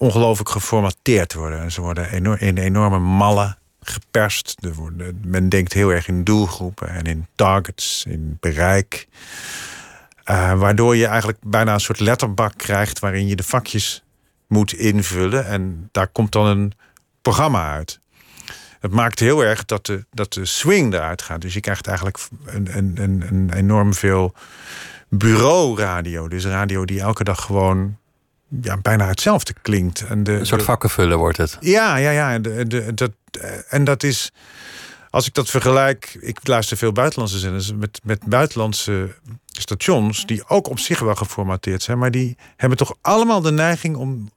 ongelooflijk 0.00 0.48
geformateerd 0.48 1.34
worden. 1.34 1.60
En 1.60 1.72
ze 1.72 1.80
worden 1.80 2.10
enorm, 2.10 2.38
in 2.38 2.56
enorme 2.56 2.98
mallen 2.98 3.58
geperst. 3.82 4.56
Er 4.60 4.74
men 5.22 5.48
denkt 5.48 5.72
heel 5.72 5.90
erg 5.90 6.08
in 6.08 6.24
doelgroepen 6.24 6.88
en 6.88 7.04
in 7.04 7.26
targets, 7.34 8.04
in 8.08 8.36
bereik. 8.40 9.08
Uh, 10.30 10.58
waardoor 10.58 10.96
je 10.96 11.06
eigenlijk 11.06 11.38
bijna 11.42 11.72
een 11.72 11.80
soort 11.80 12.00
letterbak 12.00 12.52
krijgt 12.56 12.98
waarin 12.98 13.26
je 13.26 13.36
de 13.36 13.42
vakjes 13.42 14.02
moet 14.46 14.72
invullen. 14.72 15.46
En 15.46 15.88
daar 15.92 16.08
komt 16.08 16.32
dan 16.32 16.46
een 16.46 16.72
programma 17.22 17.72
uit. 17.72 18.00
Het 18.80 18.92
maakt 18.92 19.18
heel 19.18 19.44
erg 19.44 19.64
dat 19.64 19.86
de, 19.86 20.04
dat 20.10 20.32
de 20.32 20.44
swing 20.44 20.94
eruit 20.94 21.22
gaat. 21.22 21.40
Dus 21.40 21.54
je 21.54 21.60
krijgt 21.60 21.86
eigenlijk 21.86 22.18
een, 22.44 22.76
een, 22.76 23.24
een, 23.28 23.50
enorm 23.52 23.94
veel 23.94 24.34
bureauradio. 25.08 26.28
Dus 26.28 26.44
radio 26.44 26.84
die 26.84 27.00
elke 27.00 27.24
dag 27.24 27.42
gewoon 27.42 27.98
ja, 28.62 28.76
bijna 28.76 29.06
hetzelfde 29.06 29.54
klinkt. 29.62 30.04
En 30.06 30.22
de, 30.24 30.32
een 30.32 30.46
soort 30.46 30.62
vakkenvullen 30.62 31.18
wordt 31.18 31.36
het. 31.36 31.56
Ja, 31.60 31.96
ja, 31.96 32.10
ja. 32.10 32.38
De, 32.38 32.66
de, 32.66 32.94
dat, 32.94 33.10
en 33.68 33.84
dat 33.84 34.02
is, 34.02 34.32
als 35.10 35.26
ik 35.26 35.34
dat 35.34 35.50
vergelijk, 35.50 36.18
ik 36.20 36.38
luister 36.42 36.76
veel 36.76 36.92
buitenlandse 36.92 37.38
zenders 37.38 37.74
met, 37.74 38.00
met 38.04 38.24
buitenlandse 38.24 39.14
stations 39.46 40.26
die 40.26 40.48
ook 40.48 40.68
op 40.68 40.78
zich 40.78 40.98
wel 40.98 41.14
geformateerd 41.14 41.82
zijn, 41.82 41.98
maar 41.98 42.10
die 42.10 42.36
hebben 42.56 42.78
toch 42.78 42.94
allemaal 43.00 43.40
de 43.40 43.52
neiging 43.52 43.96
om, 43.96 44.30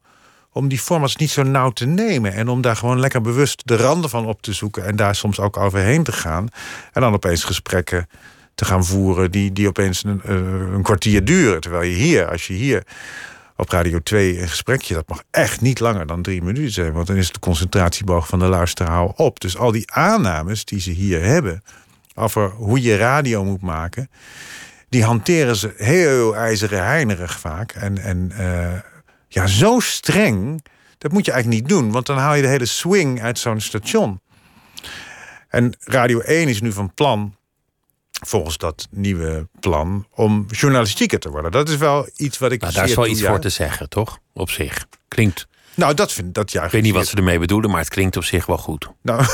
om 0.51 0.67
die 0.67 0.79
formats 0.79 1.15
niet 1.15 1.31
zo 1.31 1.43
nauw 1.43 1.69
te 1.69 1.85
nemen 1.85 2.33
en 2.33 2.47
om 2.47 2.61
daar 2.61 2.75
gewoon 2.75 2.99
lekker 2.99 3.21
bewust 3.21 3.61
de 3.65 3.75
randen 3.75 4.09
van 4.09 4.25
op 4.25 4.41
te 4.41 4.53
zoeken 4.53 4.85
en 4.85 4.95
daar 4.95 5.15
soms 5.15 5.39
ook 5.39 5.57
overheen 5.57 6.03
te 6.03 6.11
gaan 6.11 6.47
en 6.91 7.01
dan 7.01 7.13
opeens 7.13 7.43
gesprekken 7.43 8.07
te 8.55 8.65
gaan 8.65 8.85
voeren 8.85 9.31
die, 9.31 9.51
die 9.51 9.67
opeens 9.67 10.03
een, 10.03 10.21
een 10.73 10.81
kwartier 10.81 11.25
duren. 11.25 11.61
Terwijl 11.61 11.89
je 11.89 11.95
hier, 11.95 12.29
als 12.29 12.47
je 12.47 12.53
hier 12.53 12.83
op 13.55 13.69
Radio 13.69 13.99
2 13.99 14.41
een 14.41 14.49
gesprekje. 14.49 14.93
Dat 14.93 15.09
mag 15.09 15.23
echt 15.31 15.61
niet 15.61 15.79
langer 15.79 16.07
dan 16.07 16.21
drie 16.21 16.41
minuten 16.41 16.71
zijn. 16.71 16.93
Want 16.93 17.07
dan 17.07 17.15
is 17.15 17.31
de 17.31 17.39
concentratieboog 17.39 18.27
van 18.27 18.39
de 18.39 18.45
luisteraar 18.45 19.05
op. 19.05 19.39
Dus 19.39 19.57
al 19.57 19.71
die 19.71 19.91
aannames 19.91 20.65
die 20.65 20.79
ze 20.79 20.91
hier 20.91 21.23
hebben. 21.23 21.63
over 22.15 22.49
hoe 22.49 22.81
je 22.81 22.97
radio 22.97 23.43
moet 23.43 23.61
maken. 23.61 24.09
die 24.89 25.03
hanteren 25.03 25.55
ze 25.55 25.73
heel 25.77 26.35
ijzeren 26.35 26.85
heinerig 26.85 27.39
vaak. 27.39 27.71
En, 27.71 27.97
en 27.97 28.31
uh, 28.39 28.79
ja, 29.27 29.47
zo 29.47 29.79
streng. 29.79 30.65
Dat 30.97 31.11
moet 31.11 31.25
je 31.25 31.31
eigenlijk 31.31 31.61
niet 31.61 31.71
doen. 31.71 31.91
Want 31.91 32.05
dan 32.05 32.17
haal 32.17 32.35
je 32.35 32.41
de 32.41 32.47
hele 32.47 32.65
swing 32.65 33.21
uit 33.21 33.39
zo'n 33.39 33.59
station. 33.61 34.21
En 35.49 35.73
Radio 35.79 36.19
1 36.19 36.47
is 36.47 36.61
nu 36.61 36.71
van 36.71 36.93
plan 36.93 37.35
volgens 38.21 38.57
dat 38.57 38.87
nieuwe 38.91 39.47
plan 39.59 40.07
om 40.11 40.45
journalistieker 40.49 41.19
te 41.19 41.29
worden. 41.29 41.51
Dat 41.51 41.69
is 41.69 41.77
wel 41.77 42.09
iets 42.15 42.37
wat 42.37 42.51
ik. 42.51 42.61
Nou, 42.61 42.73
daar 42.73 42.85
is 42.85 42.95
wel 42.95 43.07
iets 43.07 43.23
voor 43.23 43.39
te 43.39 43.49
zeggen, 43.49 43.89
toch? 43.89 44.19
Op 44.33 44.49
zich. 44.49 44.85
Klinkt. 45.07 45.47
Nou, 45.75 45.93
dat 45.93 46.11
vind 46.11 46.33
dat 46.33 46.51
juist. 46.51 46.67
Ik 46.67 46.73
weet 46.73 46.83
niet 46.83 46.93
wat 46.93 47.07
ze 47.07 47.15
ermee 47.15 47.39
bedoelen, 47.39 47.69
maar 47.69 47.79
het 47.79 47.89
klinkt 47.89 48.17
op 48.17 48.23
zich 48.23 48.45
wel 48.45 48.57
goed. 48.57 48.89
Nou, 49.01 49.19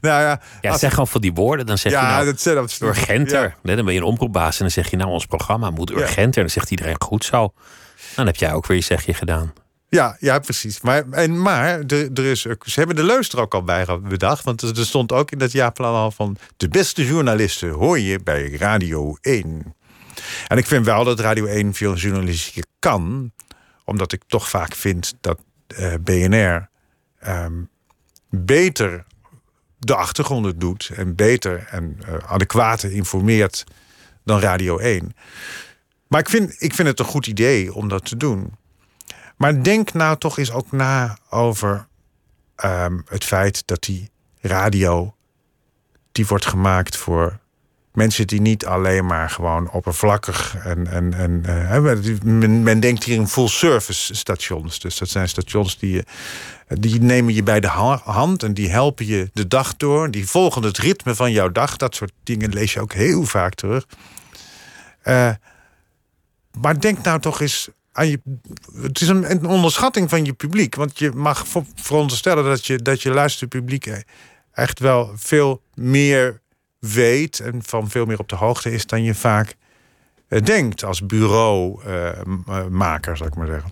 nou 0.00 0.22
ja. 0.22 0.40
Ja, 0.60 0.78
zeg 0.78 0.90
gewoon 0.90 1.08
van 1.08 1.20
die 1.20 1.32
woorden. 1.32 1.66
Dan 1.66 1.78
zeg 1.78 1.92
ja, 1.92 2.00
je 2.00 2.24
nou, 2.24 2.24
dat, 2.24 2.42
dat, 2.42 2.78
urgenter. 2.80 3.42
Ja. 3.42 3.54
Nee, 3.62 3.76
dan 3.76 3.84
ben 3.84 3.94
je 3.94 4.00
een 4.00 4.06
omroepbaas 4.06 4.52
en 4.52 4.62
dan 4.62 4.70
zeg 4.70 4.90
je 4.90 4.96
nou, 4.96 5.10
ons 5.10 5.26
programma 5.26 5.70
moet 5.70 5.90
urgenter. 5.90 6.36
En 6.36 6.46
dan 6.46 6.50
zegt 6.50 6.70
iedereen 6.70 7.00
goed 7.02 7.24
zo. 7.24 7.52
Dan 8.14 8.26
heb 8.26 8.36
jij 8.36 8.52
ook 8.52 8.66
weer 8.66 8.76
je 8.76 8.82
zegje 8.82 9.14
gedaan. 9.14 9.52
Ja, 9.94 10.16
ja, 10.20 10.38
precies. 10.38 10.80
Maar, 10.80 11.10
en, 11.10 11.42
maar 11.42 11.80
er, 11.80 12.18
is, 12.18 12.40
ze 12.40 12.58
hebben 12.74 12.96
de 12.96 13.04
leus 13.04 13.28
er 13.28 13.40
ook 13.40 13.54
al 13.54 13.62
bij 13.62 13.86
bedacht. 14.02 14.44
Want 14.44 14.62
er 14.62 14.86
stond 14.86 15.12
ook 15.12 15.30
in 15.30 15.38
dat 15.38 15.52
jaarplan 15.52 15.94
al 15.94 16.10
van... 16.10 16.36
de 16.56 16.68
beste 16.68 17.06
journalisten 17.06 17.70
hoor 17.70 17.98
je 17.98 18.18
bij 18.18 18.50
Radio 18.50 19.16
1. 19.20 19.74
En 20.46 20.58
ik 20.58 20.66
vind 20.66 20.84
wel 20.84 21.04
dat 21.04 21.20
Radio 21.20 21.44
1 21.44 21.74
veel 21.74 21.94
journalistiek 21.94 22.64
kan. 22.78 23.32
Omdat 23.84 24.12
ik 24.12 24.22
toch 24.26 24.48
vaak 24.48 24.74
vind 24.74 25.14
dat 25.20 25.38
uh, 25.78 25.94
BNR 26.00 26.68
um, 27.28 27.68
beter 28.30 29.04
de 29.78 29.94
achtergronden 29.94 30.58
doet... 30.58 30.90
en 30.94 31.14
beter 31.14 31.66
en 31.70 31.98
uh, 32.08 32.14
adequater 32.26 32.92
informeert 32.92 33.64
dan 34.24 34.40
Radio 34.40 34.78
1. 34.78 35.14
Maar 36.08 36.20
ik 36.20 36.28
vind, 36.28 36.54
ik 36.58 36.74
vind 36.74 36.88
het 36.88 36.98
een 36.98 37.04
goed 37.04 37.26
idee 37.26 37.74
om 37.74 37.88
dat 37.88 38.04
te 38.04 38.16
doen... 38.16 38.60
Maar 39.36 39.62
denk 39.62 39.92
nou 39.92 40.18
toch 40.18 40.38
eens 40.38 40.52
ook 40.52 40.72
na 40.72 41.18
over 41.30 41.86
um, 42.64 43.02
het 43.06 43.24
feit 43.24 43.62
dat 43.66 43.82
die 43.82 44.10
radio 44.40 45.14
die 46.12 46.26
wordt 46.26 46.46
gemaakt 46.46 46.96
voor 46.96 47.40
mensen 47.92 48.26
die 48.26 48.40
niet 48.40 48.66
alleen 48.66 49.06
maar 49.06 49.30
gewoon 49.30 49.70
oppervlakkig 49.70 50.56
en, 50.56 50.86
en, 50.86 51.14
en 51.14 51.42
uh, 51.46 52.22
men, 52.22 52.62
men, 52.62 52.80
denkt 52.80 53.04
hier 53.04 53.14
in 53.14 53.28
full 53.28 53.48
service 53.48 54.14
stations. 54.14 54.78
Dus 54.78 54.98
dat 54.98 55.08
zijn 55.08 55.28
stations 55.28 55.78
die, 55.78 56.02
die 56.68 57.00
nemen 57.00 57.34
je 57.34 57.42
bij 57.42 57.60
de 57.60 57.68
hand 58.04 58.42
en 58.42 58.54
die 58.54 58.70
helpen 58.70 59.06
je 59.06 59.30
de 59.32 59.48
dag 59.48 59.76
door. 59.76 60.10
Die 60.10 60.28
volgen 60.28 60.62
het 60.62 60.78
ritme 60.78 61.14
van 61.14 61.32
jouw 61.32 61.48
dag. 61.48 61.76
Dat 61.76 61.94
soort 61.94 62.12
dingen 62.22 62.52
lees 62.52 62.72
je 62.72 62.80
ook 62.80 62.92
heel 62.92 63.24
vaak 63.24 63.54
terug. 63.54 63.86
Uh, 65.04 65.30
maar 66.60 66.80
denk 66.80 67.02
nou 67.02 67.20
toch 67.20 67.40
eens 67.40 67.68
het 67.92 69.00
is 69.00 69.08
een, 69.08 69.46
onderschatting 69.46 70.10
van 70.10 70.24
je 70.24 70.32
publiek. 70.32 70.74
Want 70.74 70.98
je 70.98 71.10
mag 71.10 71.46
veronderstellen 71.74 72.44
dat 72.44 72.66
je, 72.66 72.76
dat 72.76 73.02
je 73.02 73.10
luisterpubliek 73.10 74.04
echt 74.52 74.78
wel 74.78 75.12
veel 75.14 75.62
meer 75.74 76.40
weet 76.78 77.40
en 77.40 77.62
van 77.62 77.90
veel 77.90 78.04
meer 78.04 78.18
op 78.18 78.28
de 78.28 78.36
hoogte 78.36 78.72
is 78.72 78.86
dan 78.86 79.02
je 79.02 79.14
vaak 79.14 79.56
uh, 80.28 80.42
denkt 80.42 80.84
als 80.84 81.06
bureaumaker, 81.06 83.12
uh, 83.12 83.16
zou 83.16 83.28
ik 83.28 83.34
maar 83.34 83.46
zeggen. 83.46 83.70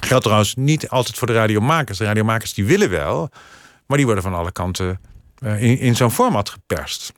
Geldt 0.00 0.24
trouwens 0.24 0.54
niet 0.54 0.88
altijd 0.88 1.18
voor 1.18 1.26
de 1.26 1.32
radiomakers. 1.32 1.98
De 1.98 2.04
radiomakers 2.04 2.54
die 2.54 2.64
willen 2.64 2.90
wel, 2.90 3.30
maar 3.86 3.96
die 3.96 4.06
worden 4.06 4.24
van 4.24 4.34
alle 4.34 4.52
kanten 4.52 5.00
uh, 5.38 5.62
in, 5.62 5.78
in 5.78 5.96
zo'n 5.96 6.10
format 6.10 6.48
geperst. 6.48 7.12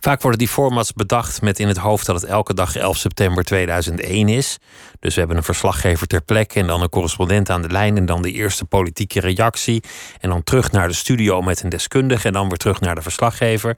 Vaak 0.00 0.22
worden 0.22 0.38
die 0.38 0.48
formats 0.48 0.92
bedacht 0.92 1.42
met 1.42 1.58
in 1.58 1.68
het 1.68 1.76
hoofd 1.76 2.06
dat 2.06 2.20
het 2.20 2.30
elke 2.30 2.54
dag 2.54 2.76
11 2.76 2.96
september 2.96 3.44
2001 3.44 4.28
is. 4.28 4.58
Dus 5.00 5.12
we 5.14 5.18
hebben 5.18 5.36
een 5.36 5.44
verslaggever 5.44 6.06
ter 6.06 6.22
plekke 6.22 6.60
en 6.60 6.66
dan 6.66 6.82
een 6.82 6.88
correspondent 6.88 7.50
aan 7.50 7.62
de 7.62 7.70
lijn 7.70 7.96
en 7.96 8.06
dan 8.06 8.22
de 8.22 8.32
eerste 8.32 8.64
politieke 8.64 9.20
reactie. 9.20 9.82
En 10.20 10.28
dan 10.28 10.42
terug 10.42 10.72
naar 10.72 10.88
de 10.88 10.94
studio 10.94 11.42
met 11.42 11.62
een 11.62 11.68
deskundige 11.68 12.26
en 12.26 12.32
dan 12.32 12.48
weer 12.48 12.58
terug 12.58 12.80
naar 12.80 12.94
de 12.94 13.02
verslaggever. 13.02 13.76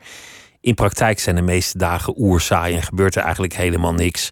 In 0.61 0.75
praktijk 0.75 1.21
zijn 1.21 1.37
de 1.37 1.43
meeste 1.43 1.79
dagen 1.79 2.15
oerzaai 2.17 2.75
en 2.75 2.83
gebeurt 2.83 3.15
er 3.15 3.23
eigenlijk 3.23 3.55
helemaal 3.55 3.95
niks. 3.95 4.31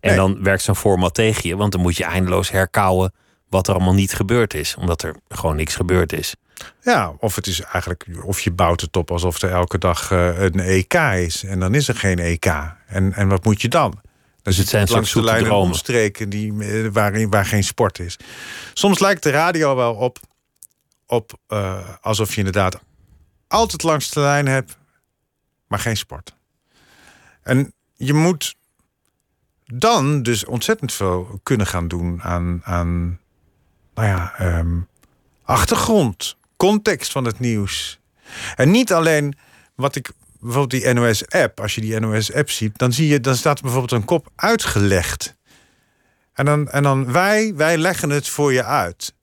En 0.00 0.08
nee. 0.08 0.16
dan 0.16 0.42
werkt 0.42 0.62
zo'n 0.62 0.76
format 0.76 1.14
tegen 1.14 1.48
je, 1.48 1.56
want 1.56 1.72
dan 1.72 1.80
moet 1.80 1.96
je 1.96 2.04
eindeloos 2.04 2.50
herkauwen 2.50 3.12
wat 3.48 3.68
er 3.68 3.74
allemaal 3.74 3.94
niet 3.94 4.14
gebeurd 4.14 4.54
is, 4.54 4.74
omdat 4.78 5.02
er 5.02 5.16
gewoon 5.28 5.56
niks 5.56 5.74
gebeurd 5.74 6.12
is. 6.12 6.34
Ja, 6.82 7.14
of 7.18 7.34
het 7.34 7.46
is 7.46 7.60
eigenlijk, 7.60 8.06
of 8.22 8.40
je 8.40 8.50
bouwt 8.50 8.80
het 8.80 8.96
op 8.96 9.10
alsof 9.10 9.42
er 9.42 9.50
elke 9.50 9.78
dag 9.78 10.10
uh, 10.10 10.40
een 10.40 10.60
EK 10.60 10.94
is. 10.94 11.44
En 11.44 11.60
dan 11.60 11.74
is 11.74 11.88
er 11.88 11.96
geen 11.96 12.18
EK. 12.18 12.46
En, 12.86 13.12
en 13.12 13.28
wat 13.28 13.44
moet 13.44 13.62
je 13.62 13.68
dan? 13.68 14.00
Dus 14.42 14.56
het 14.56 14.68
zijn 14.68 14.88
langs 14.90 15.12
de 15.12 15.22
lijnen 15.22 15.54
omstreken 15.54 16.28
die, 16.28 16.64
eh, 16.64 16.88
waar, 16.92 17.28
waar 17.28 17.46
geen 17.46 17.64
sport 17.64 17.98
is. 17.98 18.18
Soms 18.74 18.98
lijkt 18.98 19.22
de 19.22 19.30
radio 19.30 19.76
wel 19.76 19.94
op, 19.94 20.18
op 21.06 21.32
eh, 21.46 21.88
alsof 22.00 22.30
je 22.30 22.36
inderdaad 22.36 22.78
altijd 23.48 23.82
langs 23.82 24.10
de 24.10 24.20
lijn 24.20 24.46
hebt, 24.46 24.78
maar 25.66 25.78
geen 25.78 25.96
sport. 25.96 26.34
En 27.42 27.72
je 27.94 28.12
moet 28.12 28.54
dan 29.64 30.22
dus 30.22 30.44
ontzettend 30.44 30.92
veel 30.92 31.40
kunnen 31.42 31.66
gaan 31.66 31.88
doen 31.88 32.22
aan, 32.22 32.60
aan 32.64 33.20
nou 33.94 34.08
ja, 34.08 34.34
ehm, 34.38 34.80
achtergrond, 35.42 36.36
context 36.56 37.12
van 37.12 37.24
het 37.24 37.38
nieuws. 37.38 38.00
En 38.54 38.70
niet 38.70 38.92
alleen 38.92 39.34
wat 39.74 39.96
ik 39.96 40.10
bijvoorbeeld 40.40 40.82
die 40.82 40.92
NOS-app, 40.92 41.60
als 41.60 41.74
je 41.74 41.80
die 41.80 42.00
NOS-app 42.00 42.50
ziet, 42.50 42.78
dan 42.78 42.92
zie 42.92 43.08
je, 43.08 43.20
dan 43.20 43.36
staat 43.36 43.56
er 43.56 43.62
bijvoorbeeld 43.62 43.92
een 43.92 44.04
kop 44.04 44.28
uitgelegd. 44.36 45.34
En 46.32 46.44
dan, 46.44 46.68
en 46.68 46.82
dan 46.82 47.12
wij, 47.12 47.54
wij 47.54 47.78
leggen 47.78 48.10
het 48.10 48.28
voor 48.28 48.52
je 48.52 48.64
uit. 48.64 49.14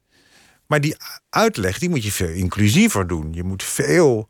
Maar 0.68 0.82
die 0.82 0.96
uitleg, 1.30 1.80
die 1.80 1.90
moet 1.90 2.04
je 2.04 2.12
veel 2.12 2.30
inclusiever 2.30 3.08
doen. 3.08 3.34
Je 3.34 3.44
moet 3.44 3.64
veel, 3.64 4.30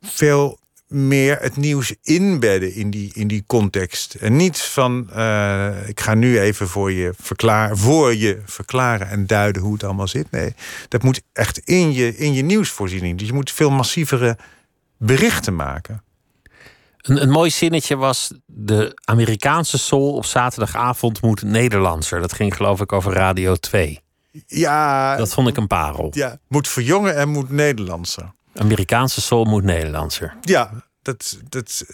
veel 0.00 0.58
meer 0.90 1.38
het 1.40 1.56
nieuws 1.56 1.94
inbedden 2.02 2.74
in 2.74 2.90
die, 2.90 3.10
in 3.14 3.28
die 3.28 3.44
context. 3.46 4.14
En 4.14 4.36
niet 4.36 4.58
van, 4.58 5.10
eh, 5.10 5.88
ik 5.88 6.00
ga 6.00 6.14
nu 6.14 6.40
even 6.40 6.68
voor 6.68 6.92
je, 6.92 7.12
verklaar, 7.20 7.76
voor 7.76 8.14
je 8.14 8.42
verklaren 8.44 9.08
en 9.08 9.26
duiden 9.26 9.62
hoe 9.62 9.72
het 9.72 9.84
allemaal 9.84 10.08
zit. 10.08 10.30
Nee, 10.30 10.54
dat 10.88 11.02
moet 11.02 11.22
echt 11.32 11.58
in 11.58 11.92
je, 11.92 12.16
in 12.16 12.32
je 12.32 12.42
nieuwsvoorziening. 12.42 13.18
Dus 13.18 13.26
je 13.26 13.32
moet 13.34 13.50
veel 13.52 13.70
massievere 13.70 14.38
berichten 14.98 15.56
maken. 15.56 16.02
Een, 17.00 17.22
een 17.22 17.30
mooi 17.30 17.50
zinnetje 17.50 17.96
was: 17.96 18.32
de 18.46 18.98
Amerikaanse 19.04 19.78
soul 19.78 20.14
op 20.14 20.24
zaterdagavond 20.24 21.22
moet 21.22 21.42
Nederlandser. 21.42 22.20
Dat 22.20 22.32
ging 22.32 22.56
geloof 22.56 22.80
ik 22.80 22.92
over 22.92 23.12
Radio 23.12 23.54
2. 23.54 24.00
Ja, 24.46 25.16
Dat 25.16 25.32
vond 25.34 25.48
ik 25.48 25.56
een 25.56 25.66
parel. 25.66 26.08
ja 26.14 26.38
moet 26.48 26.68
verjongen 26.68 27.16
en 27.16 27.28
moet 27.28 27.50
Nederlandser. 27.50 28.32
Amerikaanse 28.54 29.20
soul 29.20 29.44
moet 29.44 29.64
Nederlandser. 29.64 30.36
Ja, 30.40 30.84
dat, 31.02 31.38
dat, 31.48 31.84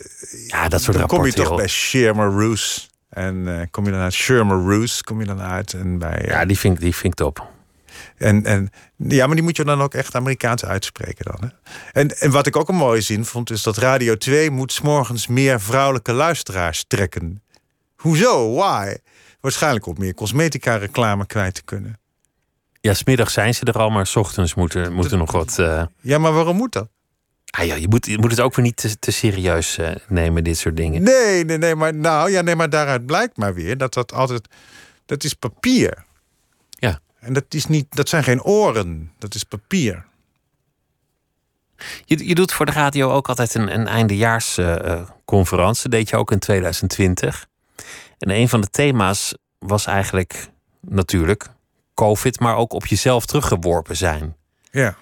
Ja, 0.47 0.69
dat 0.69 0.83
soort 0.83 0.97
dan 0.99 1.07
kom 1.07 1.25
je 1.27 1.33
toch 1.33 1.47
joh. 1.49 1.57
bij 1.57 1.69
Shermer 1.69 2.31
Roos. 2.31 2.91
En 3.09 3.59
eh, 3.61 3.67
kom 3.71 3.85
je 3.85 3.91
dan 3.91 4.01
uit 4.01 4.13
Shermer 4.13 4.57
Roos, 4.75 5.03
kom 5.03 5.21
je 5.21 5.27
dan 5.27 5.41
uit. 5.41 5.73
En 5.73 5.99
bij, 5.99 6.19
eh, 6.19 6.29
Ja, 6.31 6.45
die 6.45 6.59
vind, 6.59 6.75
ik- 6.75 6.81
die 6.81 6.95
vind 6.95 7.13
ik 7.13 7.15
top. 7.19 7.49
En, 8.17 8.45
en, 8.45 8.71
ja, 8.97 9.27
maar 9.27 9.35
die 9.35 9.45
moet 9.45 9.57
je 9.57 9.65
dan 9.65 9.81
ook 9.83 9.95
echt 9.95 10.15
Amerikaans 10.15 10.65
uitspreken 10.65 11.25
dan. 11.25 11.37
Hè? 11.41 11.71
En, 12.01 12.19
en 12.19 12.31
wat 12.31 12.47
ik 12.47 12.57
ook 12.57 12.69
een 12.69 12.75
mooie 12.75 13.01
zin 13.01 13.25
vond, 13.25 13.51
is 13.51 13.63
dat 13.63 13.77
Radio 13.77 14.17
2 14.17 14.51
moet 14.51 14.73
's 14.73 14.81
morgens 14.81 15.27
meer 15.27 15.61
vrouwelijke 15.61 16.13
luisteraars 16.13 16.85
trekken. 16.87 17.43
Hoezo? 17.97 18.55
Why? 18.55 18.97
Waarschijnlijk 19.41 19.87
om 19.87 19.95
meer 19.99 20.15
cosmetica-reclame 20.15 21.27
kwijt 21.27 21.55
te 21.55 21.63
kunnen. 21.65 21.99
Ja, 22.87 22.95
smiddag 22.95 23.31
zijn 23.31 23.55
ze 23.55 23.65
er 23.65 23.79
al, 23.79 23.91
maar 23.91 24.07
s 24.07 24.17
ochtends 24.17 24.55
moet 24.55 24.75
er, 24.75 24.93
moet 24.93 25.11
er 25.13 25.19
nog 25.19 25.33
wat. 25.33 25.59
eh, 25.59 25.83
Ja, 26.01 26.19
maar 26.19 26.33
waarom 26.33 26.57
moet 26.57 26.73
dat? 26.73 26.89
ah 27.51 27.67
ja, 27.67 27.75
je, 27.75 27.89
moet, 27.89 28.07
je 28.07 28.19
moet 28.19 28.31
het 28.31 28.41
ook 28.41 28.55
weer 28.55 28.65
niet 28.65 28.77
te, 28.77 28.99
te 28.99 29.11
serieus 29.11 29.79
eh, 29.79 29.91
nemen, 30.09 30.45
dit 30.45 30.59
soort 30.59 30.77
dingen. 30.77 31.03
Nee, 31.03 31.45
nee, 31.45 31.59
nee, 31.59 31.75
maar, 31.75 31.95
nou, 31.95 32.31
ja, 32.31 32.41
nee, 32.41 32.57
maar 32.57 32.71
daaruit 32.71 33.07
blijkt 33.07 33.37
maar 33.37 33.55
weer 33.55 33.77
dat 33.79 33.95
dat 33.95 34.13
altijd... 34.13 34.49
Dat 35.07 35.25
is 35.25 35.35
papier. 35.35 36.05
Ja. 36.71 37.01
En 37.21 37.33
dat, 37.33 37.45
is 37.49 37.67
niet, 37.67 37.87
dat 37.97 38.09
zijn 38.09 38.25
geen 38.25 38.43
oren, 38.43 39.13
dat 39.19 39.35
is 39.35 39.45
papier. 39.45 40.05
Je, 42.05 42.27
je 42.29 42.35
doet 42.35 42.53
voor 42.53 42.67
de 42.67 42.73
radio 42.73 43.11
ook 43.11 43.29
altijd 43.29 43.55
een, 43.55 43.75
een 43.75 43.87
eindejaarsconferentie. 43.87 45.83
Dat 45.83 45.91
deed 45.91 46.09
je 46.09 46.17
ook 46.17 46.31
in 46.33 46.39
2020. 46.39 47.47
En 48.19 48.31
een 48.31 48.49
van 48.49 48.61
de 48.61 48.71
thema's 48.71 49.35
was 49.59 49.87
eigenlijk 49.87 50.49
natuurlijk 50.81 51.49
COVID, 51.97 52.41
maar 52.41 52.57
ook 52.57 52.73
op 52.73 52.87
jezelf 52.87 53.27
teruggeworpen 53.27 53.97
zijn. 53.97 54.37
Ja. 54.71 54.97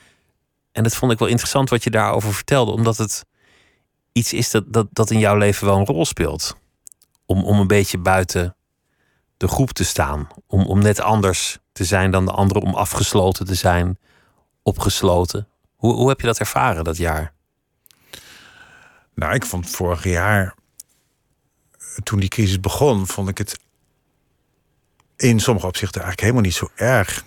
En 0.72 0.82
dat 0.82 0.94
vond 0.94 1.12
ik 1.12 1.18
wel 1.18 1.28
interessant 1.28 1.70
wat 1.70 1.84
je 1.84 1.90
daarover 1.90 2.34
vertelde, 2.34 2.72
omdat 2.72 2.96
het 2.96 3.24
iets 4.12 4.32
is 4.32 4.50
dat, 4.50 4.72
dat, 4.72 4.86
dat 4.90 5.10
in 5.10 5.18
jouw 5.18 5.36
leven 5.36 5.66
wel 5.66 5.76
een 5.76 5.86
rol 5.86 6.04
speelt. 6.04 6.56
Om, 7.26 7.44
om 7.44 7.60
een 7.60 7.66
beetje 7.66 7.98
buiten 7.98 8.56
de 9.36 9.48
groep 9.48 9.70
te 9.70 9.84
staan. 9.84 10.28
Om, 10.46 10.66
om 10.66 10.78
net 10.78 11.00
anders 11.00 11.58
te 11.72 11.84
zijn 11.84 12.10
dan 12.10 12.24
de 12.24 12.32
anderen, 12.32 12.62
om 12.62 12.74
afgesloten 12.74 13.46
te 13.46 13.54
zijn, 13.54 13.98
opgesloten. 14.62 15.48
Hoe, 15.76 15.94
hoe 15.94 16.08
heb 16.08 16.20
je 16.20 16.26
dat 16.26 16.38
ervaren 16.38 16.84
dat 16.84 16.96
jaar? 16.96 17.32
Nou, 19.14 19.34
ik 19.34 19.44
vond 19.44 19.70
vorig 19.70 20.04
jaar, 20.04 20.54
toen 22.02 22.20
die 22.20 22.28
crisis 22.28 22.60
begon, 22.60 23.06
vond 23.06 23.28
ik 23.28 23.38
het 23.38 23.58
in 25.16 25.40
sommige 25.40 25.66
opzichten 25.66 26.02
eigenlijk 26.02 26.20
helemaal 26.20 26.50
niet 26.50 26.58
zo 26.58 26.70
erg. 26.74 27.24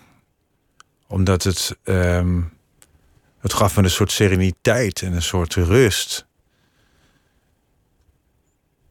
Omdat 1.08 1.44
het, 1.44 1.78
ehm, 1.84 2.42
het 3.40 3.54
gaf 3.54 3.76
me 3.76 3.84
een 3.84 3.90
soort 3.90 4.12
sereniteit 4.12 5.02
en 5.02 5.14
een 5.14 5.22
soort 5.22 5.54
rust. 5.54 6.26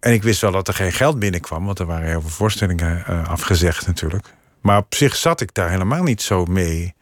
En 0.01 0.13
ik 0.13 0.23
wist 0.23 0.41
wel 0.41 0.53
dat 0.53 0.69
er 0.69 0.75
geen 0.75 0.93
geld 0.93 1.19
binnenkwam, 1.19 1.65
want 1.65 1.79
er 1.79 1.87
waren 1.87 2.09
heel 2.09 2.21
veel 2.21 2.31
voorstellingen 2.31 3.07
eh, 3.07 3.29
afgezegd 3.29 3.87
natuurlijk. 3.87 4.35
Maar 4.61 4.79
op 4.79 4.95
zich 4.95 5.17
zat 5.17 5.41
ik 5.41 5.55
daar 5.55 5.71
helemaal 5.71 6.03
niet 6.03 6.23
zo 6.23 6.45
mee. 6.45 6.95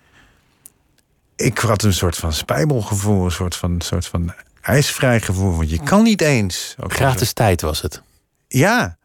Ik 1.37 1.59
had 1.59 1.83
een 1.83 1.92
soort 1.92 2.16
van 2.16 2.33
spijbelgevoel, 2.33 3.24
een 3.24 3.30
soort 3.30 3.57
van, 3.57 3.80
soort 3.80 4.07
van 4.07 4.35
ijsvrij 4.61 5.20
gevoel. 5.20 5.57
Want 5.57 5.70
je 5.70 5.83
kan 5.83 6.02
niet 6.02 6.20
eens. 6.20 6.74
Ook 6.80 6.92
Gratis 6.92 7.33
tijd 7.33 7.61
was 7.61 7.83
het. 7.83 8.02
ja. 8.48 8.96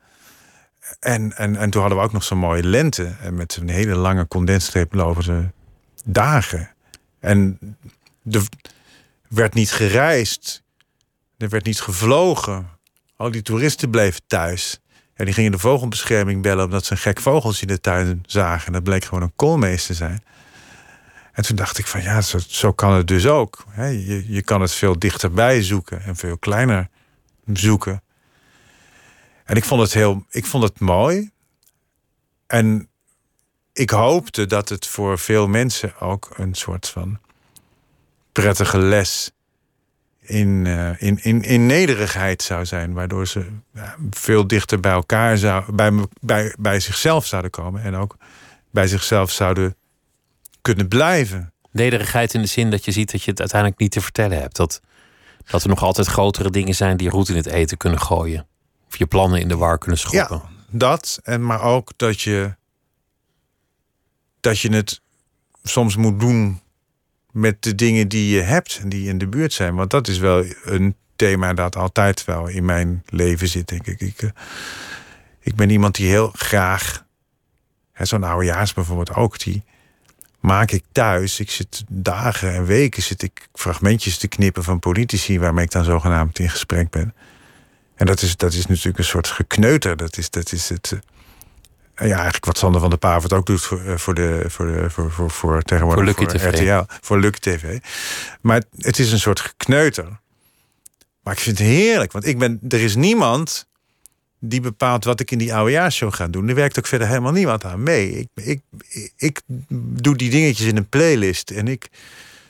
En, 0.99 1.37
en, 1.37 1.55
en 1.55 1.69
toen 1.69 1.81
hadden 1.81 1.99
we 1.99 2.05
ook 2.05 2.11
nog 2.11 2.23
zo'n 2.23 2.37
mooie 2.37 2.63
lente. 2.63 3.15
En 3.21 3.35
met 3.35 3.55
een 3.55 3.69
hele 3.69 3.95
lange 3.95 4.27
condensstreep 4.27 4.93
lopende 4.93 5.51
dagen. 6.05 6.69
En 7.19 7.59
er 8.31 8.41
werd 9.27 9.53
niet 9.53 9.71
gereisd. 9.71 10.63
Er 11.37 11.49
werd 11.49 11.65
niet 11.65 11.81
gevlogen. 11.81 12.69
Al 13.15 13.31
die 13.31 13.41
toeristen 13.41 13.89
bleven 13.89 14.21
thuis. 14.27 14.79
En 15.13 15.25
die 15.25 15.33
gingen 15.33 15.51
de 15.51 15.57
vogelbescherming 15.57 16.41
bellen 16.41 16.65
omdat 16.65 16.85
ze 16.85 16.91
een 16.91 16.97
gek 16.97 17.19
vogeltje 17.19 17.61
in 17.61 17.73
de 17.73 17.81
tuin 17.81 18.23
zagen. 18.25 18.67
En 18.67 18.73
dat 18.73 18.83
bleek 18.83 19.03
gewoon 19.03 19.23
een 19.23 19.35
koolmees 19.35 19.85
te 19.85 19.93
zijn. 19.93 20.23
En 21.33 21.43
toen 21.43 21.55
dacht 21.55 21.77
ik 21.77 21.87
van 21.87 22.01
ja, 22.01 22.21
zo, 22.21 22.37
zo 22.47 22.71
kan 22.71 22.93
het 22.93 23.07
dus 23.07 23.27
ook. 23.27 23.65
Je, 23.75 24.23
je 24.27 24.41
kan 24.41 24.61
het 24.61 24.71
veel 24.71 24.99
dichterbij 24.99 25.63
zoeken 25.63 26.01
en 26.01 26.15
veel 26.15 26.37
kleiner 26.37 26.89
zoeken. 27.53 28.01
En 29.49 29.55
ik 29.55 29.63
vond 29.63 29.81
het 29.81 29.93
heel, 29.93 30.25
ik 30.29 30.45
vond 30.45 30.63
het 30.63 30.79
mooi. 30.79 31.31
En 32.47 32.89
ik 33.73 33.89
hoopte 33.89 34.45
dat 34.45 34.69
het 34.69 34.87
voor 34.87 35.19
veel 35.19 35.47
mensen 35.47 35.99
ook 35.99 36.29
een 36.35 36.53
soort 36.53 36.87
van 36.87 37.19
prettige 38.31 38.77
les 38.77 39.31
in, 40.19 40.65
eh, 40.67 41.01
in, 41.01 41.23
in, 41.23 41.41
in 41.41 41.65
nederigheid 41.65 42.41
zou 42.41 42.65
zijn. 42.65 42.93
Waardoor 42.93 43.27
ze 43.27 43.45
veel 44.09 44.47
dichter 44.47 44.79
bij 44.79 44.91
elkaar 44.91 45.37
zou, 45.37 45.73
bij, 45.73 45.91
bij, 46.21 46.55
bij 46.59 46.79
zichzelf 46.79 47.25
zouden 47.25 47.51
komen. 47.51 47.83
En 47.83 47.95
ook 47.95 48.17
bij 48.71 48.87
zichzelf 48.87 49.31
zouden 49.31 49.75
kunnen 50.61 50.87
blijven. 50.87 51.53
Nederigheid 51.71 52.33
in 52.33 52.41
de 52.41 52.47
zin 52.47 52.71
dat 52.71 52.85
je 52.85 52.91
ziet 52.91 53.11
dat 53.11 53.23
je 53.23 53.31
het 53.31 53.39
uiteindelijk 53.39 53.81
niet 53.81 53.91
te 53.91 54.01
vertellen 54.01 54.39
hebt. 54.39 54.55
Dat, 54.55 54.81
dat 55.45 55.63
er 55.63 55.69
nog 55.69 55.83
altijd 55.83 56.07
grotere 56.07 56.49
dingen 56.49 56.75
zijn 56.75 56.97
die 56.97 57.09
roet 57.09 57.29
in 57.29 57.35
het 57.35 57.47
eten 57.47 57.77
kunnen 57.77 58.01
gooien. 58.01 58.47
Of 58.89 58.97
je 58.97 59.05
plannen 59.05 59.39
in 59.39 59.47
de 59.47 59.57
war 59.57 59.77
kunnen 59.77 59.99
schoppen. 59.99 60.41
Ja, 60.43 60.49
dat. 60.71 61.19
En 61.23 61.45
maar 61.45 61.61
ook 61.61 61.91
dat 61.95 62.21
je, 62.21 62.55
dat 64.39 64.59
je 64.59 64.69
het 64.69 65.01
soms 65.63 65.95
moet 65.95 66.19
doen 66.19 66.61
met 67.31 67.63
de 67.63 67.75
dingen 67.75 68.07
die 68.07 68.35
je 68.35 68.41
hebt 68.41 68.79
en 68.81 68.89
die 68.89 69.07
in 69.07 69.17
de 69.17 69.27
buurt 69.27 69.53
zijn. 69.53 69.75
Want 69.75 69.89
dat 69.89 70.07
is 70.07 70.17
wel 70.17 70.45
een 70.63 70.95
thema 71.15 71.53
dat 71.53 71.75
altijd 71.75 72.25
wel 72.25 72.47
in 72.47 72.65
mijn 72.65 73.03
leven 73.09 73.47
zit, 73.47 73.67
denk 73.67 73.87
ik. 73.87 74.01
Ik, 74.01 74.21
eh, 74.21 74.29
ik 75.39 75.55
ben 75.55 75.69
iemand 75.69 75.95
die 75.95 76.09
heel 76.09 76.31
graag, 76.33 77.05
zo'n 77.93 78.23
oudejaars 78.23 78.73
bijvoorbeeld 78.73 79.13
ook, 79.13 79.39
die 79.39 79.63
maak 80.39 80.71
ik 80.71 80.83
thuis. 80.91 81.39
Ik 81.39 81.51
zit 81.51 81.83
dagen 81.89 82.53
en 82.53 82.65
weken 82.65 83.03
zit 83.03 83.21
ik 83.21 83.49
fragmentjes 83.53 84.17
te 84.17 84.27
knippen 84.27 84.63
van 84.63 84.79
politici 84.79 85.39
waarmee 85.39 85.65
ik 85.65 85.71
dan 85.71 85.83
zogenaamd 85.83 86.39
in 86.39 86.49
gesprek 86.49 86.89
ben. 86.89 87.13
En 87.99 88.05
dat 88.05 88.21
is, 88.21 88.37
dat 88.37 88.53
is 88.53 88.65
natuurlijk 88.65 88.97
een 88.97 89.03
soort 89.03 89.27
gekneuter. 89.27 89.97
Dat 89.97 90.17
is, 90.17 90.29
dat 90.29 90.51
is 90.51 90.69
het. 90.69 90.99
eh, 91.95 92.07
ja, 92.07 92.13
eigenlijk 92.15 92.45
wat 92.45 92.57
Sander 92.57 92.81
van 92.81 92.89
der 92.89 92.99
Pavert 92.99 93.33
ook 93.33 93.45
doet 93.45 93.61
voor, 93.61 93.81
eh, 93.85 93.97
voor, 93.97 94.13
de, 94.13 94.43
voor, 94.47 94.65
de, 94.65 94.89
voor, 94.89 95.11
voor, 95.11 95.31
voor 95.31 95.61
tegenwoordig 95.61 96.15
Voor. 96.15 96.49
RTL. 96.49 96.93
Voor 97.01 97.19
Lucky 97.19 97.39
TV. 97.39 97.79
Maar 98.41 98.63
het 98.77 98.99
is 98.99 99.11
een 99.11 99.19
soort 99.19 99.39
gekneuter. 99.39 100.19
Maar 101.23 101.33
ik 101.33 101.39
vind 101.39 101.57
het 101.57 101.67
heerlijk. 101.67 102.11
Want 102.11 102.25
ik 102.25 102.37
ben, 102.37 102.59
er 102.69 102.79
is 102.81 102.95
niemand 102.95 103.67
die 104.39 104.61
bepaalt 104.61 105.03
wat 105.03 105.19
ik 105.19 105.31
in 105.31 105.37
die 105.37 105.53
oudejaarshow 105.53 106.13
ga 106.13 106.27
doen. 106.27 106.47
Er 106.47 106.55
werkt 106.55 106.77
ook 106.79 106.87
verder 106.87 107.07
helemaal 107.07 107.31
niemand 107.31 107.65
aan 107.65 107.83
mee. 107.83 108.11
Ik, 108.11 108.27
ik, 108.33 108.61
ik, 108.87 109.11
ik 109.17 109.41
doe 109.79 110.15
die 110.15 110.29
dingetjes 110.29 110.67
in 110.67 110.77
een 110.77 110.89
playlist. 110.89 111.51
En 111.51 111.67
ik 111.67 111.89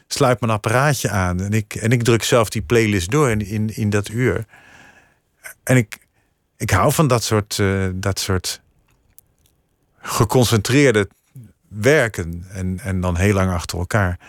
sluit 0.07 0.39
mijn 0.39 0.51
apparaatje 0.51 1.09
aan. 1.09 1.41
En 1.41 1.53
ik, 1.53 1.75
en 1.75 1.91
ik 1.91 2.03
druk 2.03 2.23
zelf 2.23 2.49
die 2.49 2.61
playlist 2.61 3.11
door 3.11 3.29
in, 3.29 3.45
in, 3.45 3.75
in 3.75 3.89
dat 3.89 4.09
uur. 4.09 4.45
En 5.69 5.77
ik, 5.77 6.07
ik 6.57 6.69
hou 6.69 6.93
van 6.93 7.07
dat 7.07 7.23
soort, 7.23 7.59
eh, 7.59 7.87
dat 7.93 8.19
soort 8.19 8.61
geconcentreerde 9.97 11.09
werken. 11.67 12.45
En, 12.49 12.79
en 12.79 13.01
dan 13.01 13.17
heel 13.17 13.33
lang 13.33 13.51
achter 13.51 13.77
elkaar. 13.77 14.19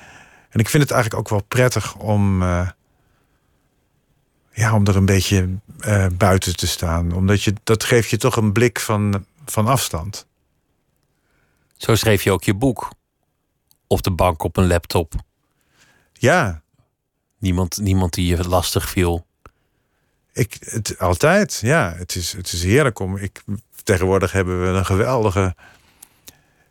En 0.51 0.61
ik 0.61 0.69
vind 0.69 0.83
het 0.83 0.93
eigenlijk 0.93 1.23
ook 1.23 1.29
wel 1.29 1.43
prettig 1.49 1.97
om. 1.97 2.43
eh, 2.43 2.69
ja, 4.53 4.75
om 4.75 4.87
er 4.87 4.97
een 4.97 5.07
beetje 5.07 5.59
eh, 5.79 6.07
buiten 6.17 6.57
te 6.57 6.67
staan. 6.67 7.13
Omdat 7.13 7.43
je, 7.43 7.55
dat 7.65 7.85
geeft 7.85 8.11
je 8.11 8.17
toch 8.17 8.37
een 8.37 8.53
blik 8.53 8.81
van, 8.81 9.27
van 9.45 9.67
afstand. 9.67 10.27
Zo 11.77 11.95
schreef 11.95 12.23
je 12.23 12.33
ook 12.33 12.45
je 12.45 12.55
boek. 12.55 12.93
Op 13.87 14.03
de 14.03 14.13
bank 14.13 14.43
op 14.43 14.57
een 14.57 14.67
laptop. 14.67 15.13
Ja, 16.13 16.63
Niemand, 17.39 17.79
niemand 17.79 18.15
die 18.15 18.27
je 18.27 18.49
lastig 18.49 18.89
viel. 18.89 19.27
Ik, 20.33 20.57
het, 20.61 20.99
altijd. 20.99 21.59
Ja, 21.63 21.95
het 21.97 22.15
is, 22.17 22.33
het 22.33 22.53
is 22.53 22.63
heerlijk 22.63 22.99
om. 22.99 23.17
Ik, 23.17 23.43
tegenwoordig 23.83 24.33
hebben 24.33 24.63
we 24.63 24.79
een 24.79 24.87
geweldige. 24.87 25.55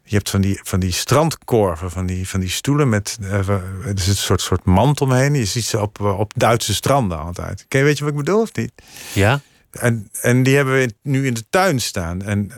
Je 0.03 0.15
hebt 0.15 0.29
van 0.29 0.41
die, 0.41 0.59
van 0.63 0.79
die 0.79 0.91
strandkorven, 0.91 1.91
van 1.91 2.05
die, 2.05 2.27
van 2.27 2.39
die 2.39 2.49
stoelen 2.49 2.89
met. 2.89 3.17
eh, 3.21 3.49
er 3.49 3.93
is 3.95 4.07
een 4.07 4.15
soort, 4.15 4.41
soort 4.41 4.63
mand 4.63 5.01
omheen. 5.01 5.33
Je 5.33 5.45
ziet 5.45 5.65
ze 5.65 5.81
op, 5.81 5.99
op 5.99 6.33
Duitse 6.35 6.73
stranden 6.73 7.19
altijd. 7.19 7.65
Ken 7.67 7.79
je, 7.79 7.85
weet 7.85 7.97
je 7.97 8.03
wat 8.03 8.13
ik 8.13 8.19
bedoel 8.19 8.41
of 8.41 8.53
niet? 8.55 8.71
Ja? 9.13 9.41
En, 9.71 10.09
en 10.21 10.43
die 10.43 10.55
hebben 10.55 10.73
we 10.73 10.93
nu 11.01 11.25
in 11.25 11.33
de 11.33 11.43
tuin 11.49 11.81
staan. 11.81 12.21
En 12.21 12.51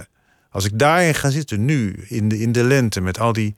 als 0.49 0.65
ik 0.65 0.79
daarin 0.79 1.15
ga 1.15 1.29
zitten, 1.29 1.65
nu, 1.65 2.03
in 2.07 2.29
de, 2.29 2.39
in 2.39 2.51
de 2.51 2.63
lente, 2.63 3.01
met 3.01 3.19
al 3.19 3.33
die 3.33 3.55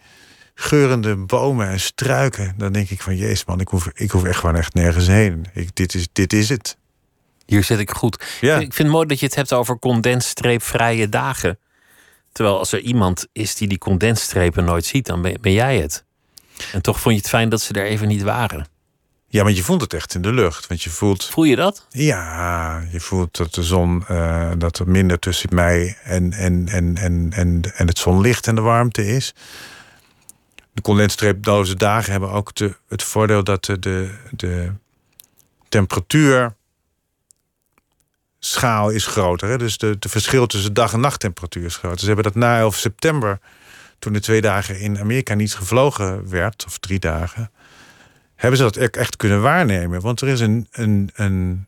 geurende 0.55 1.15
bomen 1.15 1.67
en 1.67 1.79
struiken, 1.79 2.53
dan 2.57 2.73
denk 2.73 2.89
ik 2.89 3.01
van, 3.01 3.15
jezus 3.15 3.45
man, 3.45 3.59
ik 3.59 3.67
hoef, 3.67 3.89
ik 3.93 4.11
hoef 4.11 4.23
echt 4.23 4.39
gewoon 4.39 4.55
echt 4.55 4.73
nergens 4.73 5.07
heen. 5.07 5.45
Ik, 5.53 5.75
dit, 5.75 5.93
is, 5.93 6.07
dit 6.11 6.33
is 6.33 6.49
het. 6.49 6.77
Hier 7.45 7.63
zit 7.63 7.79
ik 7.79 7.91
goed. 7.91 8.23
Ja. 8.41 8.53
Ik 8.53 8.59
vind 8.59 8.77
het 8.77 8.87
mooi 8.87 9.07
dat 9.07 9.19
je 9.19 9.25
het 9.25 9.35
hebt 9.35 9.53
over 9.53 9.79
condensstreepvrije 9.79 11.09
dagen. 11.09 11.59
Terwijl 12.31 12.57
als 12.57 12.71
er 12.71 12.79
iemand 12.79 13.27
is 13.31 13.55
die 13.55 13.67
die 13.67 13.77
condensstrepen 13.77 14.65
nooit 14.65 14.85
ziet, 14.85 15.05
dan 15.05 15.21
ben, 15.21 15.37
ben 15.41 15.51
jij 15.53 15.77
het. 15.79 16.03
En 16.71 16.81
toch 16.81 16.99
vond 16.99 17.15
je 17.15 17.21
het 17.21 17.29
fijn 17.29 17.49
dat 17.49 17.61
ze 17.61 17.73
er 17.73 17.85
even 17.85 18.07
niet 18.07 18.21
waren. 18.21 18.67
Ja, 19.27 19.43
maar 19.43 19.51
je 19.51 19.63
voelt 19.63 19.81
het 19.81 19.93
echt 19.93 20.15
in 20.15 20.21
de 20.21 20.33
lucht. 20.33 20.67
Want 20.67 20.83
je 20.83 20.89
voelt, 20.89 21.25
Voel 21.25 21.43
je 21.43 21.55
dat? 21.55 21.87
ja, 21.89 22.83
je 22.91 22.99
voelt 22.99 23.37
dat 23.37 23.53
de 23.53 23.63
zon, 23.63 24.03
eh, 24.07 24.51
dat 24.57 24.79
er 24.79 24.89
minder 24.89 25.19
tussen 25.19 25.49
mij 25.55 25.97
en, 26.03 26.31
en, 26.33 26.67
en, 26.67 26.97
en, 26.97 27.27
en, 27.31 27.61
en 27.75 27.87
het 27.87 27.97
zonlicht 27.97 28.47
en 28.47 28.55
de 28.55 28.61
warmte 28.61 29.07
is. 29.07 29.33
De 30.73 30.81
condensstreeploze 30.81 31.75
dagen 31.75 32.11
hebben 32.11 32.29
ook 32.31 32.55
de, 32.55 32.75
het 32.87 33.03
voordeel 33.03 33.43
dat 33.43 33.65
de, 33.65 33.79
de, 33.79 34.09
de 34.31 34.71
temperatuur 35.69 36.55
schaal 38.45 38.89
is 38.89 39.05
groter. 39.05 39.49
Hè? 39.49 39.57
Dus 39.57 39.77
de, 39.77 39.97
verschil 39.99 40.47
tussen 40.47 40.73
dag- 40.73 40.93
en 40.93 40.99
nachttemperatuur 40.99 41.65
is 41.65 41.75
groter. 41.75 41.99
Ze 41.99 42.05
hebben 42.05 42.23
dat 42.23 42.35
na 42.35 42.59
11 42.59 42.75
september, 42.75 43.39
toen 43.99 44.13
de 44.13 44.19
twee 44.19 44.41
dagen 44.41 44.79
in 44.79 44.99
Amerika 44.99 45.33
niet 45.33 45.55
gevlogen 45.55 46.29
werd, 46.29 46.65
of 46.65 46.77
drie 46.77 46.99
dagen, 46.99 47.51
hebben 48.35 48.57
ze 48.57 48.63
dat 48.63 48.79
ook 48.79 48.95
echt 48.95 49.15
kunnen 49.15 49.41
waarnemen. 49.41 50.01
Want 50.01 50.21
er 50.21 50.27
is 50.27 50.39
een, 50.39 50.67
een, 50.71 51.09
een 51.13 51.67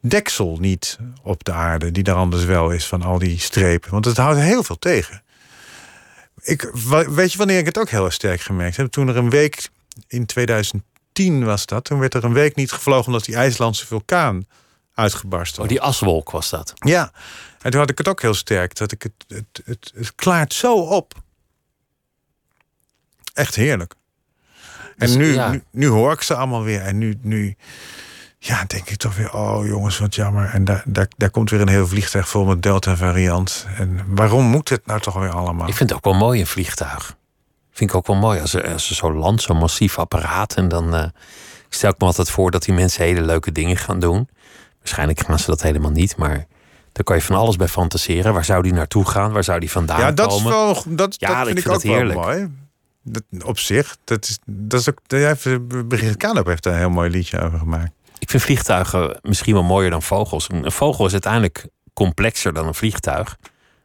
deksel 0.00 0.56
niet 0.60 0.98
op 1.22 1.44
de 1.44 1.52
aarde, 1.52 1.92
die 1.92 2.02
daar 2.02 2.14
anders 2.16 2.44
wel 2.44 2.70
is 2.70 2.86
van 2.86 3.02
al 3.02 3.18
die 3.18 3.38
strepen. 3.38 3.90
Want 3.90 4.04
het 4.04 4.16
houdt 4.16 4.38
heel 4.38 4.62
veel 4.62 4.78
tegen. 4.78 5.22
Ik, 6.42 6.70
weet 7.08 7.32
je 7.32 7.38
wanneer 7.38 7.58
ik 7.58 7.66
het 7.66 7.78
ook 7.78 7.90
heel 7.90 8.10
sterk 8.10 8.40
gemerkt 8.40 8.76
heb? 8.76 8.86
Toen 8.86 9.08
er 9.08 9.16
een 9.16 9.30
week 9.30 9.68
in 10.08 10.26
2010 10.26 11.44
was 11.44 11.66
dat, 11.66 11.84
toen 11.84 11.98
werd 11.98 12.14
er 12.14 12.24
een 12.24 12.32
week 12.32 12.54
niet 12.56 12.72
gevlogen 12.72 13.06
omdat 13.06 13.24
die 13.24 13.36
IJslandse 13.36 13.86
vulkaan 13.86 14.46
uitgebarst 14.98 15.56
was. 15.56 15.64
Oh, 15.64 15.70
die 15.70 15.80
aswolk 15.80 16.30
was 16.30 16.50
dat. 16.50 16.72
Ja, 16.74 17.12
en 17.60 17.70
toen 17.70 17.80
had 17.80 17.90
ik 17.90 17.98
het 17.98 18.08
ook 18.08 18.22
heel 18.22 18.34
sterk. 18.34 18.76
Dat 18.76 18.92
ik 18.92 19.02
het, 19.02 19.12
het, 19.28 19.62
het, 19.64 19.92
het 19.94 20.14
klaart 20.14 20.54
zo 20.54 20.74
op. 20.74 21.14
Echt 23.34 23.54
heerlijk. 23.54 23.94
En 24.96 25.06
Dus, 25.06 25.16
nu, 25.16 25.32
ja. 25.32 25.50
nu, 25.50 25.62
nu 25.70 25.86
hoor 25.86 26.12
ik 26.12 26.22
ze 26.22 26.34
allemaal 26.34 26.62
weer. 26.62 26.80
En 26.80 26.98
nu, 26.98 27.18
nu 27.20 27.56
ja, 28.38 28.64
denk 28.66 28.90
ik 28.90 28.96
toch 28.96 29.16
weer, 29.16 29.34
oh 29.34 29.66
jongens, 29.66 29.98
wat 29.98 30.14
jammer. 30.14 30.50
En 30.50 30.64
daar, 30.64 30.82
daar, 30.86 31.08
daar 31.16 31.30
komt 31.30 31.50
weer 31.50 31.60
een 31.60 31.68
heel 31.68 31.86
vliegtuig 31.86 32.28
vol 32.28 32.44
met 32.44 32.62
Delta-variant. 32.62 33.66
En 33.76 34.04
waarom 34.06 34.44
moet 34.44 34.68
het 34.68 34.86
nou 34.86 35.00
toch 35.00 35.14
weer 35.14 35.30
allemaal? 35.30 35.68
Ik 35.68 35.74
vind 35.74 35.88
het 35.88 35.98
ook 35.98 36.04
wel 36.04 36.14
mooi, 36.14 36.40
een 36.40 36.46
vliegtuig. 36.46 37.16
Vind 37.72 37.90
ik 37.90 37.96
ook 37.96 38.06
wel 38.06 38.16
mooi 38.16 38.40
als 38.40 38.54
er, 38.54 38.72
als 38.72 38.90
er 38.90 38.96
zo 38.96 39.12
landt, 39.12 39.42
zo'n 39.42 39.56
massief 39.56 39.98
apparaat. 39.98 40.54
En 40.54 40.68
dan 40.68 40.94
eh, 40.94 41.08
stel 41.68 41.90
ik 41.90 41.98
me 41.98 42.06
altijd 42.06 42.30
voor 42.30 42.50
dat 42.50 42.62
die 42.62 42.74
mensen 42.74 43.04
hele 43.04 43.22
leuke 43.22 43.52
dingen 43.52 43.76
gaan 43.76 44.00
doen. 44.00 44.28
Waarschijnlijk 44.88 45.26
gaan 45.26 45.38
ze 45.38 45.46
dat 45.46 45.62
helemaal 45.62 45.90
niet, 45.90 46.16
maar 46.16 46.46
daar 46.92 47.04
kan 47.04 47.16
je 47.16 47.22
van 47.22 47.36
alles 47.36 47.56
bij 47.56 47.68
fantaseren. 47.68 48.32
Waar 48.32 48.44
zou 48.44 48.62
die 48.62 48.72
naartoe 48.72 49.06
gaan? 49.08 49.32
Waar 49.32 49.44
zou 49.44 49.60
die 49.60 49.70
vandaan 49.70 50.00
ja, 50.00 50.12
dat, 50.12 50.32
is 50.32 50.36
komen? 50.36 50.52
wel, 50.52 50.82
dat, 50.86 51.16
Ja, 51.18 51.28
dat 51.28 51.46
vind 51.46 51.58
ik 51.58 51.64
vind 51.64 51.74
ook 51.76 51.82
wel 51.82 51.94
heerlijk. 51.94 52.18
mooi. 52.20 52.48
Dat, 53.02 53.22
op 53.44 53.58
zich, 53.58 53.96
dat 54.04 54.24
is, 54.24 54.38
dat 54.46 54.80
is 54.80 54.88
ook, 54.88 55.00
Brigitte 55.88 56.16
Kaandorp 56.16 56.46
heeft 56.46 56.62
daar 56.62 56.72
een 56.72 56.78
heel 56.78 56.90
mooi 56.90 57.10
liedje 57.10 57.40
over 57.40 57.58
gemaakt. 57.58 57.90
Ik 58.18 58.30
vind 58.30 58.42
vliegtuigen 58.42 59.18
misschien 59.22 59.54
wel 59.54 59.62
mooier 59.62 59.90
dan 59.90 60.02
vogels. 60.02 60.48
Een 60.50 60.72
vogel 60.72 61.06
is 61.06 61.12
uiteindelijk 61.12 61.66
complexer 61.94 62.52
dan 62.52 62.66
een 62.66 62.74
vliegtuig. 62.74 63.36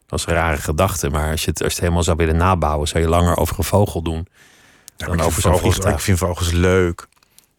Dat 0.05 0.19
is 0.19 0.25
een 0.25 0.33
rare 0.33 0.57
gedachte, 0.57 1.09
maar 1.09 1.31
als 1.31 1.43
je 1.43 1.49
het, 1.49 1.59
als 1.59 1.67
je 1.67 1.75
het 1.75 1.79
helemaal 1.79 2.03
zou 2.03 2.17
willen 2.17 2.37
nabouwen, 2.37 2.87
zou 2.87 3.03
je 3.03 3.09
langer 3.09 3.37
over 3.37 3.57
een 3.57 3.63
vogel 3.63 4.01
doen. 4.01 4.27
Ja, 4.97 5.05
Dan 5.05 5.21
over 5.21 5.41
zo'n 5.41 5.57
vliegtuig. 5.57 5.95
ik 5.95 6.01
vind 6.01 6.17
vogels 6.17 6.51
leuk. 6.51 7.07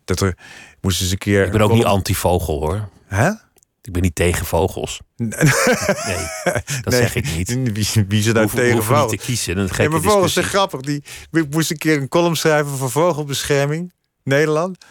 Dat 0.04 0.20
er 0.20 0.36
moest 0.80 1.00
eens 1.00 1.10
een 1.10 1.18
keer. 1.18 1.44
Ik 1.46 1.52
ben 1.52 1.60
ook 1.60 1.72
niet 1.72 1.84
anti-vogel 1.84 2.60
hoor. 2.60 2.88
Hè? 3.14 3.30
Ik 3.82 3.92
ben 3.92 4.02
niet 4.02 4.14
tegen 4.14 4.46
vogels. 4.46 5.00
Nee, 5.16 5.36
dat 6.82 6.92
Nee, 6.92 7.00
zeg 7.00 7.14
ik 7.14 7.36
niet. 7.36 7.48
Wie, 7.48 8.04
wie 8.08 8.22
ze 8.22 8.30
hoeven, 8.30 8.48
we 8.48 8.48
tegen 8.56 8.72
hoeven 8.72 8.94
vogels? 8.94 9.10
te 9.10 9.16
kiezen. 9.16 9.68
Ja, 9.76 9.88
maar 9.88 10.00
vogels 10.00 10.32
zijn 10.32 10.44
grappig. 10.44 10.80
Die, 10.80 11.04
ik 11.32 11.50
moest 11.50 11.70
een 11.70 11.76
keer 11.76 11.96
een 11.96 12.08
column 12.08 12.36
schrijven 12.36 12.76
voor 12.76 12.90
vogelbescherming 12.90 13.92
Nederland. 14.22 14.84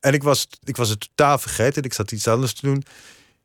En 0.00 0.12
ik 0.14 0.22
was, 0.22 0.48
ik 0.64 0.76
was 0.76 0.88
het 0.88 1.00
totaal 1.00 1.38
vergeten. 1.38 1.82
Ik 1.82 1.92
zat 1.92 2.12
iets 2.12 2.28
anders 2.28 2.52
te 2.52 2.66
doen. 2.66 2.84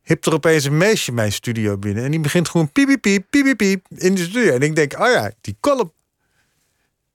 Hipt 0.02 0.26
er 0.26 0.32
opeens 0.32 0.64
een 0.64 0.76
meisje 0.76 1.12
mijn 1.12 1.32
studio 1.32 1.76
binnen. 1.78 2.04
En 2.04 2.10
die 2.10 2.20
begint 2.20 2.48
gewoon 2.48 2.72
piep, 2.72 3.00
piep, 3.00 3.24
piep, 3.30 3.56
piep, 3.56 3.86
in 3.88 4.14
de 4.14 4.22
studio. 4.22 4.54
En 4.54 4.60
ik 4.60 4.74
denk, 4.76 4.98
oh 5.00 5.10
ja, 5.10 5.32
die 5.40 5.56
column. 5.60 5.92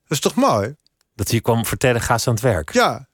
Dat 0.08 0.12
is 0.12 0.20
toch 0.20 0.36
mooi? 0.36 0.76
Dat 1.16 1.32
je 1.32 1.42
kwam 1.42 1.66
vertellen, 1.66 2.02
ga 2.02 2.18
ze 2.18 2.28
aan 2.28 2.34
het 2.34 2.44
werk. 2.44 2.74
Ja, 2.74 3.08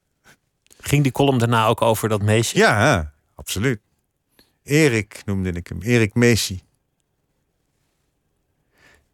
Ging 0.81 1.03
die 1.03 1.11
column 1.11 1.37
daarna 1.37 1.65
ook 1.65 1.81
over 1.81 2.09
dat 2.09 2.21
meisje? 2.21 2.57
ja, 2.57 3.13
absoluut. 3.39 3.79
Erik 4.63 5.21
noemde 5.25 5.51
ik 5.51 5.67
hem. 5.67 5.81
Erik 5.81 6.13
Messi. 6.13 6.61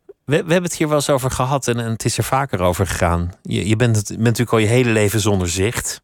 We, 0.06 0.14
we 0.26 0.36
hebben 0.36 0.64
het 0.64 0.76
hier 0.76 0.88
wel 0.88 0.96
eens 0.96 1.10
over 1.10 1.32
gehad 1.32 1.68
en, 1.68 1.80
en 1.80 1.92
het 1.92 2.06
is 2.06 2.18
er 2.18 2.24
vaker 2.24 2.60
over 2.60 2.88
gegaan. 2.88 3.32
Je, 3.42 3.68
je 3.68 3.76
bent, 3.76 3.96
het, 3.96 4.08
bent 4.08 4.20
natuurlijk 4.20 4.52
al 4.52 4.58
je 4.58 4.68
hele 4.68 4.90
leven 4.90 5.20
zonder 5.20 5.50
zicht. 5.50 6.02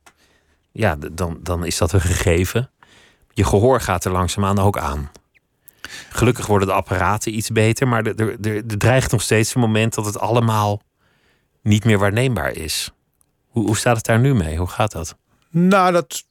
Ja, 0.71 0.95
dan, 1.11 1.39
dan 1.43 1.65
is 1.65 1.77
dat 1.77 1.91
een 1.91 2.01
gegeven. 2.01 2.69
Je 3.33 3.43
gehoor 3.43 3.81
gaat 3.81 4.05
er 4.05 4.11
langzaamaan 4.11 4.59
ook 4.59 4.77
aan. 4.77 5.11
Gelukkig 6.09 6.47
worden 6.47 6.67
de 6.67 6.73
apparaten 6.73 7.35
iets 7.35 7.49
beter, 7.49 7.87
maar 7.87 8.05
er, 8.05 8.19
er, 8.19 8.37
er, 8.41 8.55
er 8.55 8.77
dreigt 8.77 9.11
nog 9.11 9.21
steeds 9.21 9.55
een 9.55 9.61
moment 9.61 9.93
dat 9.93 10.05
het 10.05 10.19
allemaal 10.19 10.81
niet 11.61 11.85
meer 11.85 11.99
waarneembaar 11.99 12.51
is. 12.51 12.91
Hoe, 13.47 13.65
hoe 13.65 13.77
staat 13.77 13.95
het 13.95 14.05
daar 14.05 14.19
nu 14.19 14.33
mee? 14.33 14.57
Hoe 14.57 14.67
gaat 14.67 14.91
dat? 14.91 15.17
Nou, 15.49 15.91
dat. 15.91 16.29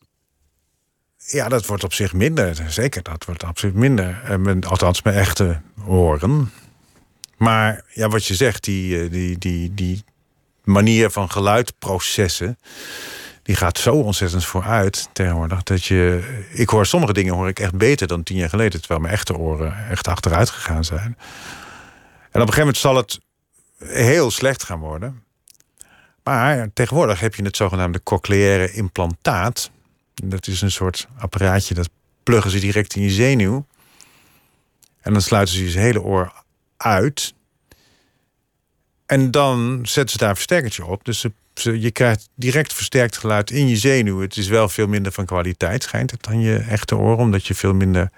Ja, 1.31 1.49
dat 1.49 1.67
wordt 1.67 1.85
op 1.85 1.93
zich 1.93 2.13
minder. 2.13 2.57
Zeker, 2.69 3.03
dat 3.03 3.25
wordt 3.25 3.45
absoluut 3.45 3.75
minder. 3.75 4.21
Eh, 4.25 4.71
Althans, 4.71 5.03
mijn 5.03 5.17
echte 5.17 5.61
oren. 5.87 6.51
Maar 7.37 7.85
ja, 7.89 8.09
wat 8.09 8.27
je 8.27 8.35
zegt, 8.35 8.65
die, 8.65 9.03
eh, 9.03 9.11
die, 9.11 9.39
die, 9.39 9.75
die 9.75 10.05
manier 10.65 11.11
van 11.11 11.31
geluidprocessen. 11.31 12.59
die 13.43 13.57
gaat 13.57 13.79
zo 13.79 13.95
ontzettend 13.95 14.45
vooruit 14.45 15.09
tegenwoordig. 15.13 15.63
Dat 15.63 15.85
je. 15.85 16.23
Ik 16.53 16.69
hoor 16.69 16.87
sommige 16.87 17.13
dingen 17.13 17.35
hoor 17.35 17.49
ik 17.49 17.59
echt 17.59 17.75
beter 17.75 18.07
dan 18.07 18.23
tien 18.23 18.37
jaar 18.37 18.49
geleden. 18.49 18.79
Terwijl 18.79 19.01
mijn 19.01 19.13
echte 19.13 19.37
oren 19.37 19.89
echt 19.89 20.09
achteruit 20.09 20.51
gegaan 20.51 20.85
zijn. 20.85 21.17
En 22.31 22.41
op 22.41 22.49
een 22.49 22.55
gegeven 22.55 22.59
moment 22.59 22.77
zal 22.77 22.97
het 22.97 23.21
heel 23.85 24.31
slecht 24.31 24.65
gaan 24.65 24.79
worden. 24.79 25.23
Maar 26.23 26.73
tegenwoordig 26.73 27.21
heb 27.21 27.35
je 27.35 27.43
het 27.43 27.57
zogenaamde 27.57 28.03
cochleaire 28.03 28.73
implantaat. 28.73 29.71
Dat 30.25 30.47
is 30.47 30.61
een 30.61 30.71
soort 30.71 31.09
apparaatje, 31.19 31.75
dat 31.75 31.89
pluggen 32.23 32.51
ze 32.51 32.59
direct 32.59 32.95
in 32.95 33.03
je 33.03 33.11
zenuw. 33.11 33.67
En 35.01 35.13
dan 35.13 35.23
sluiten 35.23 35.55
ze 35.55 35.65
je 35.65 35.79
hele 35.79 36.03
oor 36.03 36.33
uit. 36.77 37.35
En 39.07 39.31
dan 39.31 39.81
zetten 39.83 40.11
ze 40.13 40.19
daar 40.19 40.29
een 40.29 40.35
versterkertje 40.35 40.85
op. 40.85 41.05
Dus 41.05 41.27
je 41.55 41.91
krijgt 41.91 42.29
direct 42.35 42.73
versterkt 42.73 43.17
geluid 43.17 43.51
in 43.51 43.69
je 43.69 43.77
zenuw. 43.77 44.21
Het 44.21 44.37
is 44.37 44.49
wel 44.49 44.69
veel 44.69 44.87
minder 44.87 45.13
van 45.13 45.27
kwaliteit, 45.27 45.83
schijnt 45.83 46.11
het, 46.11 46.23
dan 46.23 46.41
je 46.41 46.57
echte 46.57 46.97
oor. 46.97 47.17
Omdat 47.17 47.47
je 47.47 47.55
veel 47.55 47.75
minder 47.75 48.11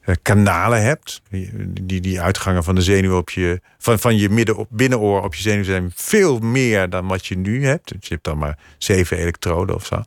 eh, 0.00 0.14
kanalen 0.22 0.82
hebt. 0.82 1.22
Die, 1.30 1.50
die, 1.82 2.00
die 2.00 2.20
uitgangen 2.20 2.64
van 2.64 2.74
de 2.74 2.82
zenuw 2.82 3.16
op 3.16 3.30
je, 3.30 3.60
van, 3.78 3.98
van 3.98 4.16
je 4.16 4.28
midden 4.28 4.56
op, 4.56 4.68
binnenoor 4.70 5.22
op 5.22 5.34
je 5.34 5.42
zenuw 5.42 5.64
zijn 5.64 5.92
veel 5.94 6.38
meer 6.38 6.90
dan 6.90 7.06
wat 7.06 7.26
je 7.26 7.36
nu 7.36 7.66
hebt. 7.66 7.88
Dus 7.88 8.08
je 8.08 8.14
hebt 8.14 8.24
dan 8.24 8.38
maar 8.38 8.58
zeven 8.78 9.16
elektroden 9.16 9.74
of 9.74 9.86
zo. 9.86 10.02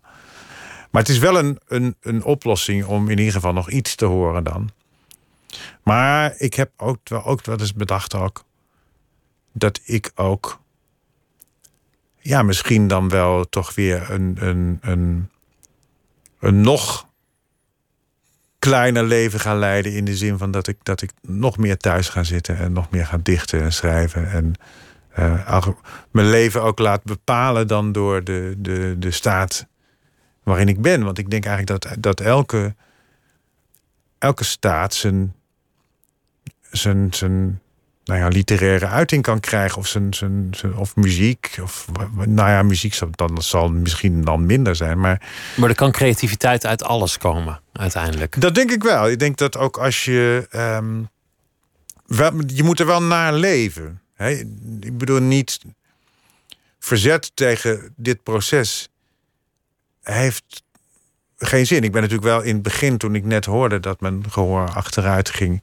Maar 0.92 1.02
het 1.02 1.12
is 1.12 1.18
wel 1.18 1.38
een, 1.38 1.60
een, 1.68 1.96
een 2.02 2.24
oplossing 2.24 2.86
om 2.86 3.10
in 3.10 3.18
ieder 3.18 3.34
geval 3.34 3.54
nog 3.54 3.70
iets 3.70 3.96
te 3.96 4.06
horen 4.06 4.44
dan. 4.44 4.70
Maar 5.84 6.34
ik 6.38 6.54
heb 6.54 6.72
ook 6.78 7.00
wel, 7.04 7.26
ook 7.26 7.46
wel 7.46 7.60
eens 7.60 7.74
bedacht 7.74 8.16
ook 8.16 8.44
dat 9.52 9.82
ik 9.84 10.12
ook 10.16 10.60
ja, 12.20 12.44
misschien 12.44 12.88
dan 12.88 13.10
wel 13.10 13.50
toch 13.50 13.76
weer 13.76 14.12
een, 14.12 14.38
een, 14.40 14.78
een, 14.82 15.30
een 16.40 16.62
nog 16.62 17.10
kleiner 18.60 19.04
leven 19.04 19.40
ga 19.40 19.56
leiden. 19.56 19.94
In 19.94 20.06
de 20.06 20.16
zin 20.16 20.38
van 20.38 20.52
dat 20.52 20.68
ik, 20.68 20.78
dat 20.84 21.02
ik 21.02 21.12
nog 21.22 21.58
meer 21.58 21.78
thuis 21.78 22.10
ga 22.10 22.24
zitten 22.24 22.58
en 22.58 22.74
nog 22.74 22.90
meer 22.90 23.06
ga 23.06 23.18
dichten 23.24 23.62
en 23.62 23.74
schrijven. 23.74 24.32
En 24.32 24.54
uh, 25.20 25.68
mijn 26.12 26.30
leven 26.30 26.64
ook 26.64 26.80
laat 26.80 27.04
bepalen 27.04 27.68
dan 27.68 27.92
door 27.92 28.24
de, 28.24 28.56
de, 28.58 28.96
de 29.00 29.12
staat 29.12 29.68
waarin 30.52 30.76
ik 30.76 30.82
ben. 30.82 31.04
Want 31.04 31.18
ik 31.18 31.30
denk 31.30 31.46
eigenlijk 31.46 31.84
dat, 31.84 31.96
dat 32.00 32.20
elke, 32.20 32.76
elke 34.18 34.44
staat 34.44 34.94
zijn, 34.94 35.36
zijn, 36.72 37.14
zijn 37.14 37.62
nou 38.04 38.20
ja, 38.20 38.28
literaire 38.28 38.88
uiting 38.88 39.24
kan 39.24 39.40
krijgen. 39.40 39.78
Of, 39.78 39.88
zijn, 39.88 40.14
zijn, 40.14 40.48
zijn, 40.52 40.76
of 40.76 40.96
muziek. 40.96 41.58
Of, 41.62 41.88
nou 42.14 42.50
ja, 42.50 42.64
muziek 42.64 42.94
zal, 42.94 43.10
dan, 43.12 43.42
zal 43.42 43.70
misschien 43.70 44.22
dan 44.24 44.46
minder 44.46 44.76
zijn. 44.76 45.00
Maar, 45.00 45.22
maar 45.58 45.70
er 45.70 45.76
kan 45.76 45.92
creativiteit 45.92 46.66
uit 46.66 46.84
alles 46.84 47.18
komen, 47.18 47.62
uiteindelijk. 47.74 48.42
Dat 48.42 48.56
denk 48.56 48.72
ik 48.72 48.84
wel. 48.84 49.10
Ik 49.10 49.20
denk 49.20 49.38
dat 49.38 49.58
ook 49.58 49.78
als 49.78 50.06
je. 50.06 50.48
Um, 50.56 51.10
wel, 52.06 52.32
je 52.48 52.64
moet 52.64 52.80
er 52.80 52.86
wel 52.86 53.04
naar 53.04 53.34
leven. 53.34 54.02
Hè? 54.14 54.30
Ik 54.80 54.98
bedoel 54.98 55.22
niet. 55.22 55.60
Verzet 56.80 57.32
tegen 57.34 57.94
dit 57.96 58.24
proces 58.24 58.91
heeft 60.04 60.64
geen 61.38 61.66
zin. 61.66 61.84
Ik 61.84 61.92
ben 61.92 62.02
natuurlijk 62.02 62.28
wel 62.28 62.42
in 62.42 62.54
het 62.54 62.64
begin, 62.64 62.98
toen 62.98 63.16
ik 63.16 63.24
net 63.24 63.46
hoorde 63.46 63.80
dat 63.80 64.00
mijn 64.00 64.24
gehoor 64.30 64.70
achteruit 64.74 65.30
ging 65.30 65.62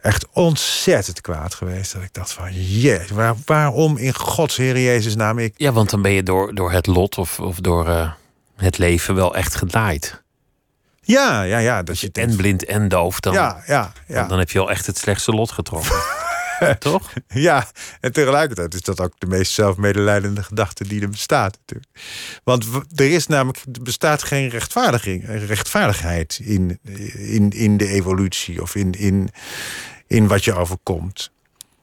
echt 0.00 0.26
ontzettend 0.32 1.20
kwaad 1.20 1.54
geweest. 1.54 1.92
Dat 1.92 2.02
ik 2.02 2.14
dacht 2.14 2.32
van, 2.32 2.48
jee, 2.52 3.00
waar, 3.12 3.34
waarom 3.44 3.96
in 3.96 4.14
Gods 4.14 4.56
Heer 4.56 4.80
Jezus 4.80 5.14
naam 5.14 5.38
ik... 5.38 5.54
Ja, 5.56 5.72
want 5.72 5.90
dan 5.90 6.02
ben 6.02 6.12
je 6.12 6.22
door, 6.22 6.54
door 6.54 6.72
het 6.72 6.86
lot 6.86 7.18
of, 7.18 7.40
of 7.40 7.60
door 7.60 7.88
uh, 7.88 8.12
het 8.56 8.78
leven 8.78 9.14
wel 9.14 9.34
echt 9.34 9.54
gedaaid. 9.54 10.22
Ja, 11.00 11.42
ja, 11.42 11.58
ja. 11.58 11.82
Dat 11.82 12.00
je 12.00 12.08
en 12.12 12.36
blind 12.36 12.64
en 12.64 12.88
doof, 12.88 13.20
dan, 13.20 13.32
ja, 13.32 13.62
ja, 13.66 13.92
ja. 14.06 14.14
dan, 14.14 14.28
dan 14.28 14.38
heb 14.38 14.50
je 14.50 14.58
wel 14.58 14.70
echt 14.70 14.86
het 14.86 14.98
slechtste 14.98 15.32
lot 15.32 15.50
getroffen. 15.50 15.96
Toch? 16.78 17.12
Ja, 17.28 17.66
en 18.00 18.12
tegelijkertijd 18.12 18.74
is 18.74 18.80
dat 18.80 19.00
ook 19.00 19.12
de 19.18 19.26
meest 19.26 19.52
zelfmedelijdende 19.52 20.42
gedachte 20.42 20.88
die 20.88 21.02
er 21.02 21.08
bestaat. 21.08 21.58
Natuurlijk. 21.58 21.90
Want 22.44 22.66
er 22.94 23.10
is 23.10 23.26
namelijk, 23.26 23.58
er 23.72 23.82
bestaat 23.82 24.22
geen 24.22 24.48
rechtvaardiging, 24.48 25.24
rechtvaardigheid 25.26 26.40
in, 26.42 26.78
in, 27.14 27.50
in 27.50 27.76
de 27.76 27.88
evolutie 27.88 28.62
of 28.62 28.74
in, 28.74 28.92
in, 28.92 29.30
in 30.06 30.26
wat 30.26 30.44
je 30.44 30.54
overkomt. 30.54 31.30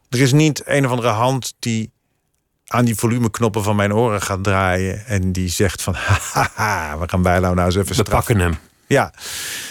Er 0.09 0.21
is 0.21 0.32
niet 0.32 0.61
een 0.65 0.86
of 0.86 0.91
andere 0.91 1.09
hand 1.09 1.53
die 1.59 1.91
aan 2.67 2.86
die 2.86 2.95
volumeknoppen 2.95 3.63
van 3.63 3.76
mijn 3.76 3.93
oren 3.93 4.21
gaat 4.21 4.43
draaien 4.43 5.05
en 5.05 5.32
die 5.32 5.49
zegt 5.49 5.82
van 5.82 5.93
haha, 6.34 6.97
we 6.97 7.09
gaan 7.09 7.21
bijna 7.21 7.53
nou 7.53 7.65
eens 7.65 7.76
even 7.76 7.95
We 7.95 8.03
pakken 8.03 8.39
hem. 8.39 8.57
Ja, 8.88 9.13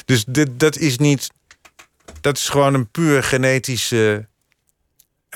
dus 0.05 0.24
dit, 0.24 0.61
dat 0.61 0.76
is 0.76 0.98
niet, 0.98 1.30
dat 2.20 2.36
is 2.36 2.48
gewoon 2.48 2.74
een 2.74 2.90
puur 2.90 3.22
genetische 3.22 4.28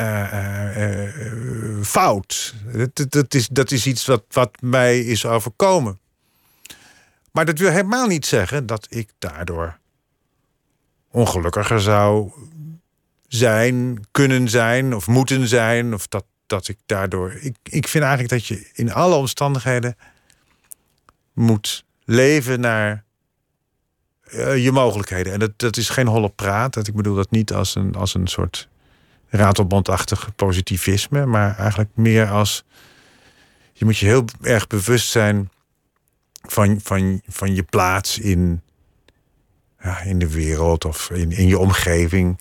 uh, 0.00 0.76
uh, 0.76 1.82
fout. 1.82 2.54
Dat, 2.72 3.12
dat, 3.12 3.34
is, 3.34 3.48
dat 3.48 3.70
is 3.70 3.86
iets 3.86 4.06
wat, 4.06 4.24
wat 4.30 4.50
mij 4.60 5.00
is 5.00 5.24
overkomen. 5.24 5.98
Maar 7.32 7.44
dat 7.44 7.58
wil 7.58 7.70
helemaal 7.70 8.06
niet 8.06 8.26
zeggen 8.26 8.66
dat 8.66 8.86
ik 8.90 9.10
daardoor 9.18 9.78
ongelukkiger 11.10 11.80
zou 11.80 12.32
zijn, 13.28 14.06
kunnen 14.10 14.48
zijn 14.48 14.94
of 14.94 15.06
moeten 15.06 15.48
zijn. 15.48 15.94
Of 15.94 16.06
dat, 16.06 16.24
dat 16.46 16.68
ik 16.68 16.78
daardoor. 16.86 17.32
Ik, 17.32 17.56
ik 17.62 17.88
vind 17.88 18.04
eigenlijk 18.04 18.32
dat 18.32 18.46
je 18.46 18.70
in 18.72 18.92
alle 18.92 19.14
omstandigheden 19.14 19.96
moet 21.32 21.84
leven 22.04 22.60
naar 22.60 23.04
je 24.56 24.70
mogelijkheden. 24.72 25.32
En 25.32 25.38
dat, 25.38 25.52
dat 25.56 25.76
is 25.76 25.88
geen 25.88 26.06
holle 26.06 26.28
praat. 26.28 26.74
Dat 26.74 26.86
ik 26.86 26.94
bedoel 26.94 27.14
dat 27.14 27.30
niet 27.30 27.52
als 27.52 27.74
een, 27.74 27.94
als 27.94 28.14
een 28.14 28.26
soort 28.26 28.68
ratelbandachtig 29.28 30.34
positivisme, 30.36 31.26
maar 31.26 31.58
eigenlijk 31.58 31.90
meer 31.94 32.30
als 32.30 32.64
je 33.72 33.84
moet 33.84 33.98
je 33.98 34.06
heel 34.06 34.24
erg 34.42 34.66
bewust 34.66 35.10
zijn 35.10 35.50
van, 36.42 36.80
van, 36.82 37.20
van 37.28 37.54
je 37.54 37.62
plaats 37.62 38.18
in, 38.18 38.62
ja, 39.80 40.00
in 40.00 40.18
de 40.18 40.30
wereld 40.30 40.84
of 40.84 41.10
in, 41.10 41.32
in 41.32 41.46
je 41.46 41.58
omgeving. 41.58 42.40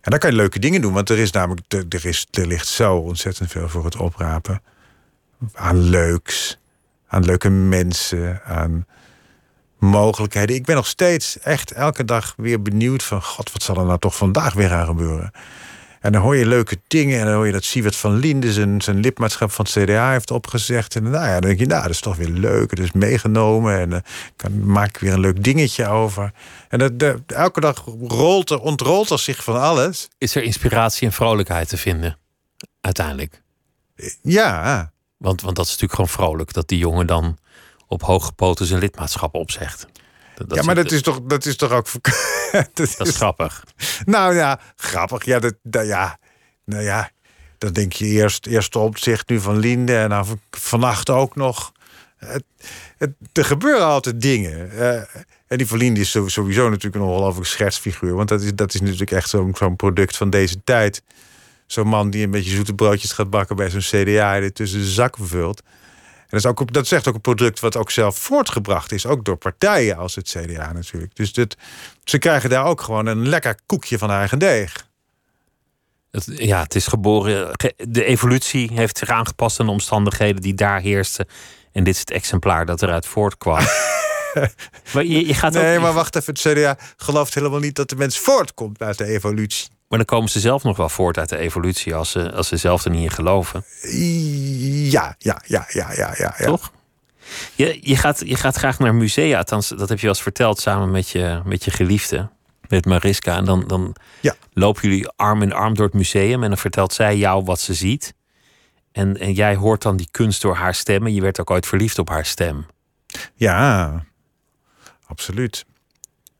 En 0.00 0.10
dan 0.10 0.18
kan 0.18 0.30
je 0.30 0.36
leuke 0.36 0.58
dingen 0.58 0.80
doen, 0.80 0.92
want 0.92 1.10
er 1.10 1.18
is 1.18 1.30
namelijk 1.30 1.72
er, 1.72 2.06
is, 2.06 2.26
er 2.30 2.46
ligt 2.46 2.68
zo 2.68 2.96
ontzettend 2.96 3.50
veel 3.50 3.68
voor 3.68 3.84
het 3.84 3.96
oprapen. 3.96 4.62
Aan 5.52 5.78
leuks, 5.78 6.58
aan 7.06 7.24
leuke 7.24 7.48
mensen, 7.50 8.42
aan 8.44 8.86
mogelijkheden. 9.78 10.56
Ik 10.56 10.64
ben 10.64 10.76
nog 10.76 10.86
steeds 10.86 11.38
echt 11.38 11.72
elke 11.72 12.04
dag 12.04 12.34
weer 12.36 12.62
benieuwd 12.62 13.02
van... 13.02 13.22
God, 13.22 13.52
wat 13.52 13.62
zal 13.62 13.76
er 13.76 13.84
nou 13.84 13.98
toch 13.98 14.16
vandaag 14.16 14.52
weer 14.52 14.72
aan 14.72 14.86
gebeuren? 14.86 15.32
En 16.04 16.12
dan 16.12 16.22
hoor 16.22 16.36
je 16.36 16.46
leuke 16.46 16.80
dingen. 16.86 17.18
En 17.18 17.24
dan 17.24 17.34
hoor 17.34 17.46
je 17.46 17.52
dat 17.52 17.64
Siewert 17.64 17.96
van 17.96 18.16
Linden 18.16 18.52
zijn, 18.52 18.82
zijn 18.82 19.00
lidmaatschap 19.00 19.50
van 19.50 19.64
het 19.64 19.84
CDA 19.84 20.10
heeft 20.10 20.30
opgezegd. 20.30 20.96
En 20.96 21.02
nou 21.02 21.24
ja, 21.26 21.32
dan 21.32 21.40
denk 21.40 21.58
je, 21.58 21.66
nou, 21.66 21.82
dat 21.82 21.90
is 21.90 22.00
toch 22.00 22.16
weer 22.16 22.28
leuk. 22.28 22.70
Het 22.70 22.78
is 22.78 22.92
meegenomen. 22.92 23.78
En 23.78 23.90
dan 23.90 24.02
kan, 24.36 24.66
maak 24.66 24.88
ik 24.88 24.96
weer 24.96 25.12
een 25.12 25.20
leuk 25.20 25.44
dingetje 25.44 25.88
over. 25.88 26.32
En 26.68 26.78
dat, 26.78 26.98
de, 26.98 27.22
elke 27.26 27.60
dag 27.60 27.84
rolt 28.00 28.50
er, 28.50 28.60
ontrolt 28.60 29.10
er 29.10 29.18
zich 29.18 29.44
van 29.44 29.60
alles. 29.60 30.08
Is 30.18 30.34
er 30.34 30.42
inspiratie 30.42 31.06
en 31.06 31.12
vrolijkheid 31.12 31.68
te 31.68 31.76
vinden? 31.76 32.18
Uiteindelijk. 32.80 33.42
Ja. 34.22 34.92
Want, 35.16 35.40
want 35.40 35.56
dat 35.56 35.64
is 35.64 35.70
natuurlijk 35.70 36.00
gewoon 36.00 36.28
vrolijk. 36.28 36.52
Dat 36.52 36.68
die 36.68 36.78
jongen 36.78 37.06
dan 37.06 37.38
op 37.86 38.02
hoge 38.02 38.32
poten 38.32 38.66
zijn 38.66 38.80
lidmaatschap 38.80 39.34
opzegt. 39.34 39.86
Dat, 40.34 40.54
ja, 40.54 40.62
maar 40.62 40.74
dat 40.74 40.92
is, 40.92 41.02
toch, 41.02 41.20
dat 41.22 41.46
is 41.46 41.56
toch 41.56 41.70
ook. 41.70 41.86
dat, 42.74 43.06
is, 43.06 43.16
grappig. 43.16 43.64
Nou 44.04 44.34
ja, 44.34 44.60
grappig. 44.76 45.24
Ja, 45.24 45.38
dat, 45.38 45.54
dat, 45.62 45.86
ja, 45.86 46.18
nou 46.64 46.82
ja, 46.82 47.10
dan 47.58 47.72
denk 47.72 47.92
je 47.92 48.06
eerst, 48.06 48.46
eerst 48.46 48.76
op 48.76 48.98
zich 48.98 49.26
nu 49.26 49.40
van 49.40 49.58
Linde 49.58 49.96
en 49.96 50.08
dan 50.08 50.40
vannacht 50.50 51.10
ook 51.10 51.36
nog. 51.36 51.72
Het, 52.16 52.44
het, 52.96 53.12
er 53.32 53.44
gebeuren 53.44 53.86
altijd 53.86 54.20
dingen. 54.20 54.70
Uh, 54.74 54.96
en 55.46 55.58
die 55.58 55.66
Verlinde 55.66 56.00
is 56.00 56.10
sowieso 56.10 56.68
natuurlijk 56.68 56.94
een 56.94 57.10
ongelooflijk 57.10 57.46
schetsfiguur. 57.46 58.14
Want 58.14 58.28
dat 58.28 58.42
is, 58.42 58.54
dat 58.54 58.74
is 58.74 58.80
natuurlijk 58.80 59.10
echt 59.10 59.28
zo'n 59.28 59.54
zo'n 59.54 59.76
product 59.76 60.16
van 60.16 60.30
deze 60.30 60.64
tijd. 60.64 61.02
Zo'n 61.66 61.86
man 61.86 62.10
die 62.10 62.24
een 62.24 62.30
beetje 62.30 62.54
zoete 62.54 62.74
broodjes 62.74 63.12
gaat 63.12 63.30
bakken 63.30 63.56
bij 63.56 63.70
zo'n 63.70 63.80
CDA... 63.80 64.36
en 64.36 64.52
tussen 64.52 64.78
de 64.78 64.90
zakken 64.90 65.26
vult 65.26 65.62
dat 66.34 66.44
is, 66.44 66.50
ook, 66.50 66.72
dat 66.72 66.84
is 66.84 66.92
echt 66.92 67.08
ook 67.08 67.14
een 67.14 67.20
product 67.20 67.60
wat 67.60 67.76
ook 67.76 67.90
zelf 67.90 68.18
voortgebracht 68.18 68.92
is. 68.92 69.06
Ook 69.06 69.24
door 69.24 69.36
partijen 69.36 69.96
als 69.96 70.14
het 70.14 70.28
CDA 70.28 70.72
natuurlijk. 70.72 71.16
Dus 71.16 71.32
dit, 71.32 71.56
ze 72.04 72.18
krijgen 72.18 72.50
daar 72.50 72.64
ook 72.64 72.80
gewoon 72.80 73.06
een 73.06 73.28
lekker 73.28 73.58
koekje 73.66 73.98
van 73.98 74.10
eigen 74.10 74.38
deeg. 74.38 74.86
Het, 76.10 76.24
ja, 76.26 76.62
het 76.62 76.74
is 76.74 76.86
geboren. 76.86 77.50
De 77.76 78.04
evolutie 78.04 78.70
heeft 78.72 78.98
zich 78.98 79.08
aangepast 79.08 79.60
aan 79.60 79.66
de 79.66 79.72
omstandigheden 79.72 80.42
die 80.42 80.54
daar 80.54 80.80
heersten. 80.80 81.26
En 81.72 81.84
dit 81.84 81.94
is 81.94 82.00
het 82.00 82.10
exemplaar 82.10 82.66
dat 82.66 82.82
eruit 82.82 83.06
voortkwam. 83.06 83.58
maar 84.92 85.04
je, 85.04 85.26
je 85.26 85.34
gaat 85.34 85.52
nee, 85.52 85.78
maar 85.78 85.92
wacht 85.92 86.16
even. 86.16 86.34
Het 86.34 86.42
CDA 86.42 86.76
gelooft 86.96 87.34
helemaal 87.34 87.58
niet 87.58 87.76
dat 87.76 87.88
de 87.88 87.96
mens 87.96 88.18
voortkomt 88.18 88.82
uit 88.82 88.98
de 88.98 89.04
evolutie. 89.04 89.68
Maar 89.94 90.04
dan 90.04 90.16
komen 90.16 90.30
ze 90.30 90.40
zelf 90.40 90.62
nog 90.62 90.76
wel 90.76 90.88
voort 90.88 91.18
uit 91.18 91.28
de 91.28 91.36
evolutie 91.36 91.94
als 91.94 92.10
ze, 92.10 92.32
als 92.32 92.48
ze 92.48 92.56
zelf 92.56 92.84
er 92.84 92.90
niet 92.90 93.02
in 93.02 93.10
geloven. 93.10 93.64
Ja, 94.90 95.14
ja, 95.18 95.42
ja, 95.46 95.66
ja, 95.68 95.92
ja, 95.94 96.14
ja. 96.16 96.30
Toch? 96.30 96.72
Je, 97.54 97.78
je, 97.82 97.96
gaat, 97.96 98.22
je 98.26 98.36
gaat 98.36 98.56
graag 98.56 98.78
naar 98.78 98.94
musea, 98.94 99.38
althans, 99.38 99.68
dat 99.68 99.88
heb 99.88 99.98
je 99.98 100.06
wel 100.06 100.14
eens 100.14 100.22
verteld 100.22 100.60
samen 100.60 100.90
met 100.90 101.08
je, 101.08 101.40
met 101.44 101.64
je 101.64 101.70
geliefde, 101.70 102.28
met 102.68 102.84
Mariska. 102.84 103.36
En 103.36 103.44
dan, 103.44 103.64
dan 103.66 103.96
ja. 104.20 104.34
lopen 104.52 104.82
jullie 104.82 105.08
arm 105.08 105.42
in 105.42 105.52
arm 105.52 105.74
door 105.74 105.86
het 105.86 105.94
museum 105.94 106.42
en 106.42 106.48
dan 106.48 106.58
vertelt 106.58 106.92
zij 106.92 107.16
jou 107.16 107.44
wat 107.44 107.60
ze 107.60 107.74
ziet. 107.74 108.14
En, 108.92 109.16
en 109.16 109.32
jij 109.32 109.54
hoort 109.54 109.82
dan 109.82 109.96
die 109.96 110.08
kunst 110.10 110.42
door 110.42 110.54
haar 110.54 110.74
stem 110.74 111.06
en 111.06 111.14
je 111.14 111.20
werd 111.20 111.40
ook 111.40 111.50
ooit 111.50 111.66
verliefd 111.66 111.98
op 111.98 112.08
haar 112.08 112.26
stem. 112.26 112.66
Ja, 113.34 114.04
absoluut. 115.06 115.64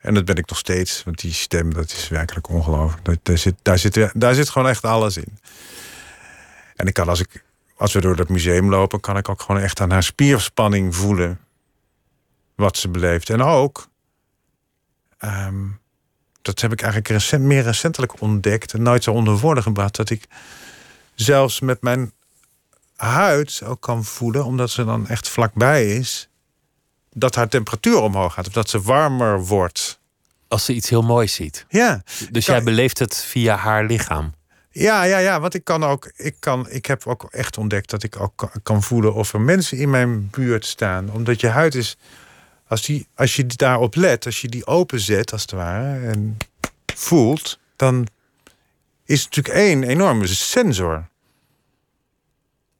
En 0.04 0.14
dat 0.14 0.24
ben 0.24 0.36
ik 0.36 0.48
nog 0.48 0.58
steeds, 0.58 1.02
want 1.04 1.20
die 1.20 1.32
stem, 1.32 1.74
dat 1.74 1.92
is 1.92 2.08
werkelijk 2.08 2.48
ongelooflijk. 2.48 3.24
Daar, 3.24 3.38
zit, 3.38 3.54
daar, 3.62 3.78
zit, 3.78 4.10
daar 4.14 4.34
zit 4.34 4.48
gewoon 4.48 4.68
echt 4.68 4.84
alles 4.84 5.16
in. 5.16 5.38
En 6.76 6.86
ik 6.86 6.94
kan 6.94 7.08
als 7.08 7.20
ik, 7.20 7.44
als 7.76 7.92
we 7.92 8.00
door 8.00 8.16
dat 8.16 8.28
museum 8.28 8.70
lopen, 8.70 9.00
kan 9.00 9.16
ik 9.16 9.28
ook 9.28 9.40
gewoon 9.40 9.60
echt 9.60 9.80
aan 9.80 9.90
haar 9.90 10.02
spierspanning 10.02 10.94
voelen 10.96 11.40
wat 12.54 12.76
ze 12.76 12.88
beleeft. 12.88 13.30
En 13.30 13.42
ook, 13.42 13.88
ehm, 15.18 15.66
dat 16.42 16.60
heb 16.60 16.72
ik 16.72 16.82
eigenlijk 16.82 17.10
recent, 17.12 17.42
meer 17.42 17.62
recentelijk 17.62 18.20
ontdekt 18.20 18.72
en 18.72 18.82
nooit 18.82 19.02
zo 19.02 19.12
onder 19.12 19.38
woorden 19.38 19.62
gebracht, 19.62 19.96
dat 19.96 20.10
ik 20.10 20.26
zelfs 21.14 21.60
met 21.60 21.82
mijn 21.82 22.12
huid 22.96 23.62
ook 23.64 23.80
kan 23.80 24.04
voelen, 24.04 24.44
omdat 24.44 24.70
ze 24.70 24.84
dan 24.84 25.08
echt 25.08 25.28
vlakbij 25.28 25.96
is 25.96 26.28
dat 27.14 27.34
haar 27.34 27.48
temperatuur 27.48 27.96
omhoog 28.00 28.34
gaat. 28.34 28.46
Of 28.46 28.52
dat 28.52 28.68
ze 28.70 28.80
warmer 28.82 29.44
wordt. 29.44 29.98
Als 30.48 30.64
ze 30.64 30.72
iets 30.74 30.90
heel 30.90 31.02
moois 31.02 31.34
ziet. 31.34 31.66
Ja. 31.68 32.02
Dus 32.30 32.44
Kan- 32.44 32.54
jij 32.54 32.64
beleeft 32.64 32.98
het 32.98 33.16
via 33.16 33.56
haar 33.56 33.84
lichaam. 33.84 34.32
Ja, 34.70 35.02
ja, 35.02 35.18
ja, 35.18 35.40
want 35.40 35.54
ik 35.54 35.64
kan 35.64 35.84
ook, 35.84 36.12
ik, 36.16 36.36
kan, 36.38 36.70
ik 36.70 36.86
heb 36.86 37.06
ook 37.06 37.26
echt 37.30 37.58
ontdekt 37.58 37.90
dat 37.90 38.02
ik 38.02 38.20
ook 38.20 38.50
kan, 38.62 38.82
voelen 38.82 39.14
of 39.14 39.32
er 39.32 39.40
mensen 39.40 39.78
in 39.78 39.90
mijn 39.90 40.30
buurt 40.30 40.66
staan. 40.66 41.10
Omdat 41.12 41.40
je 41.40 41.48
huid 41.48 41.74
is, 41.74 41.96
als, 42.68 42.82
die, 42.82 43.08
als 43.14 43.36
je 43.36 43.46
daarop 43.46 43.94
let, 43.94 44.26
als 44.26 44.40
je 44.40 44.48
die 44.48 44.66
openzet 44.66 45.32
als 45.32 45.42
het 45.42 45.50
ware 45.50 46.06
en 46.06 46.36
voelt, 46.94 47.58
dan 47.76 48.06
is 49.04 49.22
het 49.22 49.34
natuurlijk 49.36 49.64
één 49.64 49.82
enorme 49.82 50.26
sensor. 50.26 51.06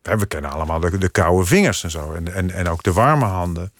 We 0.03 0.27
kennen 0.27 0.51
allemaal 0.51 0.81
de, 0.81 0.99
de 0.99 1.09
koude 1.09 1.47
vingers 1.47 1.85
en 1.85 1.91
zo, 1.91 2.13
en, 2.13 2.35
en, 2.35 2.51
en 2.51 2.69
ook 2.69 2.83
de 2.83 2.93
warme 2.93 3.25
handen. 3.25 3.73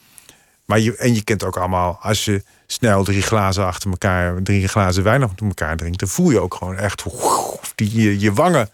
Maar 0.65 0.79
je, 0.79 0.97
en 0.97 1.15
je 1.15 1.25
kent 1.25 1.45
ook 1.45 1.57
allemaal, 1.57 1.99
als 2.01 2.25
je 2.25 2.43
snel 2.67 3.05
drie 3.05 3.23
glazen 3.23 3.67
achter 3.67 3.91
elkaar, 3.91 4.43
drie 4.43 4.69
glazen 4.69 5.03
wijn 5.03 5.23
achter 5.23 5.47
elkaar 5.47 5.77
drinkt, 5.77 5.99
dan 5.99 6.09
voel 6.09 6.31
je 6.31 6.41
ook 6.41 6.55
gewoon 6.55 6.77
echt 6.77 7.05
die, 7.75 8.03
je, 8.03 8.19
je 8.19 8.33
wangen 8.33 8.71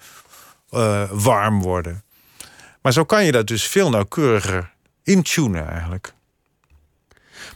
eh, 0.70 1.10
warm 1.10 1.62
worden. 1.62 2.04
Maar 2.82 2.92
zo 2.92 3.04
kan 3.04 3.24
je 3.24 3.32
dat 3.32 3.46
dus 3.46 3.66
veel 3.66 3.90
nauwkeuriger 3.90 4.72
intunen 5.02 5.68
eigenlijk. 5.68 6.12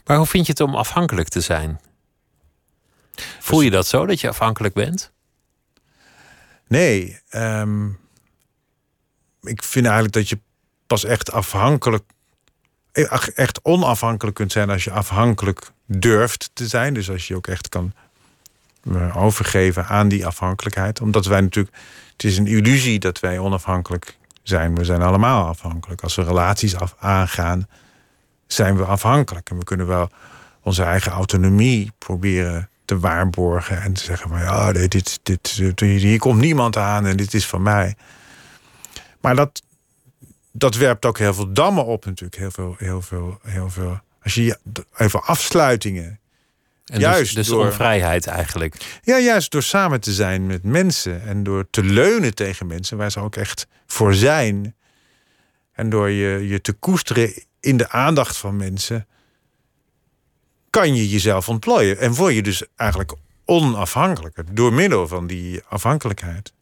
Maar 0.05 0.17
hoe 0.17 0.25
vind 0.25 0.45
je 0.45 0.51
het 0.51 0.61
om 0.61 0.75
afhankelijk 0.75 1.27
te 1.27 1.41
zijn? 1.41 1.79
Voel 3.39 3.61
je 3.61 3.69
dat 3.69 3.87
zo, 3.87 4.05
dat 4.05 4.19
je 4.19 4.29
afhankelijk 4.29 4.73
bent? 4.73 5.11
Nee, 6.67 7.19
ehm, 7.29 7.87
ik 9.41 9.63
vind 9.63 9.85
eigenlijk 9.85 10.13
dat 10.13 10.29
je 10.29 10.39
pas 10.87 11.03
echt 11.03 11.31
afhankelijk, 11.31 12.03
echt 13.35 13.59
onafhankelijk 13.63 14.35
kunt 14.35 14.51
zijn 14.51 14.69
als 14.69 14.83
je 14.83 14.91
afhankelijk 14.91 15.71
durft 15.85 16.49
te 16.53 16.67
zijn. 16.67 16.93
Dus 16.93 17.09
als 17.09 17.27
je 17.27 17.35
ook 17.35 17.47
echt 17.47 17.69
kan 17.69 17.93
eh, 18.93 19.23
overgeven 19.23 19.85
aan 19.85 20.07
die 20.07 20.25
afhankelijkheid. 20.25 21.01
Omdat 21.01 21.25
wij 21.25 21.41
natuurlijk, 21.41 21.75
het 22.11 22.23
is 22.23 22.37
een 22.37 22.47
illusie 22.47 22.99
dat 22.99 23.19
wij 23.19 23.39
onafhankelijk 23.39 24.17
zijn. 24.43 24.75
We 24.75 24.85
zijn 24.85 25.01
allemaal 25.01 25.47
afhankelijk. 25.47 26.01
Als 26.01 26.15
we 26.15 26.23
relaties 26.23 26.75
af, 26.75 26.95
aangaan, 26.99 27.67
zijn 28.47 28.77
we 28.77 28.83
afhankelijk. 28.83 29.49
En 29.49 29.57
we 29.57 29.63
kunnen 29.63 29.87
wel 29.87 30.09
onze 30.61 30.83
eigen 30.83 31.11
autonomie 31.11 31.91
proberen 31.97 32.69
te 32.85 32.99
waarborgen. 32.99 33.81
En 33.81 33.93
te 33.93 34.03
zeggen 34.03 34.29
van 34.29 34.39
ja, 34.39 34.71
dit, 34.71 35.19
dit, 35.23 35.55
dit, 35.55 35.79
hier 35.79 36.19
komt 36.19 36.39
niemand 36.39 36.77
aan 36.77 37.05
en 37.05 37.17
dit 37.17 37.33
is 37.33 37.47
van 37.47 37.61
mij. 37.61 37.95
Maar 39.21 39.35
dat, 39.35 39.61
dat 40.57 40.75
werpt 40.75 41.05
ook 41.05 41.17
heel 41.17 41.33
veel 41.33 41.53
dammen 41.53 41.85
op 41.85 42.05
natuurlijk. 42.05 42.35
Heel 42.35 42.51
veel, 42.51 42.75
heel 42.77 43.01
veel, 43.01 43.39
heel 43.43 43.69
veel. 43.69 43.99
Als 44.23 44.33
je 44.33 44.57
veel 44.93 45.23
afsluitingen. 45.23 46.19
En 46.85 46.99
Juist 46.99 47.19
dus, 47.19 47.33
dus 47.33 47.47
door- 47.47 47.65
onvrijheid 47.65 48.27
eigenlijk. 48.27 48.99
Ja, 49.03 49.19
juist 49.19 49.51
door 49.51 49.63
samen 49.63 49.99
te 50.01 50.13
zijn 50.13 50.45
met 50.45 50.63
mensen 50.63 51.21
en 51.23 51.43
door 51.43 51.67
te 51.69 51.83
leunen 51.83 52.35
tegen 52.35 52.67
mensen 52.67 52.97
waar 52.97 53.11
ze 53.11 53.19
ook 53.19 53.35
echt 53.35 53.67
voor 53.85 54.13
zijn. 54.13 54.75
En 55.71 55.89
door 55.89 56.09
je, 56.09 56.47
je 56.47 56.61
te 56.61 56.73
koesteren 56.73 57.33
in 57.59 57.77
de 57.77 57.89
aandacht 57.89 58.37
van 58.37 58.55
mensen, 58.55 59.07
kan 60.69 60.95
je 60.95 61.09
jezelf 61.09 61.49
ontplooien. 61.49 61.97
En 61.99 62.13
word 62.13 62.33
je 62.33 62.41
dus 62.43 62.63
eigenlijk 62.75 63.13
onafhankelijker 63.45 64.45
door 64.51 64.73
middel 64.73 65.07
van 65.07 65.27
die 65.27 65.61
afhankelijkheid. 65.67 66.53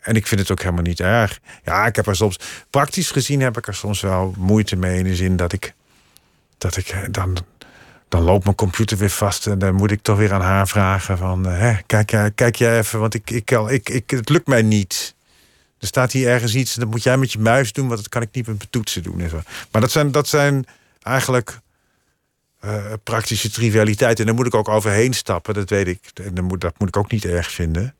En 0.00 0.14
ik 0.14 0.26
vind 0.26 0.40
het 0.40 0.50
ook 0.50 0.60
helemaal 0.60 0.82
niet 0.82 1.00
erg. 1.00 1.40
Ja, 1.64 1.86
ik 1.86 1.96
heb 1.96 2.06
er 2.06 2.16
soms, 2.16 2.38
praktisch 2.70 3.10
gezien 3.10 3.40
heb 3.40 3.58
ik 3.58 3.66
er 3.66 3.74
soms 3.74 4.00
wel 4.00 4.34
moeite 4.36 4.76
mee 4.76 4.98
in 4.98 5.04
de 5.04 5.14
zin 5.14 5.36
dat 5.36 5.52
ik, 5.52 5.74
dat 6.58 6.76
ik 6.76 6.88
eh, 6.88 6.98
dan 7.10 7.38
dan 8.10 8.22
loopt 8.22 8.44
mijn 8.44 8.56
computer 8.56 8.96
weer 8.96 9.10
vast 9.10 9.46
en 9.46 9.58
dan 9.58 9.74
moet 9.74 9.90
ik 9.90 10.02
toch 10.02 10.16
weer 10.16 10.32
aan 10.32 10.40
haar 10.40 10.68
vragen 10.68 11.18
van, 11.18 11.48
eh, 11.48 11.58
hè, 11.58 11.76
kijk, 11.86 12.10
jij, 12.10 12.30
kijk 12.30 12.56
jij 12.56 12.78
even, 12.78 13.00
want 13.00 13.14
ik, 13.14 13.30
ik, 13.30 13.50
ik, 13.50 13.88
ik, 13.88 14.10
het 14.10 14.28
lukt 14.28 14.46
mij 14.46 14.62
niet. 14.62 15.14
Er 15.78 15.86
staat 15.86 16.12
hier 16.12 16.28
ergens 16.28 16.54
iets, 16.54 16.74
dat 16.74 16.90
moet 16.90 17.02
jij 17.02 17.16
met 17.16 17.32
je 17.32 17.38
muis 17.38 17.72
doen, 17.72 17.86
want 17.86 17.98
dat 17.98 18.08
kan 18.08 18.22
ik 18.22 18.28
niet 18.32 18.46
met 18.46 18.56
mijn 18.56 18.70
toetsen 18.70 19.02
doen. 19.02 19.20
En 19.20 19.30
zo. 19.30 19.40
Maar 19.70 19.80
dat 19.80 19.90
zijn, 19.90 20.12
dat 20.12 20.28
zijn 20.28 20.66
eigenlijk 21.02 21.58
eh, 22.60 22.92
praktische 23.04 23.50
trivialiteiten. 23.50 24.18
En 24.18 24.26
daar 24.26 24.34
moet 24.34 24.46
ik 24.46 24.54
ook 24.54 24.68
overheen 24.68 25.14
stappen, 25.14 25.54
dat 25.54 25.70
weet 25.70 25.86
ik. 25.86 26.00
En 26.14 26.34
dan 26.34 26.44
moet, 26.44 26.60
dat 26.60 26.78
moet 26.78 26.88
ik 26.88 26.96
ook 26.96 27.10
niet 27.10 27.24
erg 27.24 27.50
vinden. 27.50 27.94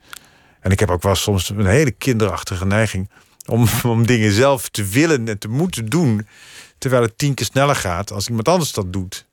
En 0.61 0.71
ik 0.71 0.81
heb 0.81 0.91
ook 0.91 1.03
wel 1.03 1.15
soms 1.15 1.49
een 1.49 1.67
hele 1.67 1.91
kinderachtige 1.91 2.67
neiging 2.67 3.11
om, 3.47 3.67
om 3.93 4.07
dingen 4.07 4.33
zelf 4.33 4.69
te 4.69 4.85
willen 4.85 5.29
en 5.29 5.39
te 5.39 5.49
moeten 5.49 5.87
doen, 5.87 6.27
terwijl 6.79 7.03
het 7.03 7.19
tien 7.19 7.35
keer 7.35 7.47
sneller 7.47 7.77
gaat 7.77 8.13
als 8.13 8.29
iemand 8.29 8.49
anders 8.49 8.73
dat 8.73 8.93
doet. 8.93 9.27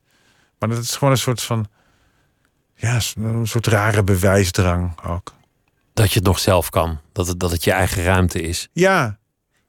Maar 0.59 0.69
dat 0.69 0.77
is 0.77 0.95
gewoon 0.95 1.13
een 1.13 1.19
soort 1.19 1.43
van. 1.43 1.67
Ja, 2.75 2.99
een 3.15 3.47
soort 3.47 3.67
rare 3.67 4.03
bewijsdrang 4.03 5.03
ook. 5.05 5.33
Dat 5.93 6.11
je 6.11 6.19
het 6.19 6.27
nog 6.27 6.39
zelf 6.39 6.69
kan. 6.69 6.99
Dat 7.11 7.27
het, 7.27 7.39
dat 7.39 7.51
het 7.51 7.63
je 7.63 7.71
eigen 7.71 8.03
ruimte 8.03 8.41
is. 8.41 8.67
Ja, 8.73 9.17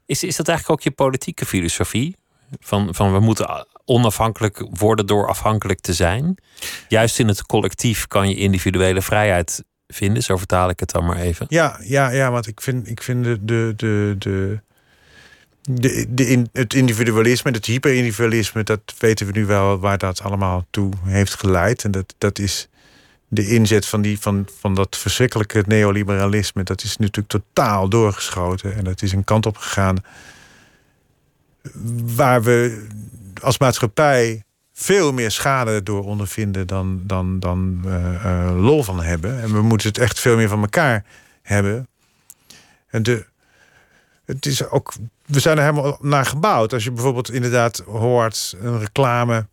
Is, 0.05 0.23
is 0.23 0.35
dat 0.35 0.47
eigenlijk 0.47 0.79
ook 0.79 0.85
je 0.85 0.91
politieke 0.91 1.45
filosofie? 1.45 2.15
Van, 2.59 2.95
van 2.95 3.13
we 3.13 3.19
moeten 3.19 3.67
onafhankelijk 3.85 4.67
worden 4.69 5.05
door 5.05 5.27
afhankelijk 5.27 5.79
te 5.79 5.93
zijn. 5.93 6.37
Juist 6.87 7.19
in 7.19 7.27
het 7.27 7.45
collectief 7.45 8.07
kan 8.07 8.29
je 8.29 8.35
individuele 8.35 9.01
vrijheid 9.01 9.63
vinden. 9.93 10.23
Zo 10.23 10.37
vertaal 10.37 10.69
ik 10.69 10.79
het 10.79 10.91
dan 10.91 11.05
maar 11.05 11.17
even. 11.17 11.45
ja, 11.49 11.79
ja, 11.83 12.09
ja 12.09 12.31
want 12.31 12.47
ik 12.47 12.61
vind, 12.61 12.89
ik 12.89 13.03
vind 13.03 13.23
de, 13.23 13.45
de, 13.45 13.73
de, 13.75 14.15
de, 15.61 16.05
de, 16.09 16.27
in, 16.27 16.49
het 16.53 16.73
individualisme, 16.73 17.51
het 17.51 17.65
hyperindividualisme, 17.65 18.63
dat 18.63 18.95
weten 18.97 19.25
we 19.25 19.31
nu 19.31 19.45
wel 19.45 19.79
waar 19.79 19.97
dat 19.97 20.21
allemaal 20.21 20.65
toe 20.69 20.93
heeft 21.03 21.33
geleid. 21.33 21.83
En 21.83 21.91
dat, 21.91 22.15
dat 22.17 22.39
is 22.39 22.69
de 23.27 23.47
inzet 23.47 23.85
van, 23.85 24.01
die, 24.01 24.19
van, 24.19 24.47
van 24.59 24.75
dat 24.75 24.97
verschrikkelijke 24.97 25.63
neoliberalisme, 25.67 26.63
dat 26.63 26.83
is 26.83 26.97
natuurlijk 26.97 27.27
totaal 27.27 27.89
doorgeschoten. 27.89 28.75
En 28.75 28.83
dat 28.83 29.01
is 29.01 29.11
een 29.11 29.23
kant 29.23 29.45
op 29.45 29.57
gegaan 29.57 29.97
waar 32.15 32.43
we 32.43 32.87
als 33.41 33.57
maatschappij 33.57 34.43
veel 34.81 35.13
meer 35.13 35.31
schade 35.31 35.83
door 35.83 36.03
ondervinden 36.03 36.67
dan, 36.67 37.01
dan, 37.03 37.39
dan 37.39 37.81
eh, 37.85 38.25
eh, 38.25 38.61
lol 38.61 38.83
van 38.83 39.01
hebben. 39.01 39.41
En 39.41 39.53
we 39.53 39.61
moeten 39.61 39.87
het 39.87 39.97
echt 39.97 40.19
veel 40.19 40.35
meer 40.35 40.47
van 40.47 40.61
elkaar 40.61 41.03
hebben. 41.41 41.87
En 42.89 43.03
de, 43.03 43.25
het 44.25 44.45
is 44.45 44.69
ook, 44.69 44.93
we 45.25 45.39
zijn 45.39 45.57
er 45.57 45.63
helemaal 45.63 45.97
naar 46.01 46.25
gebouwd. 46.25 46.73
Als 46.73 46.83
je 46.83 46.91
bijvoorbeeld 46.91 47.31
inderdaad 47.31 47.83
hoort 47.85 48.55
een 48.61 48.79
reclame 48.79 49.47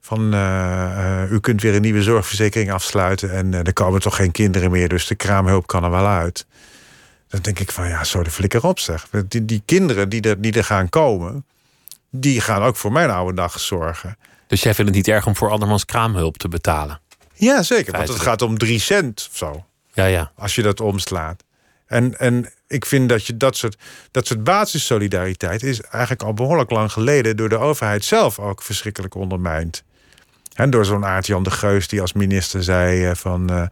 van 0.00 0.34
eh, 0.34 1.22
u 1.30 1.40
kunt 1.40 1.62
weer 1.62 1.74
een 1.74 1.82
nieuwe 1.82 2.02
zorgverzekering 2.02 2.72
afsluiten 2.72 3.32
en 3.32 3.54
er 3.54 3.72
komen 3.72 4.00
toch 4.00 4.16
geen 4.16 4.32
kinderen 4.32 4.70
meer, 4.70 4.88
dus 4.88 5.06
de 5.06 5.14
kraamhulp 5.14 5.66
kan 5.66 5.84
er 5.84 5.90
wel 5.90 6.06
uit. 6.06 6.46
Dan 7.28 7.40
denk 7.40 7.58
ik 7.58 7.70
van 7.70 7.88
ja, 7.88 8.04
zo 8.04 8.22
de 8.22 8.30
flikker 8.30 8.66
op 8.66 8.78
zeg. 8.78 9.08
Die, 9.28 9.44
die 9.44 9.62
kinderen 9.64 10.08
die 10.08 10.20
er, 10.20 10.40
die 10.40 10.52
er 10.52 10.64
gaan 10.64 10.88
komen, 10.88 11.44
die 12.10 12.40
gaan 12.40 12.62
ook 12.62 12.76
voor 12.76 12.92
mijn 12.92 13.10
oude 13.10 13.34
dag 13.34 13.60
zorgen. 13.60 14.16
Dus 14.46 14.62
jij 14.62 14.74
vindt 14.74 14.90
het 14.90 15.06
niet 15.06 15.14
erg 15.14 15.26
om 15.26 15.36
voor 15.36 15.50
andermans 15.50 15.84
kraamhulp 15.84 16.36
te 16.36 16.48
betalen? 16.48 17.00
Ja, 17.34 17.62
zeker. 17.62 17.92
Want 17.92 18.08
het 18.08 18.20
gaat 18.20 18.42
om 18.42 18.58
drie 18.58 18.78
cent 18.78 19.28
of 19.30 19.36
zo. 19.36 19.64
Ja, 19.92 20.04
ja. 20.04 20.32
als 20.36 20.54
je 20.54 20.62
dat 20.62 20.80
omslaat. 20.80 21.44
En, 21.86 22.18
en 22.18 22.52
ik 22.66 22.86
vind 22.86 23.08
dat 23.08 23.26
je 23.26 23.36
dat 23.36 23.56
soort, 23.56 23.76
dat 24.10 24.26
soort 24.26 24.44
basissolidariteit 24.44 25.62
is 25.62 25.80
eigenlijk 25.80 26.22
al 26.22 26.34
behoorlijk 26.34 26.70
lang 26.70 26.92
geleden 26.92 27.36
door 27.36 27.48
de 27.48 27.58
overheid 27.58 28.04
zelf 28.04 28.38
ook 28.38 28.62
verschrikkelijk 28.62 29.14
ondermijnd. 29.14 29.82
En 30.54 30.70
door 30.70 30.84
zo'n 30.84 31.04
Aart-Jan 31.04 31.42
de 31.42 31.50
Geus 31.50 31.88
die 31.88 32.00
als 32.00 32.12
minister 32.12 32.62
zei 32.62 33.06
eh, 33.06 33.14
van 33.14 33.50
eh, 33.50 33.62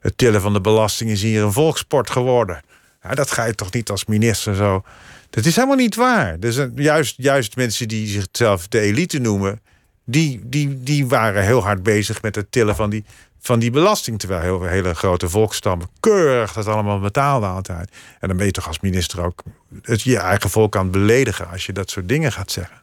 het 0.00 0.18
tillen 0.18 0.40
van 0.40 0.52
de 0.52 0.60
belasting 0.60 1.10
is 1.10 1.22
hier 1.22 1.42
een 1.42 1.52
volkssport 1.52 2.10
geworden. 2.10 2.60
Ja, 3.02 3.14
dat 3.14 3.30
ga 3.30 3.44
je 3.44 3.54
toch 3.54 3.72
niet 3.72 3.90
als 3.90 4.04
minister 4.04 4.54
zo. 4.54 4.82
Dat 5.30 5.44
is 5.44 5.54
helemaal 5.54 5.76
niet 5.76 5.94
waar. 5.94 6.40
Dus 6.40 6.56
eh, 6.56 6.66
juist, 6.74 7.14
juist 7.16 7.56
mensen 7.56 7.88
die 7.88 8.06
zichzelf 8.06 8.68
de 8.68 8.80
elite 8.80 9.18
noemen, 9.18 9.60
die, 10.04 10.40
die, 10.44 10.82
die 10.82 11.06
waren 11.06 11.44
heel 11.44 11.62
hard 11.62 11.82
bezig 11.82 12.22
met 12.22 12.34
het 12.34 12.52
tillen 12.52 12.76
van 12.76 12.90
die, 12.90 13.04
van 13.38 13.58
die 13.58 13.70
belasting. 13.70 14.18
Terwijl 14.18 14.42
heel, 14.42 14.62
hele 14.62 14.94
grote 14.94 15.28
volkstammen 15.28 15.88
keurig 16.00 16.52
dat 16.52 16.66
allemaal 16.66 17.00
betaalden 17.00 17.48
altijd. 17.48 17.90
En 18.20 18.28
dan 18.28 18.36
ben 18.36 18.46
je 18.46 18.52
toch 18.52 18.66
als 18.66 18.80
minister 18.80 19.24
ook 19.24 19.42
het, 19.82 20.02
je 20.02 20.18
eigen 20.18 20.50
volk 20.50 20.76
aan 20.76 20.90
beledigen 20.90 21.48
als 21.50 21.66
je 21.66 21.72
dat 21.72 21.90
soort 21.90 22.08
dingen 22.08 22.32
gaat 22.32 22.50
zeggen. 22.50 22.82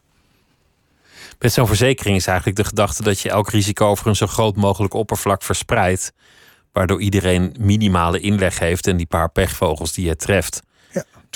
Met 1.38 1.52
zo'n 1.52 1.66
verzekering 1.66 2.16
is 2.16 2.26
eigenlijk 2.26 2.56
de 2.56 2.64
gedachte 2.64 3.02
dat 3.02 3.20
je 3.20 3.30
elk 3.30 3.50
risico 3.50 3.86
over 3.86 4.06
een 4.06 4.16
zo 4.16 4.26
groot 4.26 4.56
mogelijk 4.56 4.94
oppervlak 4.94 5.42
verspreidt. 5.42 6.12
Waardoor 6.72 7.00
iedereen 7.00 7.54
minimale 7.58 8.20
inleg 8.20 8.58
heeft 8.58 8.86
en 8.86 8.96
die 8.96 9.06
paar 9.06 9.30
pechvogels 9.30 9.92
die 9.92 10.06
je 10.06 10.16
treft 10.16 10.62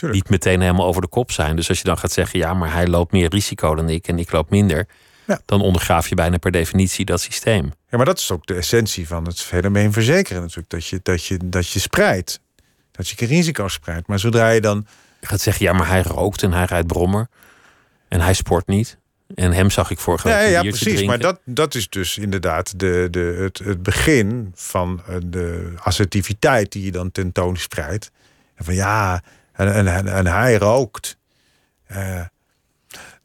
tuurlijk. 0.01 0.23
niet 0.23 0.31
meteen 0.31 0.61
helemaal 0.61 0.87
over 0.87 1.01
de 1.03 1.09
kop 1.09 1.31
zijn. 1.33 1.57
Dus 1.57 1.69
als 1.69 1.79
je 1.79 1.85
dan 1.85 1.99
gaat 1.99 2.13
zeggen, 2.13 2.39
ja, 2.39 2.55
maar 2.55 2.73
hij 2.73 2.87
loopt 2.87 3.13
meer 3.13 3.29
risico 3.29 3.75
dan 3.75 3.89
ik 3.89 4.09
en 4.09 4.19
ik 4.19 4.33
loop 4.33 4.51
minder, 4.51 4.87
Ja. 5.27 5.41
dan 5.47 5.61
ondergraaf 5.61 6.09
je 6.09 6.15
bijna 6.15 6.37
per 6.39 6.51
definitie 6.51 7.05
dat 7.05 7.21
systeem. 7.21 7.73
Ja, 7.89 7.97
maar 7.97 8.07
dat 8.07 8.19
is 8.19 8.31
ook 8.31 8.47
de 8.47 8.55
essentie 8.55 9.07
van 9.07 9.25
het 9.27 9.41
fenomeen 9.41 9.93
verzekeren 9.93 10.43
natuurlijk. 10.43 10.71
Dat 10.71 10.87
je, 10.87 11.01
dat 11.03 11.25
je, 11.25 11.39
dat 11.45 11.69
je 11.69 11.79
spreidt. 11.79 12.41
Dat 12.91 13.09
je 13.09 13.27
risico 13.27 13.69
spreidt. 13.69 14.07
Maar 14.07 14.19
zodra 14.19 14.49
je 14.49 14.61
dan... 14.61 14.87
Je 15.21 15.27
gaat 15.27 15.41
zeggen, 15.41 15.65
ja, 15.65 15.73
maar 15.73 15.89
hij 15.89 16.03
rookt 16.03 16.43
en 16.43 16.53
hij 16.53 16.65
rijdt 16.65 16.87
brommer 16.87 17.29
en 18.09 18.21
hij 18.21 18.35
sport 18.35 18.67
niet. 18.67 18.99
En 19.35 19.53
hem 19.53 19.71
zag 19.71 19.91
ik 19.91 19.99
vorige 19.99 20.29
week 20.29 20.37
Ja, 20.37 20.43
ja 20.43 20.61
precies. 20.63 21.03
Maar 21.03 21.19
dat, 21.19 21.41
dat 21.45 21.75
is 21.75 21.89
dus 21.89 22.19
inderdaad 22.19 22.79
de, 22.79 23.09
de, 23.11 23.37
het, 23.39 23.59
het 23.59 23.83
begin 23.83 24.53
van 24.55 25.03
eh, 25.07 25.17
de 25.25 25.73
assertiviteit 25.77 26.73
die 26.73 26.85
je 26.85 26.91
dan 26.91 27.11
tentoonspreidt. 27.11 28.11
En 28.55 28.65
van 28.65 28.75
ja, 28.75 29.23
en, 29.69 29.87
en, 29.87 30.09
en, 30.09 30.27
hij 30.27 30.57
rookt. 30.57 31.17
Eh, 31.87 32.21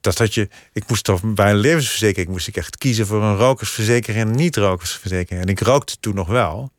dat 0.02 0.18
dat 0.18 0.34
je, 0.34 0.50
ik 0.74 0.88
moest 0.88 1.04
toch 1.04 1.22
bij 1.24 1.50
een 1.50 1.58
levensverzekering 1.58 2.32
moest 2.32 2.48
ik 2.48 2.58
echt 2.58 2.78
kiezen 2.78 3.08
voor 3.08 3.24
een 3.24 3.38
rokersverzekering 3.38 4.24
en 4.24 4.30
een 4.30 4.36
niet-rokersverzekering. 4.36 5.44
En 5.44 5.50
ik 5.50 5.60
rookte 5.60 5.98
toen 6.00 6.16
nog 6.16 6.28
wel. 6.28 6.72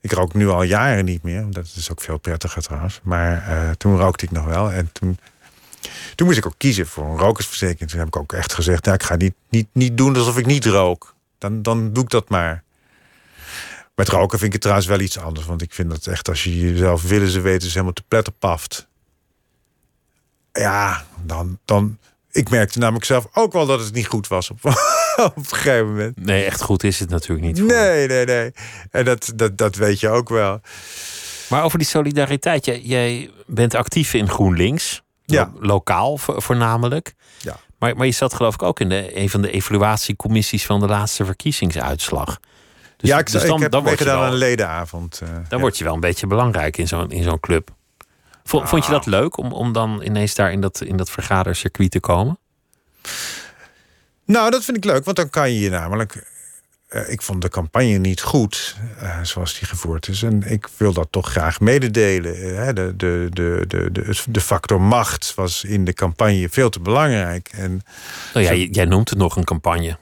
Ik 0.00 0.12
rook 0.12 0.34
nu 0.34 0.48
al 0.48 0.62
jaren 0.62 1.04
niet 1.04 1.22
meer. 1.22 1.46
Dat 1.50 1.72
is 1.76 1.90
ook 1.90 2.00
veel 2.00 2.18
prettiger 2.18 2.62
trouwens. 2.62 3.00
Maar 3.02 3.48
eh, 3.48 3.70
toen 3.70 3.96
rookte 3.96 4.24
ik 4.24 4.30
nog 4.30 4.44
wel. 4.44 4.70
En 4.70 4.92
toen, 4.92 5.18
toen 6.14 6.26
moest 6.26 6.38
ik 6.38 6.46
ook 6.46 6.54
kiezen 6.56 6.86
voor 6.86 7.04
een 7.04 7.18
rokersverzekering. 7.18 7.90
Toen 7.90 7.98
heb 7.98 8.08
ik 8.08 8.16
ook 8.16 8.32
echt 8.32 8.54
gezegd: 8.54 8.84
nou, 8.84 8.96
ik 8.96 9.02
ga 9.02 9.16
niet, 9.16 9.34
niet, 9.48 9.68
niet 9.72 9.96
doen 9.96 10.16
alsof 10.16 10.38
ik 10.38 10.46
niet 10.46 10.64
rook. 10.64 11.14
Dan, 11.38 11.62
dan 11.62 11.92
doe 11.92 12.02
ik 12.04 12.10
dat 12.10 12.28
maar. 12.28 12.62
Met 13.94 14.08
roken 14.08 14.30
vind 14.38 14.42
ik 14.42 14.52
het 14.52 14.60
trouwens 14.60 14.86
wel 14.88 15.00
iets 15.00 15.18
anders. 15.18 15.46
Want 15.46 15.62
ik 15.62 15.72
vind 15.74 15.90
dat 15.90 16.06
echt 16.06 16.28
als 16.28 16.44
je 16.44 16.58
jezelf 16.58 17.02
willen 17.02 17.28
ze 17.28 17.40
weten, 17.40 17.66
is 17.66 17.72
helemaal 17.72 17.92
te 17.92 18.04
pletter 18.08 18.32
paft. 18.32 18.88
Ja, 20.52 21.04
dan, 21.24 21.58
dan. 21.64 21.98
Ik 22.30 22.50
merkte 22.50 22.78
namelijk 22.78 23.04
zelf 23.04 23.28
ook 23.32 23.52
wel 23.52 23.66
dat 23.66 23.80
het 23.80 23.92
niet 23.94 24.06
goed 24.06 24.28
was 24.28 24.50
op, 24.50 24.58
op 25.16 25.36
een 25.36 25.44
gegeven 25.44 25.86
moment. 25.86 26.16
Nee, 26.24 26.44
echt 26.44 26.62
goed 26.62 26.84
is 26.84 26.98
het 27.00 27.08
natuurlijk 27.10 27.46
niet. 27.46 27.66
Nee, 27.66 28.06
nee, 28.06 28.24
nee. 28.24 28.52
En 28.90 29.04
dat, 29.04 29.32
dat, 29.36 29.58
dat 29.58 29.74
weet 29.76 30.00
je 30.00 30.08
ook 30.08 30.28
wel. 30.28 30.60
Maar 31.48 31.64
over 31.64 31.78
die 31.78 31.86
solidariteit. 31.86 32.64
Jij, 32.64 32.80
jij 32.80 33.30
bent 33.46 33.74
actief 33.74 34.14
in 34.14 34.28
GroenLinks. 34.28 35.02
Ja. 35.24 35.50
Lo- 35.54 35.66
Lokaal 35.66 36.16
vo- 36.18 36.40
voornamelijk. 36.40 37.14
Ja. 37.38 37.56
Maar, 37.78 37.96
maar 37.96 38.06
je 38.06 38.12
zat 38.12 38.34
geloof 38.34 38.54
ik 38.54 38.62
ook 38.62 38.80
in 38.80 38.88
de, 38.88 39.16
een 39.16 39.30
van 39.30 39.42
de 39.42 39.50
evaluatiecommissies 39.50 40.66
van 40.66 40.80
de 40.80 40.86
laatste 40.86 41.24
verkiezingsuitslag. 41.24 42.40
Dus, 43.02 43.10
ja, 43.10 43.18
ik, 43.18 43.30
dus 43.32 43.42
ik 43.42 43.48
dan, 43.48 43.60
heb 43.62 43.70
dan, 43.70 43.82
word 43.82 43.98
je 43.98 44.04
meegedaan 44.04 44.26
aan 44.26 44.32
een 44.32 44.38
ledenavond. 44.38 45.20
eh, 45.22 45.28
dan 45.28 45.44
ja. 45.48 45.58
word 45.58 45.78
je 45.78 45.84
wel 45.84 45.94
een 45.94 46.00
beetje 46.00 46.26
belangrijk 46.26 46.76
in 46.76 46.88
zo'n 46.88 47.10
in 47.10 47.22
zo'n 47.22 47.40
club. 47.40 47.70
Vond, 48.44 48.68
vond 48.68 48.84
je 48.84 48.90
dat 48.90 49.06
leuk 49.06 49.36
om, 49.36 49.52
om 49.52 49.72
dan 49.72 50.02
ineens 50.02 50.34
daar 50.34 50.52
in 50.52 50.60
dat, 50.60 50.80
in 50.80 50.96
dat 50.96 51.10
vergadercircuit 51.10 51.90
te 51.90 52.00
komen? 52.00 52.38
Nou, 54.24 54.50
dat 54.50 54.64
vind 54.64 54.76
ik 54.76 54.84
leuk, 54.84 55.04
want 55.04 55.16
dan 55.16 55.30
kan 55.30 55.52
je 55.52 55.60
je 55.60 55.70
namelijk. 55.70 56.30
eh, 56.88 57.08
ik 57.10 57.22
vond 57.22 57.42
de 57.42 57.48
campagne 57.48 57.98
niet 57.98 58.20
goed 58.20 58.76
eh, 58.98 59.18
zoals 59.22 59.58
die 59.58 59.68
gevoerd 59.68 60.08
is. 60.08 60.22
En 60.22 60.42
ik 60.50 60.68
wil 60.76 60.92
dat 60.92 61.08
toch 61.10 61.30
graag 61.30 61.60
mededelen. 61.60 62.54
hè. 62.64 62.72
De, 62.72 62.96
de, 62.96 63.26
de, 63.30 63.64
de, 63.68 63.92
de, 63.92 64.14
de 64.28 64.40
factor 64.40 64.80
macht 64.80 65.34
was 65.34 65.64
in 65.64 65.84
de 65.84 65.92
campagne 65.92 66.48
veel 66.48 66.70
te 66.70 66.80
belangrijk. 66.80 67.48
En 67.52 67.82
Nou 68.34 68.46
ja, 68.46 68.52
Zo- 68.52 68.58
j- 68.58 68.68
jij 68.72 68.84
noemt 68.84 69.08
het 69.10 69.18
nog 69.18 69.36
een 69.36 69.44
campagne. 69.44 69.98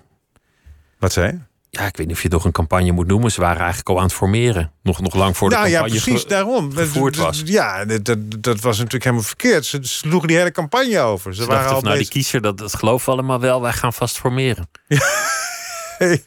wat 0.98 1.12
zei 1.12 1.26
je? 1.32 1.38
Ja, 1.70 1.86
ik 1.86 1.96
weet 1.96 2.06
niet 2.06 2.16
of 2.16 2.22
je 2.22 2.28
het 2.28 2.36
nog 2.36 2.44
een 2.44 2.52
campagne 2.52 2.92
moet 2.92 3.06
noemen. 3.06 3.30
Ze 3.32 3.40
waren 3.40 3.58
eigenlijk 3.58 3.88
al 3.88 3.96
aan 3.96 4.02
het 4.02 4.12
formeren. 4.12 4.72
Nog, 4.82 5.00
nog 5.00 5.14
lang 5.14 5.36
voor 5.36 5.48
de 5.48 5.54
nou 5.54 5.68
ja, 5.68 5.78
campagne 5.78 6.00
precies 6.00 6.22
ge- 6.22 6.28
daarom. 6.28 6.72
gevoerd 6.72 7.16
was. 7.16 7.42
Ja, 7.44 7.84
dat, 7.84 8.16
dat, 8.38 8.60
was 8.60 8.76
natuurlijk 8.76 9.04
helemaal 9.04 9.24
verkeerd. 9.24 9.66
Ze 9.66 9.78
sloegen 9.82 10.28
die 10.28 10.36
hele 10.36 10.50
campagne 10.50 10.98
over. 11.00 11.34
Ze 11.34 11.42
Ze 11.42 11.48
waren 11.48 11.70
al 11.74 11.80
nou, 11.80 11.98
die 11.98 12.08
kiezer, 12.08 12.40
dat, 12.40 12.58
dat 12.58 12.74
geloven 12.74 13.06
we 13.06 13.12
allemaal 13.12 13.40
wel. 13.40 13.60
Wij 13.62 13.72
gaan 13.72 13.92
vast 13.92 14.18
formeren. 14.18 14.68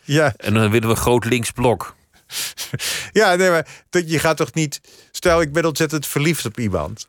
ja, 0.03 0.33
En 0.37 0.53
dan 0.53 0.71
willen 0.71 0.89
we 0.89 0.95
groot 0.95 1.25
linksblok. 1.25 1.95
Ja, 3.11 3.35
nee, 3.35 3.49
maar 3.49 3.67
dat, 3.89 4.09
je 4.09 4.19
gaat 4.19 4.37
toch 4.37 4.53
niet. 4.53 4.81
Stel, 5.11 5.41
ik 5.41 5.53
ben 5.53 5.65
ontzettend 5.65 6.07
verliefd 6.07 6.45
op 6.45 6.59
iemand. 6.59 7.07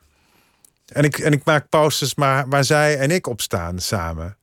En 0.85 1.03
ik, 1.03 1.17
en 1.17 1.31
ik 1.31 1.43
maak 1.45 1.69
posters 1.69 2.15
maar, 2.15 2.49
waar 2.49 2.63
zij 2.63 2.97
en 2.97 3.11
ik 3.11 3.27
op 3.27 3.41
staan 3.41 3.79
samen. 3.79 4.37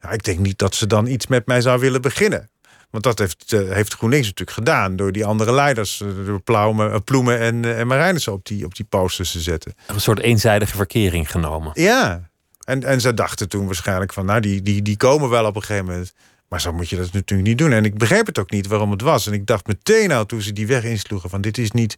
Nou, 0.00 0.14
ik 0.14 0.22
denk 0.22 0.38
niet 0.38 0.58
dat 0.58 0.74
ze 0.74 0.86
dan 0.86 1.06
iets 1.06 1.26
met 1.26 1.46
mij 1.46 1.60
zou 1.60 1.80
willen 1.80 2.02
beginnen. 2.02 2.50
Want 2.92 3.04
dat 3.04 3.18
heeft, 3.18 3.52
eh, 3.52 3.68
heeft 3.68 3.94
GroenLinks 3.94 4.26
natuurlijk 4.26 4.56
gedaan. 4.56 4.96
Door 4.96 5.12
die 5.12 5.24
andere 5.24 5.52
leiders, 5.52 6.00
eh, 6.00 6.08
door 6.26 6.40
Ploemen, 6.40 6.92
eh, 6.92 6.98
Ploemen 7.04 7.38
en, 7.38 7.76
en 7.76 7.86
Marijnissen 7.86 8.32
op 8.32 8.46
die, 8.46 8.64
op 8.64 8.74
die 8.74 8.84
posters 8.84 9.32
te 9.32 9.40
zetten. 9.40 9.74
Een 9.86 10.00
soort 10.00 10.18
eenzijdige 10.18 10.76
verkering 10.76 11.30
genomen. 11.30 11.70
Ja. 11.74 12.30
En, 12.64 12.84
en 12.84 13.00
ze 13.00 13.14
dachten 13.14 13.48
toen 13.48 13.66
waarschijnlijk 13.66 14.12
van, 14.12 14.26
nou, 14.26 14.40
die, 14.40 14.62
die, 14.62 14.82
die 14.82 14.96
komen 14.96 15.28
wel 15.28 15.46
op 15.46 15.56
een 15.56 15.62
gegeven 15.62 15.86
moment. 15.86 16.12
Maar 16.48 16.60
zo 16.60 16.72
moet 16.72 16.88
je 16.88 16.96
dat 16.96 17.12
natuurlijk 17.12 17.48
niet 17.48 17.58
doen. 17.58 17.72
En 17.72 17.84
ik 17.84 17.98
begreep 17.98 18.26
het 18.26 18.38
ook 18.38 18.50
niet 18.50 18.66
waarom 18.66 18.90
het 18.90 19.02
was. 19.02 19.26
En 19.26 19.32
ik 19.32 19.46
dacht 19.46 19.66
meteen 19.66 20.12
al 20.12 20.26
toen 20.26 20.42
ze 20.42 20.52
die 20.52 20.66
weg 20.66 20.84
insloegen 20.84 21.30
van 21.30 21.40
dit 21.40 21.58
is 21.58 21.70
niet, 21.70 21.96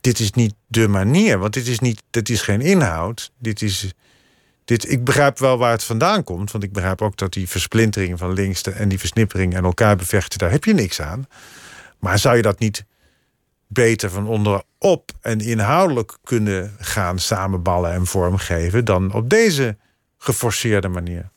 dit 0.00 0.18
is 0.18 0.30
niet 0.32 0.54
de 0.66 0.88
manier. 0.88 1.38
Want 1.38 1.52
dit 1.52 1.66
is, 1.66 1.78
niet, 1.78 2.02
dit 2.10 2.28
is 2.28 2.40
geen 2.40 2.60
inhoud. 2.60 3.30
Dit 3.38 3.62
is, 3.62 3.92
dit, 4.68 4.90
ik 4.90 5.04
begrijp 5.04 5.38
wel 5.38 5.58
waar 5.58 5.70
het 5.70 5.84
vandaan 5.84 6.24
komt. 6.24 6.50
Want 6.50 6.64
ik 6.64 6.72
begrijp 6.72 7.02
ook 7.02 7.16
dat 7.16 7.32
die 7.32 7.48
versplintering 7.48 8.18
van 8.18 8.32
links 8.32 8.62
en 8.62 8.88
die 8.88 8.98
versnippering 8.98 9.54
en 9.54 9.64
elkaar 9.64 9.96
bevechten, 9.96 10.38
daar 10.38 10.50
heb 10.50 10.64
je 10.64 10.74
niks 10.74 11.00
aan. 11.00 11.26
Maar 11.98 12.18
zou 12.18 12.36
je 12.36 12.42
dat 12.42 12.58
niet 12.58 12.84
beter 13.66 14.10
van 14.10 14.26
onderop 14.26 15.12
en 15.20 15.40
inhoudelijk 15.40 16.18
kunnen 16.24 16.76
gaan 16.78 17.18
samenballen 17.18 17.92
en 17.92 18.06
vormgeven 18.06 18.84
dan 18.84 19.12
op 19.12 19.30
deze 19.30 19.76
geforceerde 20.18 20.88
manier? 20.88 21.30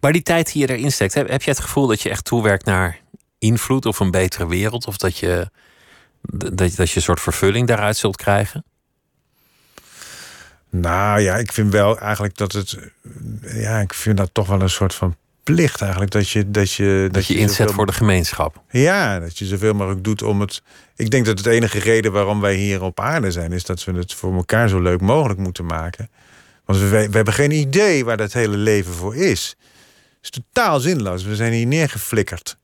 Maar 0.00 0.12
die 0.12 0.22
tijd 0.22 0.52
die 0.52 0.66
je 0.66 0.72
erin 0.72 0.92
steekt, 0.92 1.14
heb, 1.14 1.42
je 1.42 1.50
het 1.50 1.60
gevoel 1.60 1.86
dat 1.86 2.00
je 2.00 2.10
echt 2.10 2.24
toewerkt 2.24 2.64
naar 2.64 3.00
invloed 3.38 3.86
of 3.86 4.00
een 4.00 4.10
betere 4.10 4.48
wereld? 4.48 4.86
Of 4.86 4.96
dat 4.96 5.18
je, 5.18 5.50
dat, 6.22 6.56
dat 6.56 6.90
je 6.90 6.96
een 6.96 7.02
soort 7.02 7.20
vervulling 7.20 7.66
daaruit 7.66 7.96
zult 7.96 8.16
krijgen? 8.16 8.64
Nou 10.74 11.20
ja, 11.20 11.36
ik 11.36 11.52
vind 11.52 11.72
wel 11.72 11.98
eigenlijk 11.98 12.36
dat 12.36 12.52
het. 12.52 12.78
Ja, 13.42 13.80
ik 13.80 13.94
vind 13.94 14.16
dat 14.16 14.30
toch 14.32 14.46
wel 14.46 14.60
een 14.60 14.70
soort 14.70 14.94
van 14.94 15.16
plicht 15.42 15.80
eigenlijk. 15.80 16.10
Dat 16.10 16.28
je, 16.28 16.50
dat 16.50 16.72
je, 16.72 17.08
Dat 17.12 17.26
je 17.26 17.32
zoveel- 17.32 17.48
inzet 17.48 17.70
voor 17.72 17.86
de 17.86 17.92
gemeenschap. 17.92 18.62
Ja, 18.70 19.20
dat 19.20 19.38
je 19.38 19.44
zoveel 19.46 19.74
mogelijk 19.74 20.04
doet 20.04 20.22
om 20.22 20.40
het. 20.40 20.62
Ik 20.96 21.10
denk 21.10 21.26
dat 21.26 21.38
het 21.38 21.46
enige 21.46 21.78
reden 21.78 22.12
waarom 22.12 22.40
wij 22.40 22.54
hier 22.54 22.82
op 22.82 23.00
aarde 23.00 23.30
zijn, 23.30 23.52
is 23.52 23.64
dat 23.64 23.84
we 23.84 23.92
het 23.92 24.14
voor 24.14 24.34
elkaar 24.34 24.68
zo 24.68 24.80
leuk 24.80 25.00
mogelijk 25.00 25.38
moeten 25.40 25.66
maken. 25.66 26.10
Want 26.64 26.78
we, 26.78 26.88
we 26.88 27.16
hebben 27.16 27.34
geen 27.34 27.50
idee 27.50 28.04
waar 28.04 28.16
dat 28.16 28.32
hele 28.32 28.56
leven 28.56 28.92
voor 28.92 29.16
is. 29.16 29.56
Het 30.20 30.34
is 30.36 30.42
totaal 30.52 30.80
zinloos. 30.80 31.22
We 31.24 31.36
zijn 31.36 31.52
hier 31.52 31.66
neergeflikkerd 31.66 32.56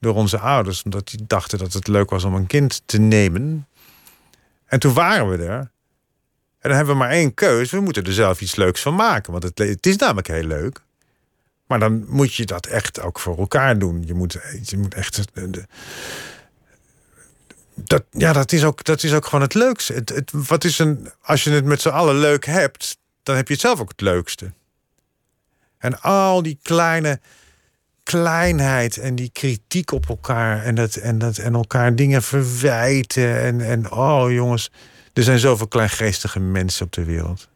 door 0.00 0.14
onze 0.14 0.38
ouders, 0.38 0.82
omdat 0.82 1.08
die 1.08 1.24
dachten 1.26 1.58
dat 1.58 1.72
het 1.72 1.86
leuk 1.88 2.10
was 2.10 2.24
om 2.24 2.34
een 2.34 2.46
kind 2.46 2.82
te 2.86 2.98
nemen. 2.98 3.66
En 4.66 4.78
toen 4.78 4.92
waren 4.92 5.28
we 5.28 5.44
er. 5.44 5.70
En 6.62 6.68
dan 6.68 6.76
hebben 6.76 6.94
we 6.94 7.00
maar 7.00 7.10
één 7.10 7.34
keus. 7.34 7.70
We 7.70 7.80
moeten 7.80 8.04
er 8.04 8.12
zelf 8.12 8.40
iets 8.40 8.56
leuks 8.56 8.80
van 8.82 8.94
maken. 8.94 9.32
Want 9.32 9.44
het, 9.44 9.58
het 9.58 9.86
is 9.86 9.96
namelijk 9.96 10.26
heel 10.26 10.44
leuk. 10.44 10.80
Maar 11.66 11.78
dan 11.78 12.04
moet 12.08 12.34
je 12.34 12.44
dat 12.44 12.66
echt 12.66 13.00
ook 13.00 13.18
voor 13.18 13.38
elkaar 13.38 13.78
doen. 13.78 14.02
Je 14.06 14.14
moet, 14.14 14.38
je 14.62 14.78
moet 14.78 14.94
echt. 14.94 15.20
eh, 15.34 15.44
dat, 17.74 18.04
ja, 18.10 18.32
dat 18.32 18.52
is, 18.52 18.64
ook, 18.64 18.84
dat 18.84 19.02
is 19.02 19.14
ook 19.14 19.24
gewoon 19.24 19.40
het 19.40 19.54
leukste. 19.54 19.92
Het, 19.92 20.08
het, 20.08 20.30
wat 20.32 20.64
is 20.64 20.78
een, 20.78 21.10
als 21.22 21.44
je 21.44 21.50
het 21.50 21.64
met 21.64 21.80
z'n 21.80 21.88
allen 21.88 22.18
leuk 22.18 22.46
hebt, 22.46 22.98
dan 23.22 23.36
heb 23.36 23.46
je 23.46 23.52
het 23.52 23.62
zelf 23.62 23.80
ook 23.80 23.88
het 23.88 24.00
leukste. 24.00 24.52
En 25.78 26.00
al 26.00 26.42
die 26.42 26.58
kleine 26.62 27.20
kleinheid 28.02 28.96
en 28.96 29.14
die 29.14 29.30
kritiek 29.32 29.92
op 29.92 30.08
elkaar 30.08 30.62
en, 30.62 30.74
dat, 30.74 30.94
en, 30.94 31.18
dat, 31.18 31.38
en 31.38 31.54
elkaar 31.54 31.96
dingen 31.96 32.22
verwijten. 32.22 33.40
En, 33.40 33.60
en 33.60 33.90
oh 33.92 34.30
jongens, 34.30 34.70
er 35.12 35.22
zijn 35.22 35.38
zoveel 35.38 35.68
kleingeestige 35.68 36.40
mensen 36.40 36.86
op 36.86 36.92
de 36.92 37.04
wereld. 37.04 37.48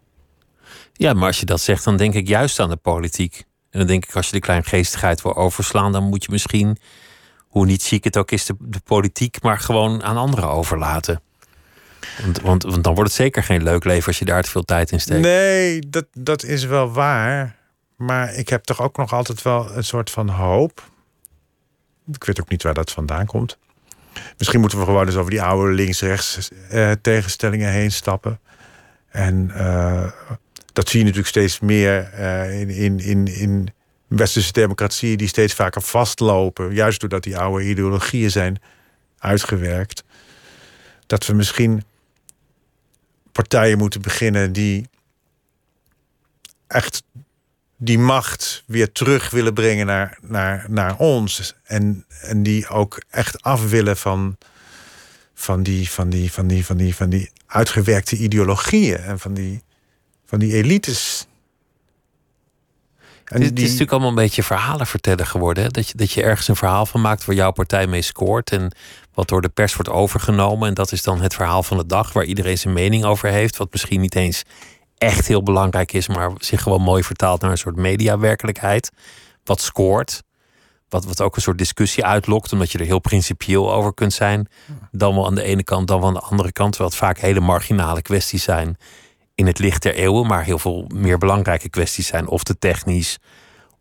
Ja, 0.93 1.13
maar 1.13 1.27
als 1.27 1.41
je 1.41 1.47
dat 1.47 1.61
zegt, 1.61 1.85
dan 1.85 1.97
denk 1.97 2.15
ik 2.15 2.29
juist 2.29 2.61
aan 2.61 2.71
de 2.71 2.77
politiek. 2.77 3.45
En 3.71 3.79
dan 3.79 3.87
denk 3.87 4.07
ik, 4.07 4.15
als 4.15 4.27
je 4.27 4.33
de 4.33 4.41
kleingeestigheid 4.41 5.23
wil 5.23 5.37
overslaan, 5.37 5.93
dan 5.93 6.05
moet 6.05 6.25
je 6.25 6.31
misschien, 6.31 6.79
hoe 7.49 7.67
niet 7.67 7.83
ziek 7.83 8.05
het 8.05 8.17
ook 8.17 8.31
is, 8.31 8.45
de, 8.45 8.55
de 8.59 8.81
politiek 8.85 9.43
maar 9.43 9.59
gewoon 9.59 10.03
aan 10.03 10.17
anderen 10.17 10.49
overlaten. 10.49 11.21
Want, 12.23 12.41
want, 12.41 12.63
want 12.63 12.85
dan 12.85 12.95
wordt 12.95 13.11
het 13.11 13.21
zeker 13.21 13.43
geen 13.43 13.63
leuk 13.63 13.85
leven 13.85 14.07
als 14.07 14.19
je 14.19 14.25
daar 14.25 14.43
te 14.43 14.51
veel 14.51 14.65
tijd 14.65 14.91
in 14.91 15.01
steekt. 15.01 15.21
Nee, 15.21 15.81
dat, 15.89 16.07
dat 16.13 16.43
is 16.43 16.65
wel 16.65 16.93
waar. 16.93 17.57
Maar 17.97 18.35
ik 18.35 18.49
heb 18.49 18.65
toch 18.65 18.81
ook 18.81 18.97
nog 18.97 19.13
altijd 19.13 19.43
wel 19.43 19.77
een 19.77 19.85
soort 19.85 20.11
van 20.11 20.29
hoop. 20.29 20.91
Ik 22.13 22.25
weet 22.25 22.41
ook 22.41 22.49
niet 22.49 22.63
waar 22.63 22.75
dat 22.75 22.93
vandaan 22.93 23.27
komt. 23.27 23.59
Misschien 24.39 24.61
moeten 24.61 24.78
we 24.78 24.84
gewoon 24.84 25.07
eens 25.07 25.16
over 25.16 25.30
die 25.30 25.43
oude 25.43 25.72
links-rechts 25.72 26.51
eh, 26.70 26.91
tegenstellingen 27.01 27.70
heen 27.70 27.93
stappen. 27.93 28.41
En 29.09 29.51
eh, 29.55 30.11
dat 30.72 30.89
zie 30.89 30.99
je 30.99 31.05
natuurlijk 31.05 31.30
steeds 31.30 31.61
meer 31.61 32.12
eh, 32.12 32.61
in, 32.61 32.68
in, 32.70 32.99
in, 32.99 33.26
in 33.26 33.68
westerse 34.07 34.53
democratieën 34.53 35.16
die 35.16 35.28
steeds 35.28 35.55
vaker 35.55 35.82
vastlopen. 35.82 36.74
Juist 36.74 37.01
doordat 37.01 37.22
die 37.22 37.39
oude 37.39 37.68
ideologieën 37.68 38.30
zijn 38.30 38.61
uitgewerkt. 39.18 40.05
Dat 41.07 41.26
we 41.26 41.32
misschien 41.32 41.84
partijen 43.32 43.78
moeten 43.78 44.03
beginnen 44.03 44.53
die 44.53 44.89
echt 46.66 47.03
die 47.77 47.99
macht 47.99 48.62
weer 48.66 48.93
terug 48.93 49.31
willen 49.31 49.55
brengen 49.55 49.87
naar, 49.87 50.18
naar, 50.22 50.66
naar 50.68 50.97
ons. 50.97 51.55
En, 51.64 52.05
en 52.20 52.43
die 52.43 52.68
ook 52.68 53.03
echt 53.11 53.43
af 53.43 53.68
willen 53.68 53.97
van, 53.97 54.37
van, 55.35 55.62
die, 55.62 55.91
van, 55.91 56.09
die, 56.09 56.33
van, 56.33 56.47
die, 56.47 56.64
van, 56.66 56.77
die, 56.77 56.95
van 56.95 57.09
die 57.09 57.31
uitgewerkte 57.47 58.16
ideologieën 58.16 58.99
en 58.99 59.18
van 59.18 59.35
die, 59.35 59.62
van 60.27 60.39
die 60.39 60.55
elites. 60.55 61.27
En 63.24 63.43
het, 63.43 63.59
is 63.59 63.62
natuurlijk 63.62 63.91
allemaal 63.91 64.09
een 64.09 64.14
beetje 64.14 64.43
verhalen 64.43 64.87
vertellen 64.87 65.27
geworden. 65.27 65.64
Hè? 65.64 65.68
Dat, 65.68 65.89
je, 65.89 65.97
dat 65.97 66.12
je 66.12 66.22
ergens 66.22 66.49
een 66.49 66.57
verhaal 66.57 66.87
van 66.87 67.01
maakt 67.01 67.24
waar 67.24 67.37
jouw 67.37 67.51
partij 67.51 67.87
mee 67.87 68.03
scoort. 68.03 68.53
En 68.53 68.72
wat 69.14 69.29
door 69.29 69.43
de 69.43 69.49
pers 69.49 69.74
wordt 69.74 69.91
overgenomen. 69.91 70.68
En 70.68 70.74
dat 70.74 70.93
is 70.93 71.03
dan 71.03 71.20
het 71.20 71.35
verhaal 71.35 71.62
van 71.62 71.77
de 71.77 71.87
dag 71.87 72.12
waar 72.12 72.24
iedereen 72.24 72.59
zijn 72.59 72.74
mening 72.74 73.05
over 73.05 73.29
heeft. 73.29 73.57
Wat 73.57 73.72
misschien 73.72 74.01
niet 74.01 74.14
eens 74.14 74.43
echt 74.99 75.27
heel 75.27 75.43
belangrijk 75.43 75.93
is, 75.93 76.09
maar 76.09 76.31
zich 76.39 76.63
gewoon 76.63 76.83
mooi 76.83 77.03
vertaalt 77.03 77.41
naar 77.41 77.51
een 77.51 77.59
soort 77.59 77.77
mediawerkelijkheid. 77.77 78.91
Wat 79.45 79.61
scoort. 79.61 80.23
Wat, 80.89 81.05
wat 81.05 81.21
ook 81.21 81.37
een 81.37 81.43
soort 81.43 81.59
discussie 81.59 82.05
uitlokt, 82.05 82.53
omdat 82.53 82.73
je 82.73 82.79
er 82.79 82.85
heel 82.85 82.99
principieel 82.99 83.73
over 83.73 83.95
kunt 83.95 84.13
zijn. 84.13 84.49
Dan 84.91 85.15
wel 85.15 85.27
aan 85.27 85.35
de 85.35 85.43
ene 85.43 85.65
kant, 85.65 85.89
dan 85.89 85.99
wel 85.99 86.09
aan 86.09 86.15
de 86.15 86.21
andere 86.21 86.53
kant. 86.53 86.71
Terwijl 86.71 86.91
het 86.91 87.01
vaak 87.01 87.19
hele 87.19 87.41
marginale 87.41 88.03
kwesties 88.03 88.43
zijn 88.43 88.77
in 89.35 89.47
het 89.47 89.59
licht 89.59 89.83
der 89.83 89.95
eeuwen, 89.95 90.27
maar 90.27 90.45
heel 90.45 90.59
veel 90.59 90.91
meer 90.95 91.19
belangrijke 91.19 91.69
kwesties 91.69 92.07
zijn. 92.07 92.29
Of 92.29 92.43
te 92.43 92.59
technisch, 92.59 93.19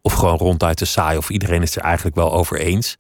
of 0.02 0.14
gewoon 0.14 0.38
ronduit 0.38 0.78
te 0.78 0.86
saai, 0.86 1.18
of 1.18 1.30
iedereen 1.30 1.62
is 1.62 1.76
er 1.76 1.82
eigenlijk 1.82 2.16
wel 2.16 2.34
over 2.34 2.60
eens. 2.60 2.98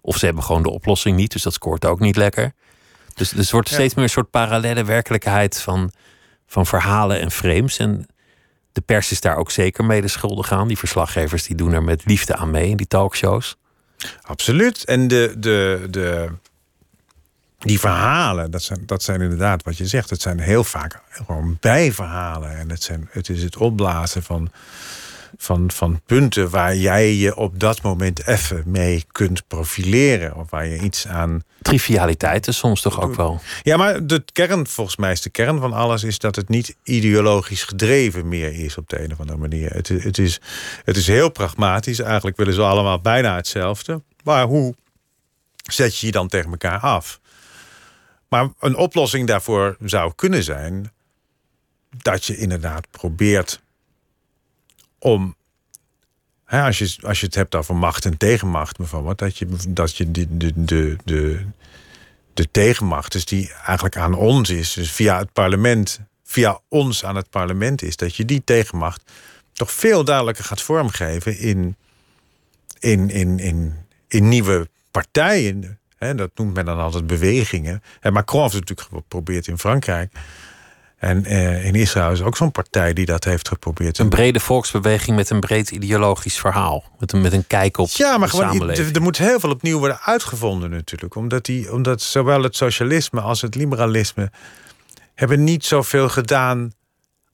Of 0.00 0.16
ze 0.16 0.24
hebben 0.24 0.44
gewoon 0.44 0.62
de 0.62 0.70
oplossing 0.70 1.16
niet, 1.16 1.32
dus 1.32 1.42
dat 1.42 1.52
scoort 1.52 1.84
ook 1.84 2.00
niet 2.00 2.16
lekker. 2.16 2.52
Dus, 3.14 3.28
dus 3.28 3.38
het 3.38 3.50
wordt 3.50 3.68
steeds 3.68 3.94
meer 3.94 4.04
een 4.04 4.10
soort 4.10 4.30
parallele 4.30 4.84
werkelijkheid 4.84 5.60
van, 5.60 5.92
van 6.52 6.66
verhalen 6.66 7.20
en 7.20 7.30
frames. 7.30 7.78
En 7.78 8.06
de 8.72 8.80
pers 8.80 9.10
is 9.10 9.20
daar 9.20 9.36
ook 9.36 9.50
zeker 9.50 9.84
mede 9.84 10.08
schuldig 10.08 10.52
aan. 10.52 10.68
Die 10.68 10.78
verslaggevers 10.78 11.42
die 11.46 11.56
doen 11.56 11.72
er 11.72 11.82
met 11.82 12.04
liefde 12.04 12.36
aan 12.36 12.50
mee 12.50 12.68
in 12.68 12.76
die 12.76 12.86
talkshows. 12.86 13.56
Absoluut. 14.22 14.84
En 14.84 15.08
de, 15.08 15.34
de, 15.38 15.86
de, 15.90 16.28
die 17.58 17.80
verhalen, 17.80 18.50
dat 18.50 18.62
zijn, 18.62 18.82
dat 18.86 19.02
zijn 19.02 19.20
inderdaad 19.20 19.62
wat 19.62 19.76
je 19.76 19.86
zegt. 19.86 20.10
Het 20.10 20.22
zijn 20.22 20.40
heel 20.40 20.64
vaak 20.64 21.00
gewoon 21.08 21.56
bijverhalen. 21.60 22.56
En 22.56 22.70
het, 22.70 22.82
zijn, 22.82 23.08
het 23.10 23.28
is 23.28 23.42
het 23.42 23.56
opblazen 23.56 24.22
van, 24.22 24.50
van, 25.36 25.70
van 25.70 26.00
punten 26.06 26.50
waar 26.50 26.76
jij 26.76 27.14
je 27.14 27.36
op 27.36 27.60
dat 27.60 27.82
moment 27.82 28.26
even 28.26 28.62
mee 28.66 29.04
kunt 29.12 29.46
profileren. 29.46 30.36
Of 30.36 30.50
waar 30.50 30.66
je 30.66 30.78
iets 30.78 31.06
aan. 31.06 31.42
Trivialiteiten 31.62 32.54
soms 32.54 32.80
toch 32.80 33.00
ook 33.00 33.14
wel. 33.14 33.40
Ja, 33.62 33.76
maar 33.76 34.06
de 34.06 34.24
kern, 34.32 34.66
volgens 34.66 34.96
mij 34.96 35.12
is 35.12 35.20
de 35.20 35.30
kern 35.30 35.58
van 35.58 35.72
alles, 35.72 36.02
is 36.04 36.18
dat 36.18 36.36
het 36.36 36.48
niet 36.48 36.76
ideologisch 36.82 37.64
gedreven 37.64 38.28
meer 38.28 38.52
is 38.52 38.76
op 38.76 38.88
de 38.88 39.04
een 39.04 39.12
of 39.12 39.20
andere 39.20 39.38
manier. 39.38 39.70
Het, 39.70 39.88
het, 39.88 40.18
is, 40.18 40.40
het 40.84 40.96
is 40.96 41.06
heel 41.06 41.30
pragmatisch. 41.30 41.98
Eigenlijk 41.98 42.36
willen 42.36 42.54
ze 42.54 42.62
allemaal 42.62 43.00
bijna 43.00 43.36
hetzelfde. 43.36 44.02
Maar 44.24 44.44
hoe 44.44 44.74
zet 45.70 45.98
je 45.98 46.06
je 46.06 46.12
dan 46.12 46.28
tegen 46.28 46.50
elkaar 46.50 46.78
af? 46.80 47.20
Maar 48.28 48.48
een 48.60 48.76
oplossing 48.76 49.26
daarvoor 49.26 49.76
zou 49.80 50.12
kunnen 50.14 50.42
zijn 50.42 50.92
dat 51.90 52.24
je 52.24 52.36
inderdaad 52.36 52.90
probeert 52.90 53.61
om. 55.02 55.36
Als, 56.46 56.78
je, 56.78 56.96
als 57.00 57.20
je 57.20 57.26
het 57.26 57.34
hebt 57.34 57.54
over 57.54 57.76
macht 57.76 58.04
en 58.04 58.16
tegenmacht 58.16 58.76
bijvoorbeeld, 58.76 59.18
dat 59.18 59.38
je, 59.38 59.46
dat 59.68 59.96
je 59.96 60.10
de, 60.10 60.36
de, 60.36 60.52
de, 60.54 60.96
de, 61.04 61.44
de 62.34 62.50
tegenmacht, 62.50 63.12
dus 63.12 63.24
die 63.24 63.52
eigenlijk 63.66 63.96
aan 63.96 64.14
ons 64.14 64.50
is, 64.50 64.72
dus 64.72 64.92
via 64.92 65.18
het 65.18 65.32
parlement, 65.32 66.00
via 66.24 66.60
ons 66.68 67.04
aan 67.04 67.16
het 67.16 67.30
parlement 67.30 67.82
is, 67.82 67.96
dat 67.96 68.16
je 68.16 68.24
die 68.24 68.42
tegenmacht 68.44 69.12
toch 69.52 69.72
veel 69.72 70.04
duidelijker 70.04 70.44
gaat 70.44 70.62
vormgeven 70.62 71.38
in, 71.38 71.76
in, 72.78 73.10
in, 73.10 73.38
in, 73.38 73.74
in 74.08 74.28
nieuwe 74.28 74.68
partijen. 74.90 75.78
Hè, 75.96 76.14
dat 76.14 76.30
noemt 76.34 76.54
men 76.54 76.64
dan 76.64 76.78
altijd 76.78 77.06
bewegingen. 77.06 77.82
En 78.00 78.12
Macron 78.12 78.42
heeft 78.42 78.54
het 78.54 78.68
natuurlijk 78.68 78.94
geprobeerd 78.94 79.46
in 79.46 79.58
Frankrijk. 79.58 80.12
En 81.02 81.24
eh, 81.24 81.64
in 81.64 81.74
Israël 81.74 82.12
is 82.12 82.22
ook 82.22 82.36
zo'n 82.36 82.50
partij 82.50 82.92
die 82.92 83.06
dat 83.06 83.24
heeft 83.24 83.48
geprobeerd. 83.48 83.98
Een 83.98 84.08
brede 84.08 84.40
volksbeweging 84.40 85.16
met 85.16 85.30
een 85.30 85.40
breed 85.40 85.70
ideologisch 85.70 86.38
verhaal. 86.38 86.84
Met 86.98 87.12
een, 87.12 87.20
met 87.20 87.32
een 87.32 87.46
kijk 87.46 87.78
op 87.78 87.88
ja, 87.88 88.18
maar 88.18 88.28
de 88.28 88.34
gewoon, 88.34 88.52
samenleving. 88.52 88.88
er, 88.88 88.94
er 88.94 89.02
moet 89.02 89.18
heel 89.18 89.40
veel 89.40 89.50
opnieuw 89.50 89.78
worden 89.78 90.00
uitgevonden 90.00 90.70
natuurlijk. 90.70 91.14
Omdat, 91.14 91.44
die, 91.44 91.72
omdat 91.72 92.02
zowel 92.02 92.42
het 92.42 92.56
socialisme 92.56 93.20
als 93.20 93.40
het 93.40 93.54
liberalisme... 93.54 94.30
hebben 95.14 95.44
niet 95.44 95.64
zoveel 95.64 96.08
gedaan 96.08 96.72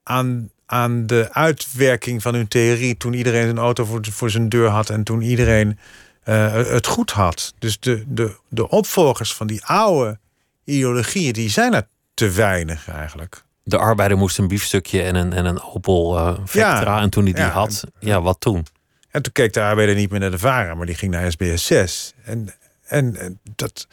aan, 0.02 0.50
aan 0.66 1.06
de 1.06 1.28
uitwerking 1.32 2.22
van 2.22 2.34
hun 2.34 2.48
theorie... 2.48 2.96
toen 2.96 3.12
iedereen 3.12 3.48
een 3.48 3.58
auto 3.58 3.84
voor, 3.84 4.00
voor 4.10 4.30
zijn 4.30 4.48
deur 4.48 4.68
had... 4.68 4.90
en 4.90 5.02
toen 5.02 5.22
iedereen 5.22 5.78
eh, 6.22 6.52
het 6.52 6.86
goed 6.86 7.10
had. 7.10 7.54
Dus 7.58 7.80
de, 7.80 8.04
de, 8.06 8.36
de 8.48 8.68
opvolgers 8.68 9.34
van 9.34 9.46
die 9.46 9.64
oude 9.64 10.18
ideologieën... 10.64 11.32
die 11.32 11.50
zijn 11.50 11.74
er 11.74 11.88
te 12.14 12.30
weinig 12.30 12.88
eigenlijk. 12.88 13.46
De 13.68 13.78
arbeider 13.78 14.18
moest 14.18 14.38
een 14.38 14.48
biefstukje 14.48 15.02
en 15.02 15.14
een, 15.14 15.32
en 15.32 15.44
een 15.44 15.62
Opel 15.62 16.18
eh 16.18 16.38
Vectra. 16.44 16.80
Ja, 16.80 17.00
en 17.00 17.10
toen 17.10 17.24
hij 17.24 17.32
die 17.32 17.42
ja. 17.42 17.50
had, 17.50 17.84
ja, 17.98 18.22
wat 18.22 18.40
toen? 18.40 18.66
En 19.10 19.22
toen 19.22 19.32
keek 19.32 19.52
de 19.52 19.62
arbeider 19.62 19.94
niet 19.94 20.10
meer 20.10 20.20
naar 20.20 20.30
de 20.30 20.38
VARA, 20.38 20.74
maar 20.74 20.86
die 20.86 20.94
ging 20.94 21.12
naar 21.12 21.30
SBS 21.30 21.66
6. 21.66 22.14
En, 22.24 22.54
en, 22.86 23.16
en 23.16 23.40
dat, 23.54 23.86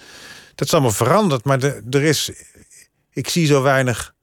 dat 0.55 0.67
is 0.67 0.73
allemaal 0.73 0.91
veranderd. 0.91 1.43
Maar 1.43 1.59
de, 1.59 1.81
er 1.89 2.03
is, 2.03 2.31
ik 3.13 3.29
zie 3.29 3.45
zo 3.45 3.61
weinig 3.61 4.13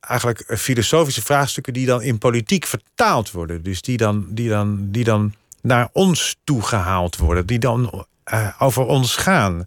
eigenlijk 0.00 0.40
eh, 0.40 0.56
filosofische 0.56 1.22
vraagstukken 1.22 1.72
die 1.72 1.86
dan 1.86 2.02
in 2.02 2.18
politiek 2.18 2.66
vertaald 2.66 3.30
worden. 3.30 3.62
Dus 3.62 3.82
die 3.82 3.96
dan, 3.96 4.26
die 4.28 4.48
dan, 4.48 4.90
die 4.90 5.04
dan 5.04 5.34
naar 5.60 5.88
ons 5.92 6.36
toe 6.44 6.62
gehaald 6.62 7.16
worden. 7.16 7.46
Die 7.46 7.58
dan 7.58 8.06
eh, 8.24 8.48
over 8.58 8.84
ons 8.84 9.16
gaan. 9.16 9.66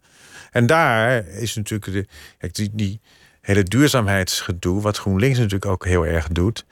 En 0.51 0.65
daar 0.65 1.27
is 1.27 1.55
natuurlijk 1.55 1.91
de, 1.91 2.07
kijk, 2.37 2.53
die, 2.53 2.69
die 2.73 2.99
hele 3.45 3.63
duurzaamheidsgedoe, 3.63 4.81
wat 4.81 4.97
GroenLinks 4.97 5.37
natuurlijk 5.37 5.65
ook 5.71 5.85
heel 5.85 6.05
erg 6.05 6.27
doet. 6.27 6.65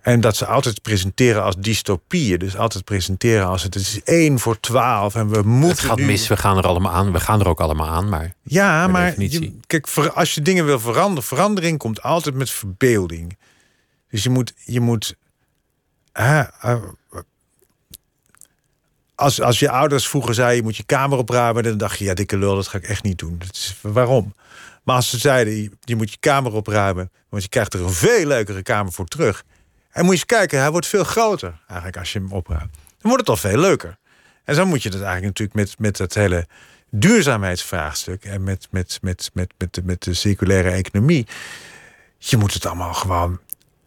En 0.00 0.20
dat 0.20 0.36
ze 0.36 0.46
altijd 0.46 0.82
presenteren 0.82 1.42
als 1.42 1.56
dystopieën. 1.58 2.38
Dus 2.38 2.56
altijd 2.56 2.84
presenteren 2.84 3.46
als 3.46 3.62
het 3.62 3.74
is 3.74 4.02
één 4.02 4.38
voor 4.38 4.60
twaalf 4.60 5.14
en 5.14 5.28
we 5.28 5.42
moeten. 5.42 5.68
Het 5.68 5.78
gaat 5.78 5.96
nu- 5.98 6.04
mis, 6.04 6.28
we 6.28 6.36
gaan 6.36 6.56
er 6.56 6.66
allemaal 6.66 6.92
aan. 6.92 7.12
We 7.12 7.20
gaan 7.20 7.40
er 7.40 7.48
ook 7.48 7.60
allemaal 7.60 7.88
aan, 7.88 8.08
maar 8.08 8.34
Ja, 8.42 8.86
maar 8.86 9.20
je, 9.20 9.58
kijk, 9.66 9.88
als 10.14 10.34
je 10.34 10.42
dingen 10.42 10.64
wil 10.66 10.80
veranderen, 10.80 11.22
verandering 11.22 11.78
komt 11.78 12.02
altijd 12.02 12.34
met 12.34 12.50
verbeelding. 12.50 13.36
Dus 14.10 14.22
je 14.22 14.30
moet, 14.30 14.54
je 14.64 14.80
moet. 14.80 15.14
hè, 16.12 16.40
eh, 16.40 16.82
als, 19.14 19.40
als 19.40 19.58
je 19.58 19.70
ouders 19.70 20.08
vroeger 20.08 20.34
zeiden, 20.34 20.56
je 20.56 20.62
moet 20.62 20.76
je 20.76 20.84
kamer 20.84 21.18
opruimen, 21.18 21.62
dan 21.62 21.76
dacht 21.78 21.98
je, 21.98 22.04
ja, 22.04 22.14
dikke 22.14 22.36
lul, 22.38 22.54
dat 22.54 22.68
ga 22.68 22.78
ik 22.78 22.84
echt 22.84 23.02
niet 23.02 23.18
doen. 23.18 23.38
Dat 23.38 23.52
is, 23.54 23.76
waarom? 23.80 24.34
Maar 24.84 24.96
als 24.96 25.10
ze 25.10 25.18
zeiden, 25.18 25.76
je, 25.80 25.96
moet 25.96 26.10
je 26.10 26.16
kamer 26.20 26.52
opruimen, 26.52 27.10
want 27.28 27.42
je 27.42 27.48
krijgt 27.48 27.74
er 27.74 27.80
een 27.80 27.90
veel 27.90 28.26
leukere 28.26 28.62
kamer 28.62 28.92
voor 28.92 29.06
terug. 29.06 29.44
En 29.90 30.00
moet 30.04 30.14
je 30.14 30.20
eens 30.20 30.26
kijken, 30.26 30.60
hij 30.60 30.70
wordt 30.70 30.86
veel 30.86 31.04
groter 31.04 31.60
eigenlijk 31.66 31.98
als 31.98 32.12
je 32.12 32.18
hem 32.18 32.32
opruimt. 32.32 32.72
Dan 32.72 33.10
wordt 33.10 33.20
het 33.20 33.28
al 33.28 33.50
veel 33.50 33.58
leuker. 33.58 33.98
En 34.44 34.54
zo 34.54 34.66
moet 34.66 34.82
je 34.82 34.90
dat 34.90 35.00
eigenlijk 35.00 35.38
natuurlijk 35.38 35.56
met, 35.56 35.78
met 35.78 35.96
dat 35.96 36.14
hele 36.14 36.46
duurzaamheidsvraagstuk 36.90 38.24
en 38.24 38.44
met, 38.44 38.68
met, 38.70 38.98
met, 39.02 39.30
met, 39.32 39.52
met, 39.58 39.74
de, 39.74 39.82
met 39.84 40.02
de 40.02 40.14
circulaire 40.14 40.70
economie. 40.70 41.26
Je 42.18 42.36
moet 42.36 42.54
het 42.54 42.66
allemaal 42.66 42.94
gewoon 42.94 43.40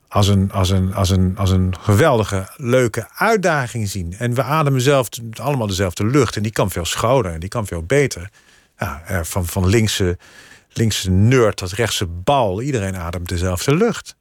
als 0.08 0.28
een, 0.28 0.52
als 0.52 0.70
een, 0.70 0.94
als 0.94 1.10
een, 1.10 1.38
als 1.38 1.52
een 1.52 1.76
geweldige, 1.80 2.50
leuke 2.56 3.08
uitdaging 3.16 3.90
zien. 3.90 4.16
En 4.18 4.34
we 4.34 4.44
ademen 4.44 4.82
zelf 4.82 5.10
allemaal 5.34 5.68
dezelfde 5.68 6.06
lucht. 6.06 6.36
En 6.36 6.44
die 6.44 6.52
kan 6.52 6.72
veel 6.72 6.86
schoner 6.86 7.34
en 7.34 7.40
die 7.40 7.50
kan 7.50 7.68
veel 7.68 7.84
beter. 7.84 8.30
Ja, 8.78 9.02
eh, 9.06 9.20
van, 9.24 9.46
van 9.46 9.68
linkse, 9.68 10.18
linkse 10.78 11.10
nerd 11.10 11.58
tot 11.58 11.72
rechtse 11.72 12.06
bal. 12.06 12.62
Iedereen 12.62 12.96
ademt 12.96 13.30
dezelfde 13.30 13.76
lucht. 13.76 14.16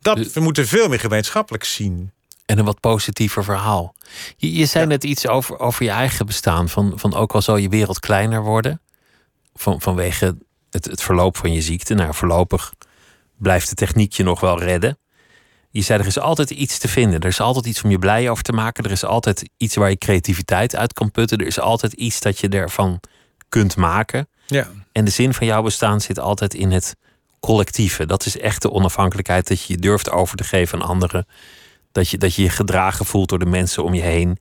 Dat, 0.00 0.32
we 0.32 0.40
moeten 0.40 0.66
veel 0.66 0.88
meer 0.88 1.00
gemeenschappelijk 1.00 1.64
zien. 1.64 2.12
En 2.46 2.58
een 2.58 2.64
wat 2.64 2.80
positiever 2.80 3.44
verhaal. 3.44 3.94
Je, 4.36 4.52
je 4.52 4.66
zei 4.66 4.86
net 4.86 5.04
iets 5.04 5.26
over, 5.26 5.58
over 5.58 5.84
je 5.84 5.90
eigen 5.90 6.26
bestaan. 6.26 6.68
Van, 6.68 6.92
van 6.96 7.14
ook 7.14 7.32
al 7.32 7.42
zal 7.42 7.56
je 7.56 7.68
wereld 7.68 8.00
kleiner 8.00 8.42
worden. 8.42 8.80
Van, 9.54 9.80
vanwege 9.80 10.36
het, 10.70 10.84
het 10.84 11.02
verloop 11.02 11.36
van 11.36 11.52
je 11.52 11.62
ziekte. 11.62 11.94
Nou, 11.94 12.14
voorlopig 12.14 12.72
blijft 13.36 13.68
de 13.68 13.74
techniek 13.74 14.12
je 14.12 14.22
nog 14.22 14.40
wel 14.40 14.58
redden. 14.60 14.98
Je 15.70 15.82
zei 15.82 16.00
er 16.00 16.06
is 16.06 16.18
altijd 16.18 16.50
iets 16.50 16.78
te 16.78 16.88
vinden. 16.88 17.20
Er 17.20 17.28
is 17.28 17.40
altijd 17.40 17.66
iets 17.66 17.82
om 17.82 17.90
je 17.90 17.98
blij 17.98 18.30
over 18.30 18.44
te 18.44 18.52
maken. 18.52 18.84
Er 18.84 18.90
is 18.90 19.04
altijd 19.04 19.50
iets 19.56 19.74
waar 19.74 19.90
je 19.90 19.98
creativiteit 19.98 20.76
uit 20.76 20.92
kan 20.92 21.10
putten. 21.10 21.38
Er 21.38 21.46
is 21.46 21.60
altijd 21.60 21.92
iets 21.92 22.20
dat 22.20 22.38
je 22.38 22.48
ervan 22.48 23.00
kunt 23.48 23.76
maken. 23.76 24.28
Ja. 24.46 24.70
En 24.94 25.04
de 25.04 25.10
zin 25.10 25.34
van 25.34 25.46
jouw 25.46 25.62
bestaan 25.62 26.00
zit 26.00 26.18
altijd 26.18 26.54
in 26.54 26.70
het 26.70 26.96
collectieve. 27.40 28.06
Dat 28.06 28.26
is 28.26 28.38
echt 28.38 28.62
de 28.62 28.70
onafhankelijkheid. 28.70 29.48
Dat 29.48 29.62
je 29.62 29.72
je 29.72 29.78
durft 29.78 30.10
over 30.10 30.36
te 30.36 30.44
geven 30.44 30.82
aan 30.82 30.88
anderen. 30.88 31.26
Dat 31.92 32.08
je 32.08 32.18
dat 32.18 32.34
je, 32.34 32.42
je 32.42 32.48
gedragen 32.48 33.06
voelt 33.06 33.28
door 33.28 33.38
de 33.38 33.46
mensen 33.46 33.84
om 33.84 33.94
je 33.94 34.02
heen. 34.02 34.38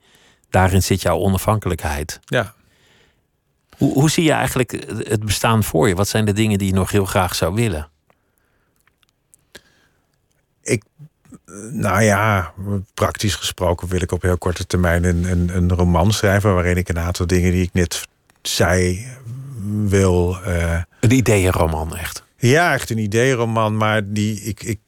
Daarin 0.50 0.84
zit 0.84 1.02
jouw 1.02 1.18
onafhankelijkheid. 1.18 2.20
Ja. 2.26 2.54
Hoe, 3.78 3.94
hoe 3.94 4.10
zie 4.10 4.24
je 4.24 4.32
eigenlijk 4.32 4.72
het 5.08 5.26
bestaan 5.26 5.64
voor 5.64 5.88
je? 5.88 5.96
Wat 5.96 6.08
zijn 6.08 6.26
de 6.26 6.34
dingen 6.34 6.58
die 6.58 6.68
je 6.68 6.74
nog 6.74 6.92
heel 6.92 7.06
graag 7.06 7.36
zou 7.36 7.54
willen? 7.54 7.90
Ik, 10.62 10.84
nou 11.72 12.04
ja, 12.04 12.54
praktisch 12.94 13.36
gesproken 13.36 13.88
wil 13.88 14.02
ik 14.02 14.12
op 14.12 14.22
heel 14.22 14.38
korte 14.38 14.66
termijn 14.66 15.04
een, 15.04 15.24
een, 15.24 15.56
een 15.56 15.74
roman 15.74 16.14
schrijven. 16.14 16.54
waarin 16.54 16.78
ik 16.78 16.90
een 16.90 17.00
aantal 17.00 17.28
dingen 17.28 17.52
die 17.52 17.64
ik 17.64 17.74
net 17.74 18.08
zei 18.42 19.08
wil. 19.88 20.42
eh, 20.44 20.82
Een 21.00 21.12
ideeënroman, 21.12 21.96
echt. 21.98 22.24
ja, 22.38 22.74
echt 22.74 22.90
een 22.90 22.98
ideeroman, 22.98 23.78
maar 23.78 24.12
die 24.12 24.42
ik. 24.42 24.64
ik 24.64 24.80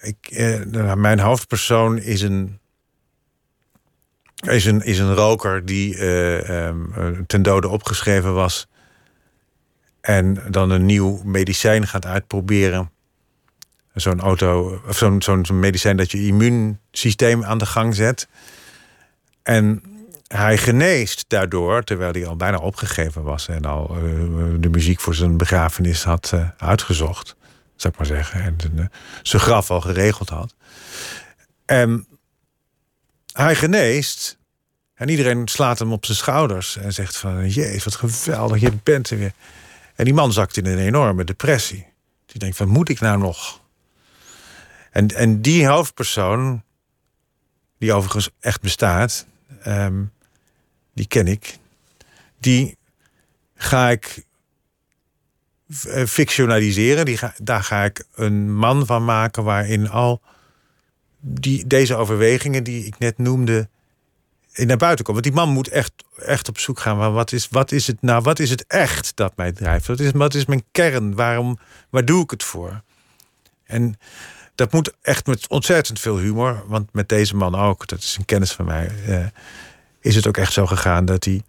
ik, 0.00 0.16
eh, 0.30 0.60
nou, 0.60 0.96
mijn 0.96 1.20
hoofdpersoon 1.20 1.98
is 1.98 2.22
een, 2.22 2.58
is 4.40 4.64
een, 4.64 4.80
is 4.84 4.98
een 4.98 5.14
roker 5.14 5.64
die 5.64 5.96
eh, 5.96 6.66
ehm, 6.66 6.92
eh, 6.92 7.06
ten 7.26 7.42
dode 7.42 7.68
opgeschreven 7.68 8.34
was. 8.34 8.68
En 10.00 10.42
dan 10.50 10.70
een 10.70 10.86
nieuw 10.86 11.22
medicijn 11.24 11.86
gaat 11.86 12.06
uitproberen. 12.06 12.90
Zo'n 13.94 14.20
auto, 14.20 14.80
of 14.88 14.96
zo'n 14.96 15.22
zo'n 15.22 15.58
medicijn 15.58 15.96
dat 15.96 16.10
je 16.10 16.26
immuunsysteem 16.26 17.44
aan 17.44 17.58
de 17.58 17.66
gang 17.66 17.94
zet. 17.94 18.28
En 19.42 19.82
hij 20.34 20.58
geneest 20.58 21.24
daardoor, 21.28 21.82
terwijl 21.82 22.12
hij 22.12 22.26
al 22.26 22.36
bijna 22.36 22.56
opgegeven 22.58 23.22
was 23.22 23.48
en 23.48 23.64
al 23.64 23.88
eh, 23.88 24.02
de 24.60 24.68
muziek 24.70 25.00
voor 25.00 25.14
zijn 25.14 25.36
begrafenis 25.36 26.04
had 26.04 26.30
eh, 26.34 26.48
uitgezocht, 26.56 27.36
zou 27.76 27.92
ik 27.92 27.98
maar 27.98 28.08
zeggen, 28.08 28.42
en 28.42 28.56
de- 28.56 28.88
zijn 29.22 29.42
graf 29.42 29.70
al 29.70 29.80
geregeld 29.80 30.28
had. 30.28 30.54
En 31.66 32.06
hij 33.32 33.54
geneest 33.54 34.38
en 34.94 35.08
iedereen 35.08 35.48
slaat 35.48 35.78
hem 35.78 35.92
op 35.92 36.04
zijn 36.04 36.16
schouders 36.16 36.76
en 36.76 36.92
zegt 36.92 37.16
van, 37.16 37.48
jezus, 37.48 37.84
wat 37.84 37.94
geweldig, 37.94 38.60
je 38.60 38.72
bent 38.82 39.10
er 39.10 39.18
weer. 39.18 39.32
En 39.94 40.04
die 40.04 40.14
man 40.14 40.32
zakt 40.32 40.56
in 40.56 40.66
een 40.66 40.78
enorme 40.78 41.24
depressie. 41.24 41.86
Die 42.26 42.38
denkt 42.38 42.56
van, 42.56 42.68
moet 42.68 42.88
ik 42.88 43.00
nou 43.00 43.18
nog? 43.18 43.60
En, 44.90 45.08
en 45.08 45.40
die 45.42 45.66
hoofdpersoon, 45.66 46.62
die 47.78 47.92
overigens 47.92 48.30
echt 48.40 48.60
bestaat, 48.60 49.26
ehm, 49.62 50.02
die 50.92 51.06
ken 51.06 51.26
ik, 51.26 51.58
die 52.38 52.76
ga 53.54 53.90
ik 53.90 54.24
eh, 55.86 56.04
fictionaliseren. 56.04 57.04
Die 57.04 57.16
ga, 57.16 57.34
daar 57.42 57.62
ga 57.62 57.84
ik 57.84 58.04
een 58.14 58.54
man 58.54 58.86
van 58.86 59.04
maken 59.04 59.44
waarin 59.44 59.88
al 59.88 60.20
die, 61.20 61.66
deze 61.66 61.96
overwegingen 61.96 62.64
die 62.64 62.84
ik 62.84 62.98
net 62.98 63.18
noemde 63.18 63.68
naar 64.54 64.76
buiten 64.76 65.04
komen. 65.04 65.22
Want 65.22 65.34
die 65.34 65.44
man 65.44 65.54
moet 65.54 65.68
echt, 65.68 65.92
echt 66.16 66.48
op 66.48 66.58
zoek 66.58 66.80
gaan. 66.80 66.96
Maar 66.96 67.12
wat 67.12 67.32
is, 67.32 67.48
wat 67.50 67.72
is 67.72 67.86
het 67.86 68.02
nou? 68.02 68.22
Wat 68.22 68.38
is 68.38 68.50
het 68.50 68.64
echt 68.66 69.16
dat 69.16 69.36
mij 69.36 69.52
drijft? 69.52 69.86
Wat 69.86 70.00
is, 70.00 70.10
wat 70.12 70.34
is 70.34 70.44
mijn 70.44 70.64
kern? 70.72 71.14
Waarom, 71.14 71.58
waar 71.90 72.04
doe 72.04 72.22
ik 72.22 72.30
het 72.30 72.42
voor? 72.42 72.82
En 73.64 73.98
dat 74.54 74.72
moet 74.72 74.92
echt 75.02 75.26
met 75.26 75.48
ontzettend 75.48 76.00
veel 76.00 76.18
humor. 76.18 76.62
Want 76.66 76.92
met 76.92 77.08
deze 77.08 77.36
man 77.36 77.54
ook, 77.54 77.86
dat 77.86 77.98
is 77.98 78.16
een 78.18 78.24
kennis 78.24 78.52
van 78.52 78.64
mij, 78.64 78.90
eh, 79.06 79.26
is 80.00 80.16
het 80.16 80.26
ook 80.26 80.36
echt 80.36 80.52
zo 80.52 80.66
gegaan 80.66 81.04
dat 81.04 81.24
hij. 81.24 81.42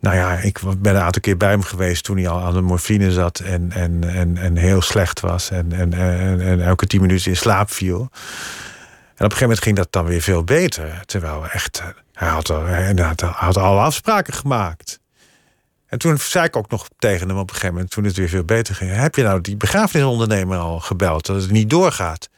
Nou 0.00 0.16
ja, 0.16 0.32
ik 0.32 0.60
ben 0.78 0.94
een 0.94 1.02
aantal 1.02 1.20
keer 1.20 1.36
bij 1.36 1.50
hem 1.50 1.62
geweest 1.62 2.04
toen 2.04 2.16
hij 2.16 2.28
al 2.28 2.40
aan 2.40 2.52
de 2.52 2.60
morfine 2.60 3.12
zat 3.12 3.38
en, 3.38 3.72
en, 3.72 4.04
en, 4.14 4.36
en 4.36 4.56
heel 4.56 4.82
slecht 4.82 5.20
was. 5.20 5.50
En, 5.50 5.72
en, 5.72 5.92
en, 5.92 6.40
en 6.40 6.60
elke 6.60 6.86
tien 6.86 7.00
minuten 7.00 7.30
in 7.30 7.36
slaap 7.36 7.70
viel. 7.70 7.98
En 8.00 9.24
op 9.24 9.30
een 9.30 9.36
gegeven 9.36 9.40
moment 9.40 9.62
ging 9.62 9.76
dat 9.76 9.92
dan 9.92 10.04
weer 10.04 10.22
veel 10.22 10.44
beter. 10.44 11.02
Terwijl 11.06 11.48
echt, 11.48 11.78
eh, 11.78 11.86
hij 12.12 12.28
had, 12.28 12.50
al, 12.50 12.64
hij 12.64 12.92
hij 12.94 13.14
had 13.32 13.56
alle 13.56 13.80
afspraken 13.80 14.34
gemaakt. 14.34 15.00
En 15.86 15.98
toen 15.98 16.18
zei 16.18 16.44
ik 16.44 16.56
ook 16.56 16.70
nog 16.70 16.88
tegen 16.98 17.28
hem 17.28 17.38
op 17.38 17.48
een 17.48 17.54
gegeven 17.54 17.74
moment, 17.74 17.90
toen 17.90 18.04
het 18.04 18.16
weer 18.16 18.28
veel 18.28 18.44
beter 18.44 18.74
ging. 18.74 18.94
Heb 18.94 19.14
je 19.14 19.22
nou 19.22 19.40
die 19.40 19.56
begrafenisondernemer 19.56 20.58
al 20.58 20.80
gebeld 20.80 21.26
dat 21.26 21.42
het 21.42 21.50
niet 21.50 21.70
doorgaat? 21.70 22.28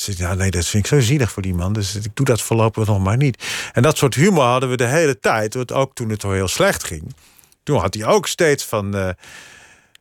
Ze 0.00 0.12
zei, 0.12 0.36
nee, 0.36 0.50
dat 0.50 0.66
vind 0.66 0.84
ik 0.84 0.90
zo 0.90 1.00
zielig 1.00 1.32
voor 1.32 1.42
die 1.42 1.54
man. 1.54 1.72
Dus 1.72 1.94
ik 1.94 2.10
doe 2.14 2.26
dat 2.26 2.42
voorlopig 2.42 2.86
nog 2.86 2.98
maar 2.98 3.16
niet. 3.16 3.44
En 3.72 3.82
dat 3.82 3.96
soort 3.96 4.14
humor 4.14 4.44
hadden 4.44 4.70
we 4.70 4.76
de 4.76 4.86
hele 4.86 5.18
tijd. 5.18 5.72
Ook 5.72 5.94
toen 5.94 6.08
het 6.08 6.24
al 6.24 6.32
heel 6.32 6.48
slecht 6.48 6.84
ging. 6.84 7.14
Toen 7.62 7.78
had 7.80 7.94
hij 7.94 8.06
ook 8.06 8.26
steeds 8.26 8.64
van... 8.64 8.96
eh, 8.96 9.08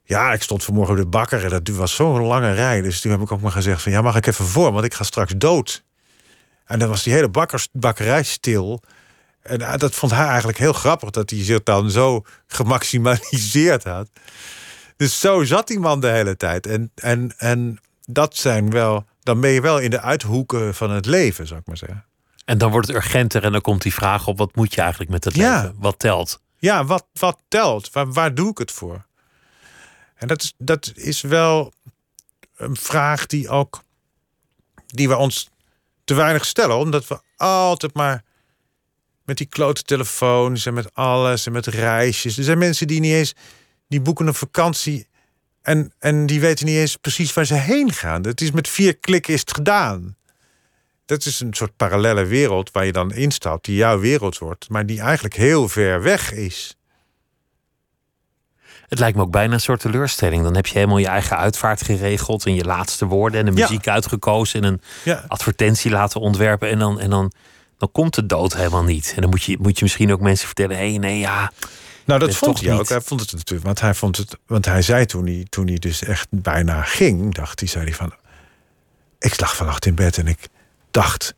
ja, 0.04 0.34
ik 0.34 0.42
stond 0.42 0.64
vanmorgen 0.64 0.96
op 0.96 1.02
de 1.02 1.08
bakker 1.08 1.44
en 1.44 1.50
dat 1.50 1.68
was 1.68 1.96
zo'n 1.96 2.22
lange 2.22 2.54
rij. 2.54 2.82
Dus 2.82 3.02
toen 3.02 3.12
heb 3.12 3.22
ik 3.22 3.32
ook 3.32 3.42
maar 3.42 3.52
gezegd 3.52 3.82
van... 3.82 3.92
ja, 3.92 4.02
mag 4.02 4.16
ik 4.16 4.28
even 4.28 4.46
voor, 4.46 4.72
want 4.72 4.86
ik 4.86 4.94
ga 4.94 5.04
straks 5.04 5.34
dood. 5.38 5.84
En 6.66 6.80
dan 6.80 6.90
was 6.90 7.04
die 7.04 7.14
hele 7.14 7.30
bakkers, 7.30 7.68
bakkerij 7.72 8.24
stil. 8.24 8.84
En 9.42 9.62
eh, 9.62 9.78
dat 9.78 9.96
vond 9.96 10.12
hij 10.12 10.28
eigenlijk 10.28 10.58
heel 10.58 10.74
grappig... 10.74 11.10
dat 11.10 11.30
hij 11.30 11.44
zich 11.44 11.64
dan 11.64 11.92
zo 11.92 12.24
gemaximaliseerd 12.48 13.84
had. 13.84 14.10
Dus 14.98 15.20
zo 15.20 15.44
zat 15.44 15.68
die 15.68 15.80
man 15.80 16.00
de 16.00 16.08
hele 16.10 16.38
tijd. 16.38 16.68
En, 16.68 16.92
en, 16.96 17.34
en 17.38 17.80
dat 18.06 18.38
zijn 18.38 18.70
wel... 18.72 19.08
dan 19.30 19.42
ben 19.42 19.50
je 19.50 19.62
wel 19.62 19.80
in 19.80 19.90
de 19.90 20.02
uithoeken 20.02 20.76
van 20.76 20.92
het 20.92 21.06
leven, 21.06 21.48
zou 21.48 21.60
ik 21.60 21.68
maar 21.68 21.78
zeggen. 21.78 22.06
En 22.46 22.58
dan 22.58 22.72
wordt 22.72 22.88
het 22.88 22.96
urgenter 22.96 23.44
en 23.44 23.52
dan 23.52 23.62
komt 23.62 23.82
die 23.82 23.94
vraag 23.94 24.28
op: 24.28 24.38
wat 24.38 24.56
moet 24.56 24.74
je 24.74 24.82
eigenlijk 24.82 25.12
met 25.12 25.24
het 25.24 25.36
Ja. 25.36 25.62
leven? 25.62 25.76
Wat 25.80 26.00
telt? 26.00 26.42
Ja, 26.58 26.86
wat, 26.86 27.06
wat 27.14 27.40
telt? 27.48 27.92
Waar, 27.92 28.14
waar 28.14 28.36
doe 28.36 28.50
ik 28.50 28.58
het 28.58 28.72
voor? 28.72 29.06
En 30.16 30.28
dat 30.28 30.42
is, 30.42 30.54
dat 30.58 30.92
is 30.96 31.22
wel 31.22 31.74
een 32.56 32.76
vraag 32.76 33.26
die 33.26 33.50
ook 33.50 33.84
die 34.86 35.08
we 35.08 35.16
ons 35.18 35.50
te 36.04 36.14
weinig 36.14 36.46
stellen, 36.46 36.78
omdat 36.78 37.08
we 37.08 37.20
altijd 37.38 37.94
maar 37.94 38.24
met 39.26 39.38
die 39.38 39.48
klote 39.48 39.82
telefoons 39.84 40.66
en 40.66 40.74
met 40.74 40.94
alles 40.96 41.46
en 41.46 41.52
met 41.52 41.66
reisjes. 41.66 42.38
Er 42.38 42.44
zijn 42.44 42.58
mensen 42.58 42.88
die 42.88 43.00
niet 43.00 43.14
eens 43.14 43.34
die 43.88 44.02
boeken 44.02 44.28
een 44.28 44.34
vakantie 44.34 45.08
en, 45.70 45.92
en 46.00 46.26
die 46.26 46.40
weten 46.40 46.66
niet 46.66 46.76
eens 46.76 46.96
precies 46.96 47.34
waar 47.34 47.46
ze 47.46 47.54
heen 47.54 47.92
gaan. 47.94 48.24
Het 48.24 48.42
is 48.42 48.52
met 48.52 48.68
vier 48.68 48.98
klikken 48.98 49.34
is 49.34 49.40
het 49.40 49.54
gedaan. 49.54 50.16
Dat 51.06 51.26
is 51.26 51.40
een 51.40 51.54
soort 51.54 51.76
parallele 51.76 52.26
wereld 52.26 52.72
waar 52.72 52.86
je 52.86 52.92
dan 52.92 53.14
instapt, 53.14 53.66
die 53.66 53.76
jouw 53.76 54.00
wereld 54.00 54.38
wordt, 54.38 54.70
maar 54.70 54.86
die 54.86 55.02
eigenlijk 55.02 55.36
heel 55.36 55.68
ver 55.70 56.02
weg 56.02 56.34
is. 56.34 56.78
Het 58.88 59.00
lijkt 59.00 59.18
me 59.18 59.22
ook 59.24 59.32
bijna 59.32 59.54
een 59.54 59.62
soort 59.62 59.80
teleurstelling. 59.80 60.44
Dan 60.44 60.56
heb 60.56 60.66
je 60.66 60.74
helemaal 60.74 60.98
je 60.98 61.08
eigen 61.08 61.38
uitvaart 61.38 61.82
geregeld 61.84 62.46
en 62.46 62.56
je 62.56 62.64
laatste 62.64 63.06
woorden 63.06 63.40
en 63.40 63.46
de 63.46 63.62
Ja. 63.62 63.68
muziek 63.68 63.88
uitgekozen 63.88 64.62
en 64.64 64.68
een 64.74 64.82
Ja. 65.04 65.24
advertentie 65.28 65.92
laten 65.92 66.22
ontwerpen. 66.22 66.70
En 66.70 66.80
dan, 66.80 67.00
en 67.00 67.10
dan, 67.10 67.32
dan 67.78 67.92
komt 67.92 68.16
de 68.16 68.26
dood 68.26 68.56
helemaal 68.56 68.84
niet. 68.84 69.12
En 69.16 69.22
dan 69.22 69.30
moet 69.30 69.44
je, 69.44 69.58
moet 69.62 69.78
je 69.78 69.84
misschien 69.84 70.12
ook 70.12 70.22
mensen 70.22 70.46
vertellen: 70.46 70.78
hé, 70.78 70.90
hey, 70.90 70.98
nee, 70.98 71.20
ja. 71.20 71.52
Nou, 72.10 72.20
dat 72.20 72.36
vond 72.36 72.62
hij 72.62 72.72
ook. 72.72 72.80
niet. 72.80 72.90
Hij 72.90 73.02
vond 73.02 73.22
het 73.22 73.32
natuurlijk, 73.34 73.66
want 73.66 73.80
hij 73.80 73.94
vond 73.94 74.18
het, 74.18 74.38
want 74.46 74.66
hij 74.66 74.82
zei 74.82 75.06
toen 75.06 75.26
hij, 75.26 75.46
toen 75.50 75.68
hij 75.68 75.78
dus 75.78 76.04
echt 76.04 76.28
bijna 76.30 76.82
ging, 76.82 77.34
dacht 77.34 77.60
hij, 77.60 77.70
zei 77.70 77.84
hij 77.84 77.94
van, 77.94 78.14
ik 79.20 79.40
lag 79.40 79.56
vannacht 79.56 79.86
in 79.86 79.96
bed 79.96 80.18
en 80.18 80.28
ik 80.28 80.48
dacht, 80.92 81.36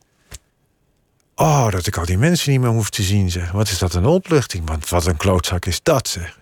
oh, 1.36 1.70
dat 1.70 1.88
ik 1.88 1.98
al 1.98 2.06
die 2.06 2.18
mensen 2.18 2.52
niet 2.52 2.62
meer 2.62 2.70
hoef 2.70 2.90
te 2.90 3.04
zien, 3.04 3.32
zeg. 3.32 3.52
Wat 3.52 3.70
is 3.70 3.78
dat 3.78 3.94
een 3.94 4.06
opluchting? 4.06 4.68
Want 4.68 4.90
wat 4.90 5.06
een 5.06 5.18
klootzak 5.18 5.66
is 5.66 5.80
dat, 5.84 6.08
zeg. 6.08 6.40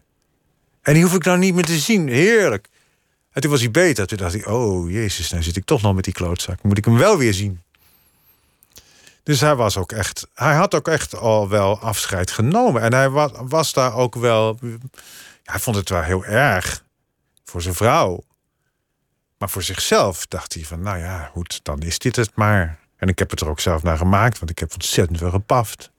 En 0.81 0.93
die 0.93 1.03
hoef 1.03 1.13
ik 1.13 1.23
nou 1.23 1.37
niet 1.37 1.53
meer 1.53 1.65
te 1.65 1.79
zien. 1.79 2.07
Heerlijk. 2.07 2.67
En 3.31 3.41
toen 3.41 3.51
was 3.51 3.59
hij 3.59 3.71
beter. 3.71 4.07
Toen 4.07 4.17
dacht 4.17 4.33
ik, 4.33 4.47
oh 4.47 4.91
jezus, 4.91 5.29
nou 5.29 5.43
zit 5.43 5.55
ik 5.55 5.65
toch 5.65 5.81
nog 5.81 5.95
met 5.95 6.03
die 6.03 6.13
klootzak. 6.13 6.63
Moet 6.63 6.77
ik 6.77 6.85
hem 6.85 6.97
wel 6.97 7.17
weer 7.17 7.33
zien? 7.33 7.61
Dus 9.29 9.39
hij 9.41 9.55
was 9.55 9.77
ook 9.77 9.91
echt, 9.91 10.27
hij 10.33 10.55
had 10.55 10.75
ook 10.75 10.87
echt 10.87 11.15
al 11.15 11.49
wel 11.49 11.79
afscheid 11.79 12.31
genomen. 12.31 12.81
En 12.81 12.93
hij 12.93 13.09
was, 13.09 13.31
was 13.35 13.73
daar 13.73 13.93
ook 13.95 14.15
wel, 14.15 14.59
hij 15.43 15.59
vond 15.59 15.75
het 15.75 15.89
wel 15.89 16.01
heel 16.01 16.25
erg 16.25 16.83
voor 17.45 17.61
zijn 17.61 17.75
vrouw. 17.75 18.23
Maar 19.37 19.49
voor 19.49 19.63
zichzelf 19.63 20.25
dacht 20.27 20.53
hij 20.53 20.63
van, 20.63 20.81
nou 20.81 20.97
ja, 20.97 21.29
goed, 21.33 21.59
dan 21.63 21.79
is 21.81 21.99
dit 21.99 22.15
het 22.15 22.31
maar. 22.35 22.77
En 22.97 23.07
ik 23.07 23.19
heb 23.19 23.29
het 23.29 23.41
er 23.41 23.49
ook 23.49 23.59
zelf 23.59 23.83
naar 23.83 23.97
gemaakt, 23.97 24.39
want 24.39 24.51
ik 24.51 24.59
heb 24.59 24.73
ontzettend 24.73 25.17
veel 25.17 25.29
gepaft. 25.29 25.91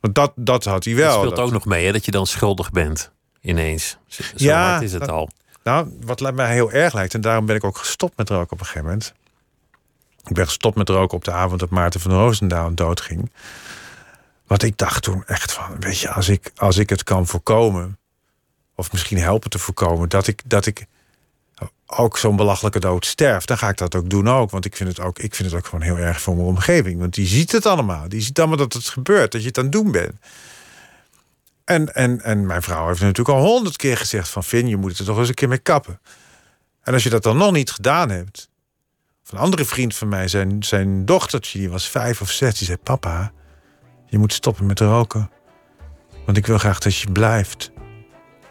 Want 0.00 0.14
dat, 0.14 0.32
dat 0.36 0.64
had 0.64 0.84
hij 0.84 0.94
wel. 0.94 1.04
Dat 1.08 1.18
speelt 1.18 1.36
dat- 1.36 1.44
ook 1.44 1.52
nog 1.52 1.64
mee, 1.64 1.86
hè, 1.86 1.92
dat 1.92 2.04
je 2.04 2.10
dan 2.10 2.26
schuldig 2.26 2.70
bent. 2.70 3.10
Ineens. 3.40 3.96
Zo 4.06 4.22
Ja, 4.36 4.70
hard 4.70 4.82
is 4.82 4.92
het 4.92 5.00
dat- 5.00 5.10
al. 5.10 5.28
Nou, 5.62 5.96
wat 6.00 6.32
mij 6.34 6.52
heel 6.52 6.72
erg 6.72 6.92
lijkt, 6.94 7.14
en 7.14 7.20
daarom 7.20 7.46
ben 7.46 7.56
ik 7.56 7.64
ook 7.64 7.76
gestopt 7.78 8.16
met 8.16 8.28
roken 8.28 8.52
op 8.52 8.60
een 8.60 8.66
gegeven 8.66 8.84
moment. 8.84 9.12
Ik 10.28 10.34
ben 10.34 10.46
gestopt 10.46 10.76
met 10.76 10.88
roken 10.88 11.16
op 11.16 11.24
de 11.24 11.32
avond 11.32 11.60
dat 11.60 11.70
Maarten 11.70 12.00
van 12.00 12.10
Roosendaal 12.10 12.74
doodging. 12.74 13.30
Wat 14.46 14.62
ik 14.62 14.78
dacht 14.78 15.02
toen 15.02 15.24
echt 15.26 15.52
van, 15.52 15.80
weet 15.80 15.98
je, 15.98 16.10
als 16.10 16.28
ik, 16.28 16.50
als 16.56 16.76
ik 16.76 16.90
het 16.90 17.02
kan 17.02 17.26
voorkomen, 17.26 17.98
of 18.74 18.92
misschien 18.92 19.18
helpen 19.18 19.50
te 19.50 19.58
voorkomen, 19.58 20.08
dat 20.08 20.26
ik, 20.26 20.42
dat 20.44 20.66
ik 20.66 20.86
ook 21.86 22.18
zo'n 22.18 22.36
belachelijke 22.36 22.80
dood 22.80 23.06
sterf, 23.06 23.44
dan 23.44 23.58
ga 23.58 23.68
ik 23.68 23.76
dat 23.76 23.94
ook 23.94 24.10
doen 24.10 24.28
ook. 24.28 24.50
Want 24.50 24.64
ik 24.64 24.76
vind 24.76 24.88
het 24.88 25.00
ook, 25.00 25.18
ik 25.18 25.34
vind 25.34 25.50
het 25.50 25.58
ook 25.58 25.66
gewoon 25.66 25.84
heel 25.84 25.98
erg 25.98 26.20
voor 26.20 26.34
mijn 26.34 26.46
omgeving. 26.46 26.98
Want 26.98 27.14
die 27.14 27.26
ziet 27.26 27.52
het 27.52 27.66
allemaal. 27.66 28.08
Die 28.08 28.20
ziet 28.20 28.38
allemaal 28.38 28.56
dat 28.56 28.72
het 28.72 28.88
gebeurt, 28.88 29.32
dat 29.32 29.40
je 29.40 29.46
het 29.46 29.58
aan 29.58 29.64
het 29.64 29.72
doen 29.72 29.90
bent. 29.90 30.14
En, 31.64 31.94
en, 31.94 32.20
en 32.20 32.46
mijn 32.46 32.62
vrouw 32.62 32.86
heeft 32.86 33.00
natuurlijk 33.00 33.38
al 33.38 33.44
honderd 33.44 33.76
keer 33.76 33.96
gezegd 33.96 34.28
van... 34.28 34.44
Vin, 34.44 34.68
je 34.68 34.76
moet 34.76 34.98
er 34.98 35.04
toch 35.04 35.18
eens 35.18 35.28
een 35.28 35.34
keer 35.34 35.48
mee 35.48 35.58
kappen. 35.58 36.00
En 36.82 36.92
als 36.92 37.02
je 37.02 37.10
dat 37.10 37.22
dan 37.22 37.36
nog 37.36 37.52
niet 37.52 37.70
gedaan 37.70 38.10
hebt... 38.10 38.48
Of 39.26 39.32
een 39.32 39.38
andere 39.38 39.64
vriend 39.64 39.94
van 39.94 40.08
mij, 40.08 40.28
zijn, 40.28 40.64
zijn 40.64 41.04
dochtertje, 41.04 41.58
die 41.58 41.70
was 41.70 41.88
vijf 41.88 42.20
of 42.20 42.30
zes... 42.30 42.58
die 42.58 42.66
zei, 42.66 42.78
papa, 42.78 43.32
je 44.06 44.18
moet 44.18 44.32
stoppen 44.32 44.66
met 44.66 44.80
roken. 44.80 45.30
Want 46.24 46.36
ik 46.36 46.46
wil 46.46 46.58
graag 46.58 46.78
dat 46.78 46.96
je 46.96 47.12
blijft. 47.12 47.70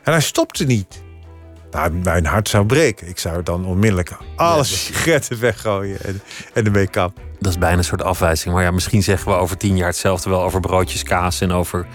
En 0.03 0.11
hij 0.11 0.21
stopte 0.21 0.63
niet. 0.63 1.03
Nou, 1.71 1.91
mijn 1.91 2.25
hart 2.25 2.49
zou 2.49 2.65
breken. 2.65 3.07
Ik 3.07 3.19
zou 3.19 3.43
dan 3.43 3.65
onmiddellijk 3.65 4.17
alle 4.35 4.63
sigaretten 4.63 5.39
weggooien 5.39 6.03
en, 6.03 6.21
en 6.53 6.65
ermee 6.65 6.87
kappen. 6.87 7.23
Dat 7.39 7.51
is 7.51 7.57
bijna 7.59 7.77
een 7.77 7.83
soort 7.83 8.03
afwijzing. 8.03 8.53
Maar 8.53 8.63
ja, 8.63 8.71
misschien 8.71 9.03
zeggen 9.03 9.31
we 9.31 9.37
over 9.37 9.57
tien 9.57 9.77
jaar 9.77 9.87
hetzelfde 9.87 10.29
wel 10.29 10.43
over 10.43 10.59
broodjes 10.59 11.03
kaas 11.03 11.41
en 11.41 11.51
over 11.51 11.87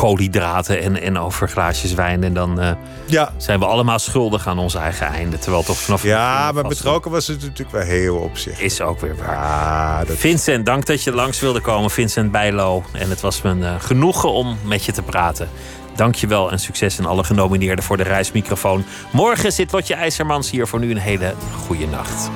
koolhydraten 0.00 0.80
en, 0.80 1.00
en 1.00 1.18
over 1.18 1.48
glaasjes 1.48 1.94
wijn. 1.94 2.24
En 2.24 2.34
dan 2.34 2.60
eh, 2.60 2.70
Ja, 3.06 3.32
zijn 3.36 3.58
we 3.58 3.66
allemaal 3.66 3.98
schuldig 3.98 4.46
aan 4.46 4.58
ons 4.58 4.74
eigen 4.74 5.06
einde. 5.06 5.38
Terwijl 5.38 5.62
toch 5.62 5.78
vanaf 5.78 6.02
ja 6.02 6.52
maar 6.52 6.62
betrokken 6.62 7.10
was 7.10 7.26
het 7.26 7.40
natuurlijk 7.40 7.70
wel 7.70 7.86
heel 7.86 8.16
opzichtig. 8.16 8.64
Is 8.64 8.80
ook 8.80 9.00
weer 9.00 9.16
waar. 9.16 9.34
Ja, 9.34 10.04
dat 10.04 10.16
Vincent, 10.16 10.66
dank 10.66 10.86
dat 10.86 11.02
je 11.02 11.12
langs 11.12 11.40
wilde 11.40 11.60
komen. 11.60 11.90
Vincent 11.90 12.32
Bijlo. 12.32 12.82
En 12.92 13.10
het 13.10 13.20
was 13.20 13.42
me 13.42 13.64
eh, 13.64 13.74
genoegen 13.78 14.32
om 14.32 14.58
met 14.64 14.84
je 14.84 14.92
te 14.92 15.02
praten. 15.02 15.48
Dank 15.94 16.14
je 16.14 16.26
wel 16.26 16.50
en 16.50 16.58
succes 16.58 16.98
in 16.98 17.06
alle 17.06 17.24
genomineerden 17.24 17.84
voor 17.84 17.96
de 17.96 18.02
reismicrofoon. 18.02 18.84
Morgen 19.12 19.52
zit 19.52 19.72
Lotje 19.72 19.94
IJzermans 19.94 20.50
hier. 20.50 20.66
Voor 20.66 20.78
nu 20.78 20.90
een 20.90 20.98
hele 20.98 21.34
goede 21.64 21.86
nacht. 21.86 22.30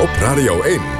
Op 0.00 0.10
Radio 0.20 0.62
1. 0.62 0.99